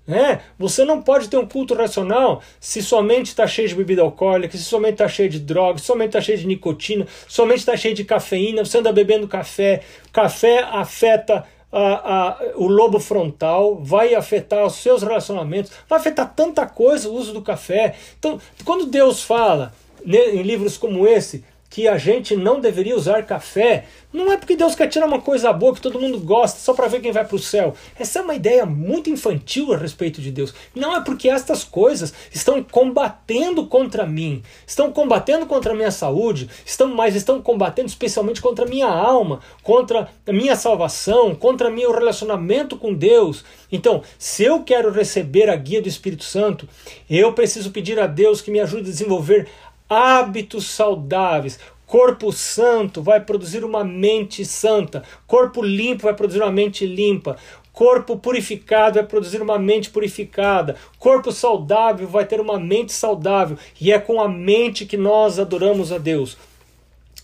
Né? 0.05 0.41
Você 0.59 0.85
não 0.85 1.01
pode 1.01 1.29
ter 1.29 1.37
um 1.37 1.47
culto 1.47 1.73
racional 1.73 2.43
se 2.59 2.83
somente 2.83 3.27
está 3.27 3.47
cheio 3.47 3.69
de 3.69 3.77
bebida 3.77 4.03
alcoólica, 4.03 4.59
se 4.59 4.65
somente 4.65 4.95
está 4.95 5.07
cheio 5.07 5.29
de 5.29 5.39
drogas, 5.39 5.83
se 5.83 5.87
somente 5.87 6.09
está 6.09 6.21
cheio 6.21 6.39
de 6.39 6.49
nicotina, 6.49 7.07
somente 7.29 7.61
está 7.61 7.77
cheio 7.77 7.95
de 7.95 8.03
cafeína, 8.03 8.65
você 8.65 8.79
anda 8.79 8.93
bebendo 8.93 9.29
café. 9.29 9.83
Café 10.13 10.65
afeta 10.65 11.47
a, 11.73 12.29
a, 12.29 12.39
o 12.57 12.69
lobo 12.69 13.01
frontal, 13.01 13.81
vai 13.83 14.15
afetar 14.15 14.65
os 14.65 14.75
seus 14.75 15.03
relacionamentos, 15.03 15.73
vai 15.89 15.99
afetar 15.99 16.33
tanta 16.37 16.67
coisa 16.67 17.09
o 17.09 17.15
uso 17.15 17.33
do 17.33 17.41
café. 17.41 17.97
Então, 18.19 18.39
quando 18.65 18.87
Deus 18.87 19.23
fala 19.23 19.73
né, 20.05 20.35
em 20.35 20.43
livros 20.43 20.77
como 20.77 21.09
esse 21.09 21.45
que 21.73 21.89
a 21.89 21.97
gente 21.97 22.37
não 22.37 22.61
deveria 22.61 22.95
usar 22.95 23.23
café, 23.23 23.87
não 24.13 24.31
é 24.31 24.37
porque 24.37 24.55
Deus 24.55 24.75
quer 24.75 24.89
tirar 24.89 25.07
uma 25.07 25.23
coisa 25.23 25.51
boa 25.55 25.75
que 25.75 25.81
todo 25.81 25.99
mundo 25.99 26.19
gosta 26.19 26.61
só 26.61 26.75
para 26.75 26.87
ver 26.87 27.01
quem 27.01 27.13
vai 27.13 27.25
para 27.25 27.35
o 27.35 27.39
céu. 27.39 27.75
Essa 27.99 28.19
é 28.19 28.23
uma 28.23 28.35
ideia 28.35 28.67
muito 28.67 29.09
infantil 29.09 29.73
a 29.73 29.79
respeito 29.79 30.21
de 30.21 30.31
Deus. 30.31 30.53
Não 30.75 30.95
é 30.95 31.03
porque 31.03 31.31
estas 31.31 31.65
coisas 31.65 32.13
estão 32.31 32.63
combatendo 32.63 33.67
contra 33.67 34.05
mim, 34.05 34.43
estão 34.67 34.93
combatendo 34.93 35.47
contra 35.47 35.73
a 35.73 35.75
minha 35.75 35.91
saúde, 35.91 36.51
estão 36.63 36.89
mas 36.89 37.17
estão 37.17 37.41
combatendo 37.41 37.89
especialmente 37.89 38.43
contra 38.43 38.67
a 38.67 38.69
minha 38.69 38.89
alma, 38.89 39.41
contra 39.63 40.11
a 40.27 40.33
minha 40.33 40.55
salvação, 40.57 41.35
contra 41.35 41.71
meu 41.71 41.91
relacionamento 41.91 42.77
com 42.77 42.93
Deus. 42.93 43.47
Então, 43.73 44.03
se 44.19 44.45
eu 44.45 44.63
quero 44.63 44.93
receber 44.93 45.49
a 45.49 45.57
guia 45.57 45.81
do 45.81 45.89
Espírito 45.89 46.25
Santo, 46.25 46.69
eu 47.09 47.33
preciso 47.33 47.71
pedir 47.71 47.99
a 47.99 48.07
Deus 48.07 48.43
que 48.43 48.51
me 48.51 48.61
ajude 48.61 48.83
a 48.83 48.93
desenvolver 48.93 49.49
hábitos 49.93 50.67
saudáveis. 50.67 51.59
Corpo 51.87 52.33
santo 52.33 53.03
vai 53.03 53.21
produzir 53.21 53.65
uma 53.65 53.85
mente 53.85 54.45
santa. 54.45 55.03
Corpo 55.27 55.63
limpo 55.63 56.05
vai 56.05 56.15
produzir 56.15 56.41
uma 56.41 56.51
mente 56.51 56.87
limpa. 56.87 57.37
Corpo 57.73 58.17
purificado 58.17 58.95
vai 58.95 59.05
produzir 59.05 59.43
uma 59.43 59.59
mente 59.59 59.91
purificada. 59.91 60.77
Corpo 60.99 61.31
saudável 61.31 62.09
vai 62.09 62.25
ter 62.25 62.41
uma 62.41 62.59
mente 62.59 62.93
saudável. 62.93 63.59
E 63.81 63.93
é 63.93 63.99
com 63.99 64.21
a 64.21 64.29
mente 64.29 64.87
que 64.87 64.97
nós 64.97 65.39
adoramos 65.39 65.93
a 65.93 65.99
Deus. 65.99 66.37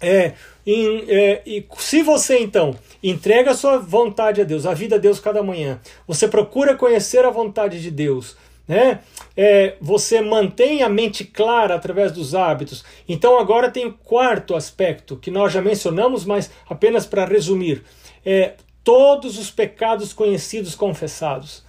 É, 0.01 0.35
em, 0.67 1.05
é, 1.09 1.43
e 1.47 1.67
se 1.79 2.03
você 2.03 2.39
então 2.39 2.75
entrega 3.03 3.51
a 3.51 3.55
sua 3.55 3.79
vontade 3.79 4.41
a 4.41 4.45
Deus, 4.45 4.67
a 4.67 4.75
vida 4.75 4.97
a 4.97 4.99
Deus 4.99 5.19
cada 5.19 5.43
manhã, 5.43 5.81
você 6.07 6.29
procura 6.29 6.77
conhecer 6.77 7.25
a 7.25 7.31
vontade 7.31 7.81
de 7.81 7.91
Deus, 7.91 8.37
né? 8.69 9.01
É, 9.35 9.77
você 9.81 10.21
mantém 10.21 10.83
a 10.83 10.89
mente 10.89 11.25
clara 11.25 11.75
através 11.75 12.13
dos 12.13 12.35
hábitos. 12.35 12.85
Então 13.09 13.41
agora 13.41 13.71
tem 13.71 13.87
o 13.87 13.95
quarto 13.95 14.55
aspecto 14.55 15.17
que 15.17 15.31
nós 15.31 15.53
já 15.53 15.63
mencionamos, 15.63 16.25
mas 16.25 16.51
apenas 16.69 17.07
para 17.07 17.25
resumir. 17.25 17.83
É, 18.25 18.55
todos 18.85 19.39
os 19.39 19.51
pecados 19.51 20.13
conhecidos 20.13 20.75
confessados. 20.75 21.67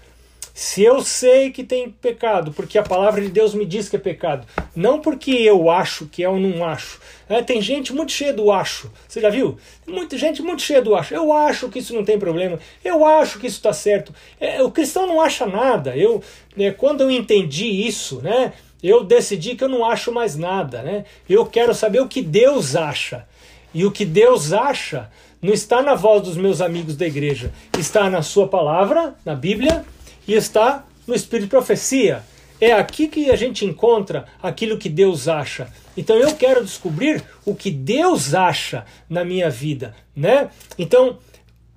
Se 0.60 0.84
eu 0.84 1.02
sei 1.02 1.52
que 1.52 1.64
tem 1.64 1.90
pecado, 1.90 2.52
porque 2.52 2.78
a 2.78 2.84
palavra 2.84 3.22
de 3.22 3.30
Deus 3.30 3.54
me 3.54 3.66
diz 3.66 3.88
que 3.88 3.96
é 3.96 4.00
pecado, 4.00 4.46
não 4.76 5.00
porque 5.00 5.32
eu 5.32 5.70
acho 5.70 6.06
que 6.08 6.22
é 6.22 6.28
ou 6.28 6.38
não 6.38 6.66
acho. 6.66 7.00
É, 7.30 7.42
tem 7.42 7.62
gente 7.62 7.94
muito 7.94 8.12
cheia 8.12 8.34
do 8.34 8.52
acho. 8.52 8.92
Você 9.08 9.22
já 9.22 9.30
viu? 9.30 9.58
Muita 9.88 10.18
gente 10.18 10.42
muito 10.42 10.62
cheia 10.62 10.82
do 10.82 10.94
acho. 10.98 11.14
Eu 11.14 11.32
acho 11.32 11.70
que 11.70 11.80
isso 11.80 11.96
não 11.96 12.04
tem 12.04 12.20
problema. 12.20 12.60
Eu 12.84 13.06
acho 13.06 13.40
que 13.40 13.48
isso 13.48 13.56
está 13.56 13.72
certo. 13.72 14.14
É, 14.38 14.62
o 14.62 14.70
cristão 14.70 15.08
não 15.08 15.22
acha 15.22 15.46
nada. 15.46 15.96
Eu, 15.96 16.22
é, 16.58 16.72
quando 16.72 17.00
eu 17.00 17.10
entendi 17.10 17.66
isso, 17.66 18.22
né? 18.22 18.52
Eu 18.84 19.06
decidi 19.06 19.56
que 19.56 19.64
eu 19.64 19.70
não 19.70 19.90
acho 19.90 20.12
mais 20.12 20.36
nada, 20.36 20.82
né? 20.82 21.06
Eu 21.30 21.46
quero 21.46 21.74
saber 21.74 22.02
o 22.02 22.08
que 22.10 22.22
Deus 22.22 22.76
acha. 22.76 23.26
E 23.74 23.86
o 23.86 23.92
que 23.92 24.04
Deus 24.04 24.52
acha 24.52 25.10
não 25.42 25.54
está 25.54 25.82
na 25.82 25.96
voz 25.96 26.22
dos 26.22 26.36
meus 26.36 26.60
amigos 26.60 26.98
da 26.98 27.08
igreja, 27.08 27.54
está 27.78 28.10
na 28.10 28.22
sua 28.22 28.46
palavra, 28.46 29.16
na 29.24 29.36
Bíblia, 29.36 29.86
e 30.28 30.34
está 30.34 30.86
no 31.08 31.16
espírito 31.16 31.46
de 31.46 31.50
profecia. 31.50 32.24
É 32.62 32.74
aqui 32.74 33.08
que 33.08 33.32
a 33.32 33.36
gente 33.36 33.66
encontra 33.66 34.26
aquilo 34.42 34.78
que 34.78 34.90
Deus 34.90 35.28
acha. 35.28 35.72
Então 35.96 36.16
eu 36.18 36.36
quero 36.36 36.64
descobrir 36.64 37.24
o 37.46 37.56
que 37.56 37.72
Deus 37.72 38.34
acha 38.34 38.86
na 39.10 39.24
minha 39.24 39.50
vida, 39.50 39.96
né? 40.16 40.50
Então, 40.78 41.18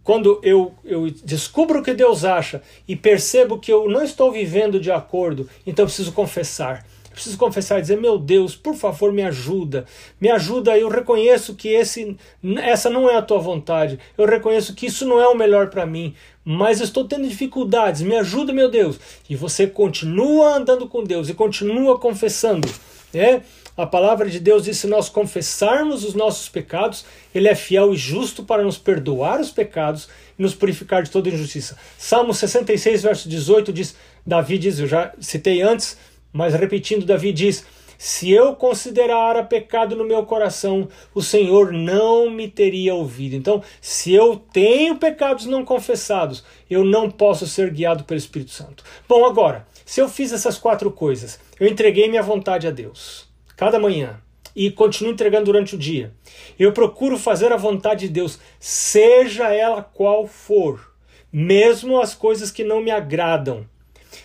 quando 0.03 0.40
eu, 0.43 0.74
eu 0.84 1.09
descubro 1.24 1.80
o 1.80 1.82
que 1.82 1.95
Deus 1.95 2.24
acha 2.24 2.61
e 2.88 2.97
percebo 2.97 3.59
que 3.59 3.72
eu 3.72 3.88
não 3.88 4.03
estou 4.03 4.32
vivendo 4.32 4.80
de 4.80 4.90
acordo, 4.90 5.49
então 5.64 5.84
eu 5.84 5.86
preciso 5.86 6.12
confessar. 6.12 6.84
Eu 7.12 7.14
preciso 7.14 7.36
confessar 7.36 7.78
e 7.78 7.82
dizer: 7.82 8.01
Meu 8.01 8.18
Deus, 8.18 8.57
por 8.57 8.74
favor, 8.74 9.12
me 9.12 9.22
ajuda. 9.22 9.84
Me 10.18 10.30
ajuda. 10.30 10.76
Eu 10.78 10.88
reconheço 10.88 11.55
que 11.55 11.68
esse, 11.68 12.16
essa 12.62 12.88
não 12.88 13.09
é 13.09 13.16
a 13.16 13.22
tua 13.22 13.38
vontade. 13.38 13.99
Eu 14.16 14.26
reconheço 14.26 14.74
que 14.74 14.86
isso 14.86 15.07
não 15.07 15.20
é 15.20 15.28
o 15.28 15.36
melhor 15.36 15.68
para 15.68 15.84
mim. 15.84 16.14
Mas 16.45 16.80
eu 16.80 16.84
estou 16.84 17.05
tendo 17.05 17.28
dificuldades. 17.28 18.03
Me 18.03 18.16
ajuda, 18.16 18.53
meu 18.53 18.70
Deus. 18.70 18.99
E 19.28 19.36
você 19.36 19.66
continua 19.66 20.57
andando 20.57 20.88
com 20.88 21.05
Deus 21.05 21.28
e 21.28 21.34
continua 21.34 21.99
confessando. 21.99 22.68
É? 23.14 23.43
A 23.76 23.86
palavra 23.86 24.28
de 24.28 24.38
Deus 24.40 24.64
diz: 24.64 24.78
se 24.78 24.86
nós 24.86 25.09
confessarmos 25.09 26.05
os 26.05 26.14
nossos 26.14 26.49
pecados, 26.49 27.05
Ele 27.34 27.49
é 27.49 27.55
fiel 27.55 27.93
e 27.93 27.97
justo 27.97 28.43
para 28.43 28.62
nos 28.62 28.76
perdoar 28.76 29.40
os 29.40 29.51
pecados 29.51 30.09
e 30.38 30.43
nos 30.43 30.55
purificar 30.55 31.03
de 31.03 31.11
toda 31.11 31.28
injustiça. 31.28 31.76
Salmo 31.97 32.34
66, 32.34 33.03
verso 33.03 33.28
18 33.28 33.72
diz: 33.72 33.95
Davi 34.26 34.59
diz, 34.59 34.78
eu 34.78 34.86
já 34.86 35.12
citei 35.20 35.62
antes, 35.62 35.97
mas 36.32 36.55
repetindo, 36.55 37.07
Davi 37.07 37.32
diz: 37.32 37.64
Se 38.05 38.32
eu 38.32 38.57
considerara 38.57 39.44
pecado 39.44 39.94
no 39.94 40.03
meu 40.03 40.26
coração, 40.26 40.88
o 41.14 41.22
Senhor 41.22 41.72
não 41.72 42.28
me 42.28 42.48
teria 42.48 42.96
ouvido. 42.96 43.36
Então, 43.36 43.62
se 43.80 44.12
eu 44.12 44.42
tenho 44.53 44.96
pecados 44.96 45.46
não 45.46 45.64
confessados, 45.64 46.42
eu 46.68 46.84
não 46.84 47.09
posso 47.09 47.46
ser 47.46 47.70
guiado 47.70 48.03
pelo 48.03 48.18
Espírito 48.18 48.50
Santo. 48.50 48.82
Bom, 49.09 49.24
agora, 49.24 49.68
se 49.86 50.00
eu 50.00 50.09
fiz 50.09 50.32
essas 50.32 50.59
quatro 50.59 50.90
coisas, 50.90 51.38
eu 51.61 51.68
entreguei 51.68 52.09
minha 52.09 52.24
vontade 52.24 52.66
a 52.66 52.72
Deus, 52.72 53.28
cada 53.57 53.78
manhã, 53.78 54.20
e 54.55 54.68
continuo 54.68 55.12
entregando 55.12 55.44
durante 55.44 55.76
o 55.76 55.78
dia. 55.78 56.12
Eu 56.59 56.72
procuro 56.72 57.16
fazer 57.16 57.53
a 57.53 57.57
vontade 57.57 58.09
de 58.09 58.14
Deus, 58.14 58.40
seja 58.59 59.55
ela 59.55 59.80
qual 59.80 60.26
for, 60.26 60.92
mesmo 61.32 62.00
as 62.00 62.16
coisas 62.16 62.50
que 62.50 62.64
não 62.64 62.80
me 62.80 62.90
agradam 62.90 63.64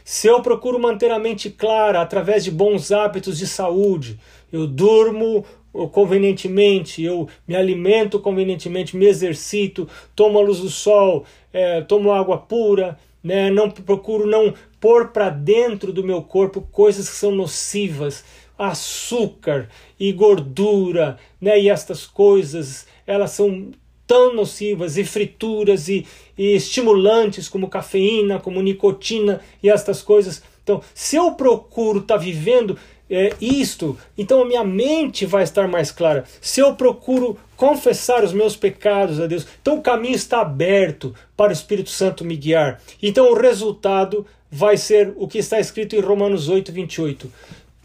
se 0.08 0.26
eu 0.26 0.42
procuro 0.42 0.80
manter 0.80 1.12
a 1.12 1.20
mente 1.20 1.50
clara 1.50 2.00
através 2.02 2.42
de 2.42 2.50
bons 2.50 2.94
hábitos 2.94 3.38
de 3.38 3.46
saúde, 3.46 4.18
eu 4.50 4.66
durmo 4.66 5.44
convenientemente, 5.92 7.04
eu 7.04 7.28
me 7.46 7.58
alimento 7.58 8.18
convenientemente, 8.18 8.96
me 8.96 9.06
exercito, 9.06 9.86
tomo 10.16 10.40
a 10.40 10.42
luz 10.42 10.62
do 10.62 10.70
sol, 10.70 11.26
é, 11.52 11.82
tomo 11.82 12.14
água 12.14 12.38
pura, 12.38 12.98
né, 13.22 13.50
não 13.50 13.70
procuro 13.70 14.26
não 14.26 14.54
pôr 14.80 15.10
para 15.10 15.30
dentro 15.30 15.92
do 15.92 16.06
meu 16.06 16.22
corpo 16.22 16.62
coisas 16.62 17.10
que 17.10 17.16
são 17.18 17.32
nocivas, 17.32 18.24
açúcar 18.58 19.68
e 20.00 20.14
gordura, 20.14 21.18
né, 21.42 21.60
e 21.60 21.70
estas 21.70 22.06
coisas, 22.06 22.88
elas 23.06 23.32
são 23.32 23.72
tão 24.08 24.34
nocivas 24.34 24.98
e 24.98 25.04
frituras 25.04 25.90
e, 25.90 26.08
e 26.38 26.56
estimulantes 26.56 27.50
como 27.50 27.68
cafeína, 27.68 28.40
como 28.40 28.62
nicotina 28.62 29.42
e 29.62 29.70
estas 29.70 30.02
coisas. 30.02 30.42
Então, 30.64 30.82
se 30.94 31.18
eu 31.18 31.34
procuro 31.34 32.00
estar 32.00 32.16
tá 32.18 32.24
vivendo 32.24 32.78
é, 33.10 33.34
isto, 33.40 33.98
então 34.18 34.42
a 34.42 34.46
minha 34.46 34.64
mente 34.64 35.26
vai 35.26 35.44
estar 35.44 35.68
mais 35.68 35.92
clara. 35.92 36.26
Se 36.42 36.60
eu 36.60 36.76
procuro 36.76 37.38
confessar 37.56 38.24
os 38.24 38.34
meus 38.34 38.56
pecados 38.56 39.20
a 39.20 39.28
Deus, 39.28 39.46
então 39.62 39.78
o 39.78 39.82
caminho 39.82 40.16
está 40.16 40.42
aberto 40.42 41.14
para 41.36 41.50
o 41.50 41.54
Espírito 41.54 41.90
Santo 41.90 42.26
me 42.26 42.36
guiar. 42.36 42.82
Então 43.02 43.32
o 43.32 43.36
resultado 43.36 44.26
vai 44.50 44.78
ser 44.78 45.14
o 45.18 45.28
que 45.28 45.38
está 45.38 45.60
escrito 45.60 45.96
em 45.96 46.00
Romanos 46.00 46.50
8, 46.50 46.72
28. 46.72 47.32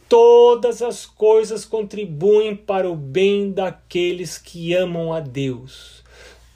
Todas 0.09 0.83
as 0.83 1.07
coisas 1.07 1.65
contribuem 1.65 2.55
para 2.55 2.91
o 2.91 2.95
bem 2.95 3.51
daqueles 3.51 4.37
que 4.37 4.75
amam 4.75 5.13
a 5.13 5.21
Deus 5.21 6.02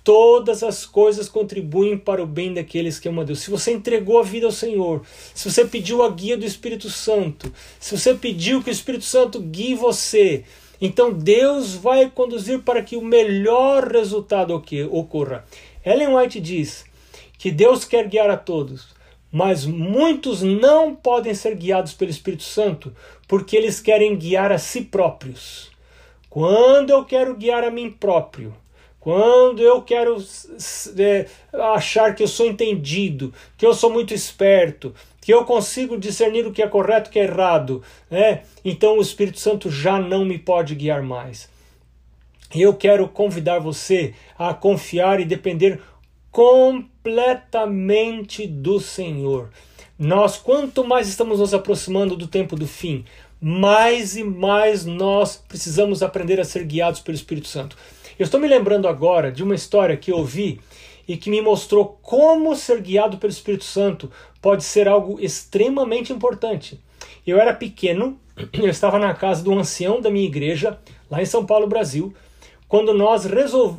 todas 0.06 0.62
as 0.62 0.86
coisas 0.86 1.28
contribuem 1.28 1.98
para 1.98 2.22
o 2.22 2.26
bem 2.26 2.54
daqueles 2.54 2.96
que 2.96 3.08
amam 3.08 3.22
a 3.22 3.24
Deus. 3.24 3.40
Se 3.40 3.50
você 3.50 3.72
entregou 3.72 4.20
a 4.20 4.22
vida 4.22 4.46
ao 4.46 4.52
Senhor, 4.52 5.04
se 5.34 5.50
você 5.50 5.64
pediu 5.64 6.00
a 6.00 6.08
guia 6.08 6.36
do 6.38 6.46
Espírito 6.46 6.88
Santo, 6.88 7.52
se 7.80 7.98
você 7.98 8.14
pediu 8.14 8.62
que 8.62 8.70
o 8.70 8.72
Espírito 8.72 9.04
Santo 9.04 9.40
guie 9.40 9.74
você, 9.74 10.44
então 10.80 11.12
Deus 11.12 11.74
vai 11.74 12.08
conduzir 12.08 12.60
para 12.60 12.84
que 12.84 12.94
o 12.94 13.02
melhor 13.02 13.88
resultado 13.88 14.54
ocorra. 14.92 15.44
Ellen 15.84 16.14
White 16.14 16.40
diz 16.40 16.84
que 17.36 17.50
Deus 17.50 17.84
quer 17.84 18.06
guiar 18.06 18.30
a 18.30 18.36
todos, 18.36 18.94
mas 19.32 19.66
muitos 19.66 20.40
não 20.40 20.94
podem 20.94 21.34
ser 21.34 21.56
guiados 21.56 21.92
pelo 21.92 22.12
Espírito 22.12 22.44
Santo 22.44 22.94
porque 23.26 23.56
eles 23.56 23.80
querem 23.80 24.16
guiar 24.16 24.52
a 24.52 24.58
si 24.58 24.82
próprios. 24.82 25.68
Quando 26.30 26.90
eu 26.90 27.04
quero 27.04 27.34
guiar 27.34 27.64
a 27.64 27.72
mim 27.72 27.90
próprio, 27.90 28.54
quando 29.06 29.62
eu 29.62 29.82
quero 29.82 30.16
é, 30.98 31.26
achar 31.52 32.12
que 32.12 32.24
eu 32.24 32.26
sou 32.26 32.44
entendido, 32.44 33.32
que 33.56 33.64
eu 33.64 33.72
sou 33.72 33.88
muito 33.88 34.12
esperto, 34.12 34.92
que 35.20 35.32
eu 35.32 35.44
consigo 35.44 35.96
discernir 35.96 36.44
o 36.44 36.50
que 36.50 36.60
é 36.60 36.66
correto 36.66 37.06
e 37.06 37.10
o 37.10 37.12
que 37.12 37.20
é 37.20 37.22
errado, 37.22 37.84
né? 38.10 38.42
então 38.64 38.98
o 38.98 39.00
Espírito 39.00 39.38
Santo 39.38 39.70
já 39.70 40.00
não 40.00 40.24
me 40.24 40.36
pode 40.36 40.74
guiar 40.74 41.04
mais. 41.04 41.48
Eu 42.52 42.74
quero 42.74 43.06
convidar 43.06 43.60
você 43.60 44.12
a 44.36 44.52
confiar 44.52 45.20
e 45.20 45.24
depender 45.24 45.80
completamente 46.32 48.44
do 48.44 48.80
Senhor. 48.80 49.50
Nós, 49.96 50.36
quanto 50.36 50.84
mais 50.84 51.06
estamos 51.06 51.38
nos 51.38 51.54
aproximando 51.54 52.16
do 52.16 52.26
tempo 52.26 52.56
do 52.56 52.66
fim, 52.66 53.04
mais 53.40 54.16
e 54.16 54.24
mais 54.24 54.84
nós 54.84 55.36
precisamos 55.36 56.02
aprender 56.02 56.40
a 56.40 56.44
ser 56.44 56.64
guiados 56.64 56.98
pelo 56.98 57.14
Espírito 57.14 57.46
Santo. 57.46 57.76
Eu 58.18 58.24
estou 58.24 58.40
me 58.40 58.48
lembrando 58.48 58.88
agora 58.88 59.30
de 59.30 59.42
uma 59.42 59.54
história 59.54 59.94
que 59.94 60.10
eu 60.10 60.16
ouvi 60.16 60.58
e 61.06 61.18
que 61.18 61.28
me 61.28 61.42
mostrou 61.42 61.98
como 62.00 62.56
ser 62.56 62.80
guiado 62.80 63.18
pelo 63.18 63.30
Espírito 63.30 63.64
Santo 63.64 64.10
pode 64.40 64.64
ser 64.64 64.88
algo 64.88 65.20
extremamente 65.20 66.14
importante. 66.14 66.80
Eu 67.26 67.38
era 67.38 67.52
pequeno, 67.52 68.18
eu 68.54 68.68
estava 68.70 68.98
na 68.98 69.12
casa 69.12 69.44
do 69.44 69.52
ancião 69.52 70.00
da 70.00 70.08
minha 70.08 70.24
igreja, 70.24 70.78
lá 71.10 71.20
em 71.20 71.26
São 71.26 71.44
Paulo, 71.44 71.66
Brasil, 71.66 72.14
quando 72.66 72.94
nós 72.94 73.26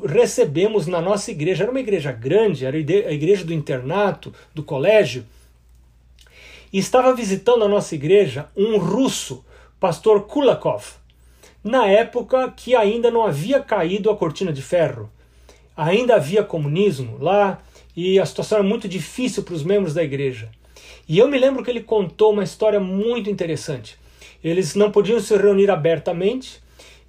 recebemos 0.05 0.85
na 0.85 1.01
nossa 1.01 1.31
igreja, 1.31 1.63
era 1.63 1.71
uma 1.71 1.79
igreja 1.79 2.11
grande, 2.11 2.63
era 2.63 2.77
a 2.77 2.79
igreja 2.79 3.43
do 3.43 3.53
internato, 3.53 4.31
do 4.53 4.61
colégio, 4.61 5.25
e 6.71 6.77
estava 6.77 7.11
visitando 7.15 7.65
a 7.65 7.67
nossa 7.67 7.95
igreja 7.95 8.49
um 8.55 8.77
russo, 8.77 9.43
pastor 9.79 10.27
Kulakov, 10.27 10.85
na 11.67 11.85
época 11.87 12.51
que 12.55 12.75
ainda 12.75 13.11
não 13.11 13.25
havia 13.25 13.59
caído 13.59 14.09
a 14.09 14.15
cortina 14.15 14.51
de 14.51 14.61
ferro. 14.61 15.09
Ainda 15.75 16.15
havia 16.15 16.43
comunismo 16.43 17.17
lá 17.19 17.61
e 17.95 18.19
a 18.19 18.25
situação 18.25 18.59
era 18.59 18.67
muito 18.67 18.87
difícil 18.87 19.43
para 19.43 19.53
os 19.53 19.63
membros 19.63 19.93
da 19.93 20.03
igreja. 20.03 20.49
E 21.07 21.17
eu 21.17 21.27
me 21.27 21.37
lembro 21.37 21.63
que 21.63 21.69
ele 21.69 21.81
contou 21.81 22.31
uma 22.31 22.43
história 22.43 22.79
muito 22.79 23.29
interessante. 23.29 23.97
Eles 24.43 24.75
não 24.75 24.91
podiam 24.91 25.19
se 25.19 25.35
reunir 25.35 25.69
abertamente, 25.69 26.61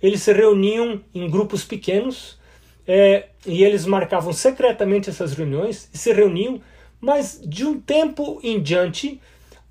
eles 0.03 0.23
se 0.23 0.33
reuniam 0.33 1.01
em 1.15 1.29
grupos 1.29 1.65
pequenos 1.65 2.39
é, 2.87 3.27
e 3.47 3.63
eles 3.65 3.87
marcavam 3.87 4.33
secretamente 4.33 5.11
essas 5.11 5.33
reuniões 5.35 5.89
e 5.93 5.99
se 5.99 6.13
reuniam, 6.13 6.61
mas 7.01 7.41
de 7.45 7.65
um 7.65 7.81
tempo 7.81 8.41
em 8.43 8.61
diante 8.61 9.21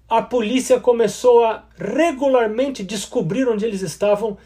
a 0.10 0.22
polícia 0.22 0.80
começou 0.80 1.44
a 1.44 1.66
regularmente 1.78 2.84
descobrir 2.84 3.48
onde 3.48 3.66
eles 3.66 3.82
estavam 3.82 4.38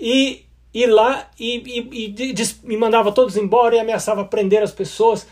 e 0.00 0.46
ir 0.72 0.86
lá 0.86 1.28
e, 1.38 1.56
e, 1.56 2.14
e, 2.14 2.72
e 2.72 2.76
mandava 2.76 3.12
todos 3.12 3.36
embora 3.36 3.76
e 3.76 3.80
ameaçava 3.80 4.24
prender 4.24 4.62
as 4.62 4.72
pessoas. 4.72 5.26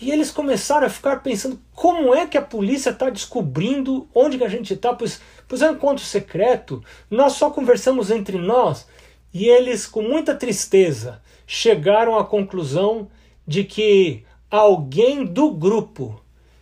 E 0.00 0.12
eles 0.12 0.30
começaram 0.30 0.86
a 0.86 0.90
ficar 0.90 1.22
pensando 1.22 1.58
como 1.74 2.14
é 2.14 2.26
que 2.26 2.38
a 2.38 2.42
polícia 2.42 2.90
está 2.90 3.10
descobrindo 3.10 4.08
onde 4.14 4.38
que 4.38 4.44
a 4.44 4.48
gente 4.48 4.74
está, 4.74 4.94
pois, 4.94 5.20
pois 5.48 5.60
é 5.60 5.70
um 5.70 5.74
encontro 5.74 6.04
secreto, 6.04 6.84
nós 7.10 7.32
só 7.32 7.50
conversamos 7.50 8.10
entre 8.10 8.38
nós. 8.38 8.86
E 9.34 9.48
eles, 9.48 9.86
com 9.86 10.02
muita 10.02 10.34
tristeza, 10.34 11.20
chegaram 11.46 12.16
à 12.16 12.24
conclusão 12.24 13.08
de 13.46 13.64
que 13.64 14.24
alguém 14.50 15.24
do 15.24 15.50
grupo 15.50 16.20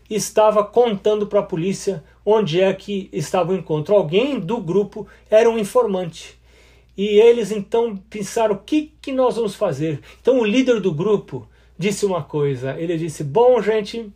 estava 0.08 0.64
contando 0.64 1.26
para 1.26 1.40
a 1.40 1.44
polícia 1.44 2.02
onde 2.24 2.60
é 2.60 2.72
que 2.72 3.08
estava 3.12 3.52
o 3.52 3.56
encontro. 3.56 3.94
Alguém 3.94 4.40
do 4.40 4.58
grupo 4.58 5.06
era 5.30 5.48
um 5.48 5.58
informante. 5.58 6.35
E 6.96 7.20
eles 7.20 7.52
então 7.52 7.96
pensaram: 7.96 8.54
o 8.54 8.58
que, 8.58 8.94
que 9.00 9.12
nós 9.12 9.36
vamos 9.36 9.54
fazer? 9.54 10.00
Então 10.20 10.40
o 10.40 10.44
líder 10.44 10.80
do 10.80 10.92
grupo 10.92 11.48
disse 11.78 12.06
uma 12.06 12.22
coisa. 12.22 12.78
Ele 12.78 12.96
disse: 12.96 13.22
Bom, 13.22 13.60
gente, 13.60 14.10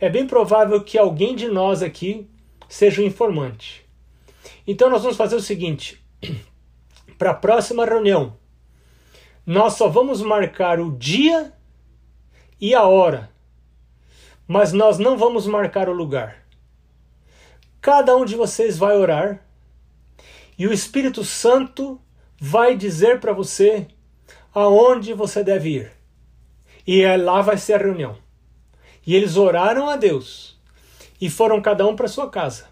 é 0.00 0.08
bem 0.08 0.26
provável 0.26 0.82
que 0.82 0.96
alguém 0.96 1.36
de 1.36 1.48
nós 1.48 1.82
aqui 1.82 2.26
seja 2.68 3.02
um 3.02 3.04
informante. 3.04 3.84
Então 4.66 4.88
nós 4.88 5.02
vamos 5.02 5.16
fazer 5.16 5.36
o 5.36 5.40
seguinte: 5.40 6.02
para 7.18 7.32
a 7.32 7.34
próxima 7.34 7.84
reunião, 7.84 8.36
nós 9.44 9.74
só 9.74 9.88
vamos 9.88 10.22
marcar 10.22 10.80
o 10.80 10.90
dia 10.90 11.52
e 12.60 12.74
a 12.74 12.84
hora, 12.84 13.30
mas 14.46 14.72
nós 14.72 14.98
não 14.98 15.16
vamos 15.16 15.46
marcar 15.46 15.88
o 15.88 15.92
lugar. 15.92 16.44
Cada 17.80 18.16
um 18.16 18.24
de 18.24 18.34
vocês 18.34 18.76
vai 18.76 18.96
orar 18.96 19.47
e 20.58 20.66
o 20.66 20.72
Espírito 20.72 21.24
Santo 21.24 22.00
vai 22.36 22.76
dizer 22.76 23.20
para 23.20 23.32
você 23.32 23.86
aonde 24.52 25.14
você 25.14 25.44
deve 25.44 25.76
ir. 25.76 25.92
E 26.84 27.02
é 27.02 27.16
lá 27.16 27.40
vai 27.40 27.56
ser 27.56 27.74
a 27.74 27.78
reunião. 27.78 28.16
E 29.06 29.14
eles 29.14 29.36
oraram 29.36 29.88
a 29.88 29.94
Deus 29.94 30.58
e 31.20 31.30
foram 31.30 31.62
cada 31.62 31.86
um 31.86 31.94
para 31.94 32.08
sua 32.08 32.28
casa. 32.28 32.66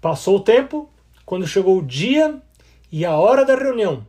Passou 0.00 0.36
o 0.36 0.44
tempo, 0.44 0.88
quando 1.26 1.46
chegou 1.46 1.76
o 1.76 1.84
dia 1.84 2.40
e 2.90 3.04
a 3.04 3.16
hora 3.16 3.44
da 3.44 3.56
reunião, 3.56 4.06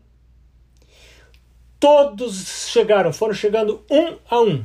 todos 1.80 2.68
chegaram, 2.70 3.12
foram 3.12 3.34
chegando 3.34 3.84
um 3.89 4.18
a 4.30 4.39
um. 4.39 4.64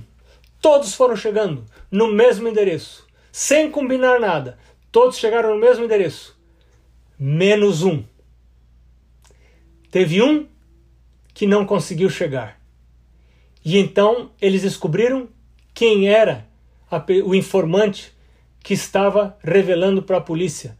Todos 0.60 0.94
foram 0.94 1.16
chegando 1.16 1.64
no 1.90 2.08
mesmo 2.08 2.46
endereço, 2.46 3.06
sem 3.32 3.70
combinar 3.70 4.20
nada. 4.20 4.58
Todos 4.92 5.18
chegaram 5.18 5.50
no 5.54 5.60
mesmo 5.60 5.84
endereço 5.84 6.35
menos 7.18 7.82
um. 7.82 8.04
Teve 9.90 10.22
um 10.22 10.46
que 11.32 11.46
não 11.46 11.64
conseguiu 11.64 12.10
chegar. 12.10 12.60
E 13.64 13.78
então 13.78 14.30
eles 14.40 14.62
descobriram 14.62 15.28
quem 15.74 16.08
era 16.08 16.46
a, 16.90 17.04
o 17.24 17.34
informante 17.34 18.12
que 18.62 18.74
estava 18.74 19.36
revelando 19.42 20.02
para 20.02 20.18
a 20.18 20.20
polícia 20.20 20.76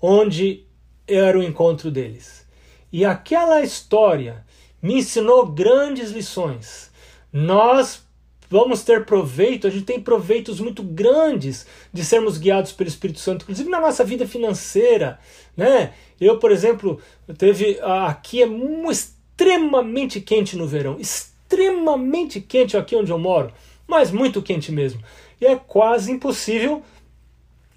onde 0.00 0.64
era 1.06 1.38
o 1.38 1.42
encontro 1.42 1.90
deles. 1.90 2.46
E 2.92 3.04
aquela 3.04 3.62
história 3.62 4.44
me 4.82 4.94
ensinou 4.94 5.46
grandes 5.46 6.10
lições. 6.10 6.90
Nós 7.32 8.06
vamos 8.52 8.82
ter 8.82 9.06
proveito, 9.06 9.66
a 9.66 9.70
gente 9.70 9.86
tem 9.86 9.98
proveitos 9.98 10.60
muito 10.60 10.82
grandes 10.82 11.66
de 11.90 12.04
sermos 12.04 12.36
guiados 12.36 12.70
pelo 12.70 12.86
Espírito 12.86 13.18
Santo, 13.18 13.44
inclusive 13.44 13.70
na 13.70 13.80
nossa 13.80 14.04
vida 14.04 14.26
financeira, 14.26 15.18
né? 15.56 15.94
Eu, 16.20 16.38
por 16.38 16.52
exemplo, 16.52 17.00
teve 17.38 17.80
aqui 17.80 18.42
é 18.42 18.46
extremamente 18.90 20.20
quente 20.20 20.54
no 20.54 20.66
verão, 20.66 20.98
extremamente 21.00 22.42
quente 22.42 22.76
aqui 22.76 22.94
onde 22.94 23.10
eu 23.10 23.18
moro, 23.18 23.50
mas 23.86 24.10
muito 24.10 24.42
quente 24.42 24.70
mesmo. 24.70 25.02
E 25.40 25.46
é 25.46 25.56
quase 25.56 26.12
impossível 26.12 26.82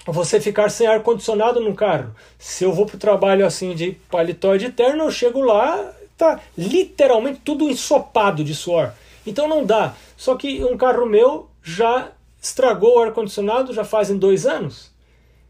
você 0.05 0.41
ficar 0.41 0.69
sem 0.69 0.87
ar 0.87 1.01
condicionado 1.03 1.61
no 1.61 1.73
carro. 1.73 2.13
Se 2.37 2.65
eu 2.65 2.73
vou 2.73 2.85
para 2.85 2.97
o 2.97 2.99
trabalho 2.99 3.45
assim 3.45 3.73
de 3.73 3.93
paletó 4.11 4.53
e 4.55 4.59
de 4.59 4.71
terno, 4.71 5.05
eu 5.05 5.11
chego 5.11 5.39
lá, 5.39 5.93
tá 6.17 6.41
literalmente 6.57 7.39
tudo 7.45 7.69
ensopado 7.69 8.43
de 8.43 8.53
suor. 8.53 8.91
Então 9.25 9.47
não 9.47 9.65
dá. 9.65 9.95
Só 10.15 10.35
que 10.35 10.63
um 10.63 10.77
carro 10.77 11.05
meu 11.05 11.49
já 11.63 12.11
estragou 12.41 12.97
o 12.97 12.99
ar-condicionado 12.99 13.73
já 13.73 13.83
fazem 13.83 14.17
dois 14.17 14.45
anos. 14.45 14.91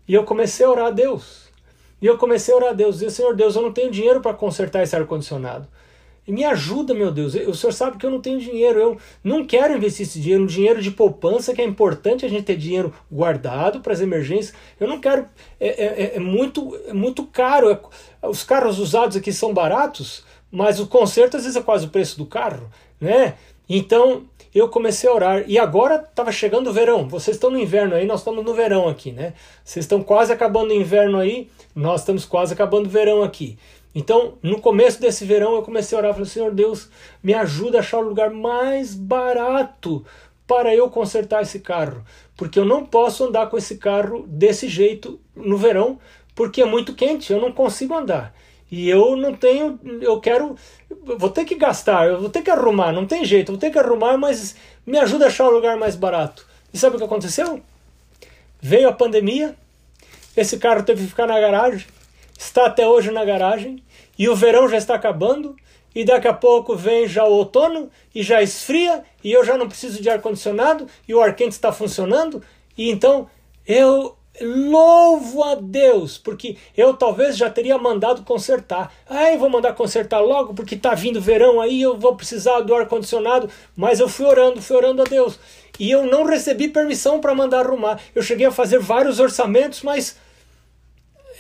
E 0.08 0.14
eu 0.14 0.24
comecei 0.24 0.66
a 0.66 0.70
orar 0.70 0.86
a 0.88 0.92
Deus. 0.92 1.46
E 2.02 2.06
eu 2.06 2.18
comecei 2.18 2.54
a 2.54 2.58
orar 2.58 2.70
a 2.70 2.74
Deus. 2.74 2.96
Dizer, 2.96 3.10
Senhor 3.10 3.36
Deus, 3.36 3.56
eu 3.56 3.62
não 3.62 3.74
tenho 3.74 3.92
dinheiro 3.92 4.22
para 4.22 4.34
consertar 4.34 4.84
esse 4.84 4.96
ar-condicionado. 4.96 5.68
Me 6.28 6.44
ajuda, 6.44 6.94
meu 6.94 7.12
Deus. 7.12 7.36
O 7.36 7.54
senhor 7.54 7.72
sabe 7.72 7.98
que 7.98 8.06
eu 8.06 8.10
não 8.10 8.20
tenho 8.20 8.40
dinheiro. 8.40 8.80
Eu 8.80 8.98
não 9.24 9.46
quero 9.46 9.76
investir 9.78 10.08
esse 10.08 10.20
dinheiro, 10.20 10.48
dinheiro 10.48 10.82
de 10.82 10.90
poupança, 10.90 11.54
que 11.54 11.62
é 11.62 11.66
importante 11.66 12.26
a 12.26 12.30
gente 12.30 12.44
ter 12.44 12.58
dinheiro 12.58 12.92
guardado 13.12 13.80
para 13.80 13.94
as 13.94 14.02
emergências. 14.02 14.56
Eu 14.80 14.88
não 14.88 15.00
quero. 15.00 15.28
É, 15.60 15.68
é, 15.68 15.86
é, 15.86 16.16
é 16.16 16.20
muito, 16.20 16.76
é 16.88 16.94
muito 16.94 17.26
caro. 17.26 17.70
É, 17.70 18.28
os 18.28 18.44
carros 18.44 18.80
usados 18.80 19.16
aqui 19.16 19.32
são 19.32 19.54
baratos, 19.54 20.24
mas 20.52 20.80
o 20.80 20.88
conserto 20.88 21.38
às 21.38 21.44
vezes 21.44 21.58
é 21.58 21.62
quase 21.62 21.86
o 21.86 21.90
preço 21.90 22.18
do 22.18 22.26
carro. 22.26 22.72
Né? 23.00 23.36
Então 23.68 24.24
eu 24.54 24.70
comecei 24.70 25.10
a 25.10 25.14
orar. 25.14 25.44
E 25.48 25.60
agora 25.60 25.96
estava 25.96 26.32
chegando 26.32 26.70
o 26.70 26.74
verão. 26.74 27.10
Vocês 27.10 27.36
estão 27.36 27.50
no 27.52 27.60
inverno 27.60 27.94
aí, 27.94 28.06
nós 28.06 28.22
estamos 28.22 28.44
no 28.46 28.54
verão 28.54 28.88
aqui, 28.88 29.12
né? 29.12 29.34
Vocês 29.64 29.84
estão 29.84 30.02
quase 30.02 30.32
acabando 30.32 30.72
o 30.72 30.74
inverno 30.74 31.20
aí, 31.20 31.50
nós 31.76 32.02
estamos 32.02 32.24
quase 32.24 32.54
acabando 32.54 32.86
o 32.86 32.90
verão 32.90 33.22
aqui. 33.22 33.58
Então, 33.94 34.34
no 34.42 34.60
começo 34.60 35.00
desse 35.00 35.26
verão, 35.26 35.56
eu 35.56 35.62
comecei 35.62 35.98
a 35.98 36.00
orar. 36.00 36.14
Falei, 36.14 36.28
Senhor 36.28 36.54
Deus, 36.54 36.90
me 37.22 37.34
ajuda 37.34 37.78
a 37.78 37.82
achar 37.82 37.98
o 38.00 38.08
lugar 38.08 38.30
mais 38.30 38.94
barato 38.94 40.06
para 40.48 40.74
eu 40.74 40.90
consertar 40.90 41.42
esse 41.42 41.60
carro. 41.60 42.04
Porque 42.38 42.60
eu 42.60 42.66
não 42.66 42.86
posso 42.86 43.26
andar 43.26 43.50
com 43.50 43.58
esse 43.58 43.78
carro 43.78 44.26
desse 44.28 44.70
jeito 44.70 45.20
no 45.36 45.58
verão, 45.58 46.00
porque 46.34 46.62
é 46.62 46.66
muito 46.66 46.94
quente, 46.94 47.32
eu 47.32 47.42
não 47.42 47.52
consigo 47.52 47.94
andar. 47.94 48.34
E 48.72 48.90
eu 48.90 49.16
não 49.16 49.34
tenho, 49.34 49.80
eu 50.02 50.20
quero, 50.20 50.56
vou 51.18 51.30
ter 51.30 51.46
que 51.46 51.56
gastar, 51.56 52.08
eu 52.08 52.20
vou 52.20 52.30
ter 52.30 52.42
que 52.42 52.50
arrumar, 52.50 52.92
não 52.92 53.06
tem 53.06 53.24
jeito, 53.24 53.52
vou 53.52 53.60
ter 53.60 53.72
que 53.72 53.78
arrumar, 53.78 54.18
mas 54.18 54.56
me 54.86 54.98
ajuda 54.98 55.26
a 55.26 55.28
achar 55.28 55.48
um 55.48 55.52
lugar 55.52 55.78
mais 55.78 55.96
barato. 55.96 56.46
E 56.74 56.78
sabe 56.78 56.96
o 56.96 57.00
que 57.00 57.06
aconteceu? 57.06 57.62
Veio 58.60 58.90
a 58.90 58.94
pandemia, 58.94 59.56
esse 60.36 60.58
carro 60.58 60.84
teve 60.84 61.04
que 61.04 61.10
ficar 61.10 61.28
na 61.28 61.40
garagem, 61.40 61.86
está 62.38 62.66
até 62.66 62.88
hoje 62.88 63.12
na 63.12 63.24
garagem, 63.24 63.84
e 64.18 64.28
o 64.28 64.36
verão 64.36 64.68
já 64.68 64.78
está 64.78 64.96
acabando, 64.96 65.56
e 65.94 66.04
daqui 66.04 66.28
a 66.28 66.34
pouco 66.34 66.76
vem 66.76 67.08
já 67.08 67.24
o 67.24 67.32
outono 67.32 67.90
e 68.14 68.22
já 68.24 68.42
esfria, 68.42 69.04
e 69.24 69.32
eu 69.32 69.46
já 69.46 69.58
não 69.58 69.68
preciso 69.68 70.02
de 70.02 70.10
ar-condicionado, 70.10 70.88
e 71.08 71.14
o 71.14 71.22
ar 71.22 71.36
quente 71.36 71.54
está 71.54 71.72
funcionando, 71.72 72.44
e 72.78 72.92
então 72.92 73.30
eu 73.66 74.18
louvo 74.42 75.44
a 75.44 75.56
Deus, 75.56 76.18
porque 76.18 76.58
eu 76.76 76.94
talvez 76.94 77.38
já 77.38 77.50
teria 77.50 77.78
mandado 77.78 78.24
consertar. 78.24 78.92
Ai, 79.10 79.38
vou 79.38 79.50
mandar 79.50 79.74
consertar 79.74 80.20
logo, 80.20 80.54
porque 80.54 80.76
está 80.76 80.94
vindo 80.94 81.22
verão 81.22 81.62
aí, 81.62 81.82
eu 81.82 81.98
vou 81.98 82.16
precisar 82.16 82.62
do 82.62 82.76
ar-condicionado, 82.76 83.50
mas 83.76 84.00
eu 84.00 84.10
fui 84.10 84.26
orando, 84.26 84.62
fui 84.62 84.76
orando 84.76 85.02
a 85.02 85.06
Deus. 85.06 85.40
E 85.80 85.92
eu 85.92 86.06
não 86.06 86.26
recebi 86.26 86.68
permissão 86.68 87.20
para 87.20 87.36
mandar 87.36 87.66
arrumar. 87.66 88.00
Eu 88.14 88.22
cheguei 88.22 88.46
a 88.46 88.52
fazer 88.52 88.80
vários 88.80 89.20
orçamentos, 89.20 89.82
mas 89.82 90.16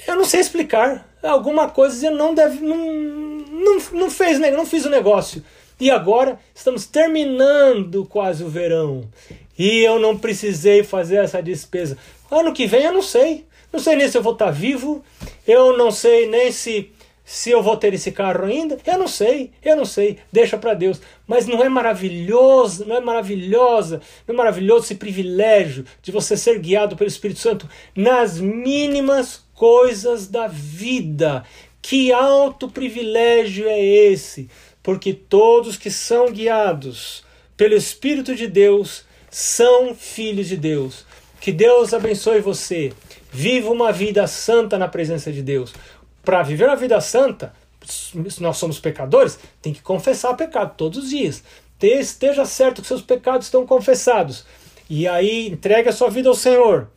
eu 0.07 0.15
não 0.15 0.25
sei 0.25 0.41
explicar. 0.41 1.07
Alguma 1.23 1.69
coisa 1.69 2.11
não 2.11 2.33
deve. 2.33 2.63
Não, 2.63 2.77
não, 2.77 3.77
não 3.93 4.11
fez, 4.11 4.39
não 4.39 4.65
fiz 4.65 4.85
o 4.85 4.89
negócio. 4.89 5.43
E 5.79 5.89
agora 5.89 6.39
estamos 6.53 6.85
terminando 6.85 8.05
quase 8.05 8.43
o 8.43 8.49
verão. 8.49 9.03
E 9.57 9.79
eu 9.79 9.99
não 9.99 10.17
precisei 10.17 10.83
fazer 10.83 11.17
essa 11.17 11.41
despesa. 11.41 11.97
Ano 12.29 12.53
que 12.53 12.67
vem 12.67 12.83
eu 12.83 12.93
não 12.93 13.01
sei. 13.01 13.45
Não 13.71 13.79
sei 13.79 13.95
nem 13.95 14.07
se 14.07 14.17
eu 14.17 14.23
vou 14.23 14.33
estar 14.33 14.51
vivo. 14.51 15.03
Eu 15.47 15.77
não 15.77 15.91
sei 15.91 16.27
nem 16.27 16.51
se 16.51 16.91
se 17.25 17.49
eu 17.49 17.63
vou 17.63 17.75
ter 17.75 17.91
esse 17.93 18.11
carro 18.11 18.45
ainda. 18.45 18.77
Eu 18.85 18.99
não 18.99 19.07
sei. 19.07 19.51
Eu 19.63 19.75
não 19.75 19.83
sei. 19.83 20.19
Deixa 20.31 20.57
para 20.57 20.75
Deus. 20.75 21.01
Mas 21.27 21.47
não 21.47 21.63
é 21.63 21.67
maravilhoso, 21.67 22.85
não 22.85 22.95
é 22.95 23.01
maravilhosa, 23.01 23.99
não 24.27 24.35
é 24.35 24.37
maravilhoso 24.37 24.85
esse 24.85 24.95
privilégio 24.95 25.83
de 26.03 26.11
você 26.11 26.37
ser 26.37 26.59
guiado 26.59 26.95
pelo 26.95 27.07
Espírito 27.07 27.39
Santo 27.39 27.67
nas 27.95 28.39
mínimas 28.39 29.43
coisas 29.55 30.27
da 30.27 30.47
vida. 30.47 31.43
Que 31.81 32.11
alto 32.11 32.69
privilégio 32.69 33.67
é 33.67 33.83
esse? 33.83 34.49
Porque 34.83 35.13
todos 35.13 35.77
que 35.77 35.89
são 35.89 36.31
guiados 36.31 37.23
pelo 37.57 37.73
Espírito 37.73 38.35
de 38.35 38.47
Deus 38.47 39.03
são 39.31 39.95
filhos 39.95 40.47
de 40.47 40.57
Deus. 40.57 41.05
Que 41.45 41.51
Deus 41.51 41.93
abençoe 41.93 42.41
você. 42.41 42.91
Viva 43.31 43.69
uma 43.69 43.91
vida 43.91 44.25
santa 44.25 44.79
na 44.79 44.87
presença 44.87 45.31
de 45.31 45.43
Deus. 45.43 45.75
Para 46.23 46.41
viver 46.41 46.65
uma 46.65 46.75
vida 46.75 46.99
santa, 46.99 47.53
nós 48.39 48.57
somos 48.57 48.79
pecadores, 48.79 49.37
tem 49.61 49.71
que 49.71 49.83
confessar 49.83 50.33
pecado 50.33 50.73
todos 50.75 51.03
os 51.03 51.09
dias. 51.11 51.43
Esteja 51.79 52.45
certo 52.45 52.81
que 52.81 52.87
seus 52.87 53.03
pecados 53.03 53.45
estão 53.45 53.63
confessados. 53.63 54.43
E 54.89 55.07
aí 55.07 55.47
entregue 55.47 55.87
a 55.87 55.93
sua 55.93 56.09
vida 56.09 56.29
ao 56.29 56.33
Senhor. 56.33 56.89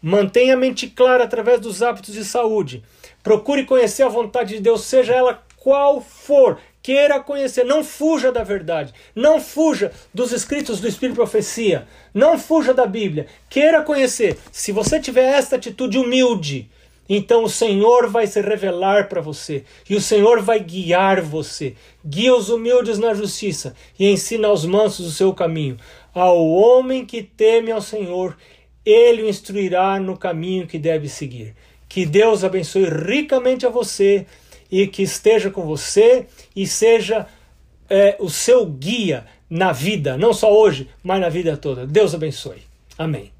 Mantenha 0.00 0.54
a 0.54 0.56
mente 0.56 0.86
clara 0.86 1.24
através 1.24 1.60
dos 1.60 1.82
hábitos 1.82 2.14
de 2.14 2.24
saúde. 2.24 2.84
Procure 3.24 3.64
conhecer 3.64 4.04
a 4.04 4.08
vontade 4.08 4.54
de 4.54 4.60
Deus, 4.60 4.82
seja 4.82 5.14
ela 5.14 5.42
qual 5.56 6.00
for. 6.00 6.60
Queira 6.86 7.18
conhecer, 7.18 7.64
não 7.64 7.82
fuja 7.82 8.30
da 8.30 8.44
verdade, 8.44 8.94
não 9.12 9.40
fuja 9.40 9.90
dos 10.14 10.30
escritos 10.30 10.78
do 10.78 10.86
Espírito 10.86 11.16
Profecia, 11.16 11.84
não 12.14 12.38
fuja 12.38 12.72
da 12.72 12.86
Bíblia. 12.86 13.26
Queira 13.50 13.82
conhecer. 13.82 14.38
Se 14.52 14.70
você 14.70 15.00
tiver 15.00 15.24
esta 15.24 15.56
atitude 15.56 15.98
humilde, 15.98 16.70
então 17.08 17.42
o 17.42 17.48
Senhor 17.48 18.08
vai 18.08 18.28
se 18.28 18.40
revelar 18.40 19.08
para 19.08 19.20
você 19.20 19.64
e 19.90 19.96
o 19.96 20.00
Senhor 20.00 20.40
vai 20.42 20.60
guiar 20.60 21.20
você. 21.22 21.74
Guia 22.06 22.32
os 22.32 22.50
humildes 22.50 23.00
na 23.00 23.14
justiça 23.14 23.74
e 23.98 24.08
ensina 24.08 24.46
aos 24.46 24.64
mansos 24.64 25.08
o 25.08 25.12
seu 25.12 25.34
caminho. 25.34 25.76
Ao 26.14 26.38
homem 26.38 27.04
que 27.04 27.20
teme 27.20 27.72
ao 27.72 27.82
Senhor 27.82 28.36
ele 28.84 29.24
o 29.24 29.28
instruirá 29.28 29.98
no 29.98 30.16
caminho 30.16 30.68
que 30.68 30.78
deve 30.78 31.08
seguir. 31.08 31.52
Que 31.88 32.06
Deus 32.06 32.44
abençoe 32.44 32.84
ricamente 32.84 33.66
a 33.66 33.70
você 33.70 34.24
e 34.70 34.86
que 34.86 35.02
esteja 35.02 35.50
com 35.50 35.62
você 35.62 36.26
e 36.54 36.66
seja 36.66 37.26
é, 37.88 38.16
o 38.18 38.28
seu 38.28 38.66
guia 38.66 39.26
na 39.48 39.72
vida, 39.72 40.18
não 40.18 40.32
só 40.32 40.52
hoje, 40.52 40.88
mas 41.02 41.20
na 41.20 41.28
vida 41.28 41.56
toda. 41.56 41.86
Deus 41.86 42.14
abençoe. 42.14 42.62
Amém. 42.98 43.35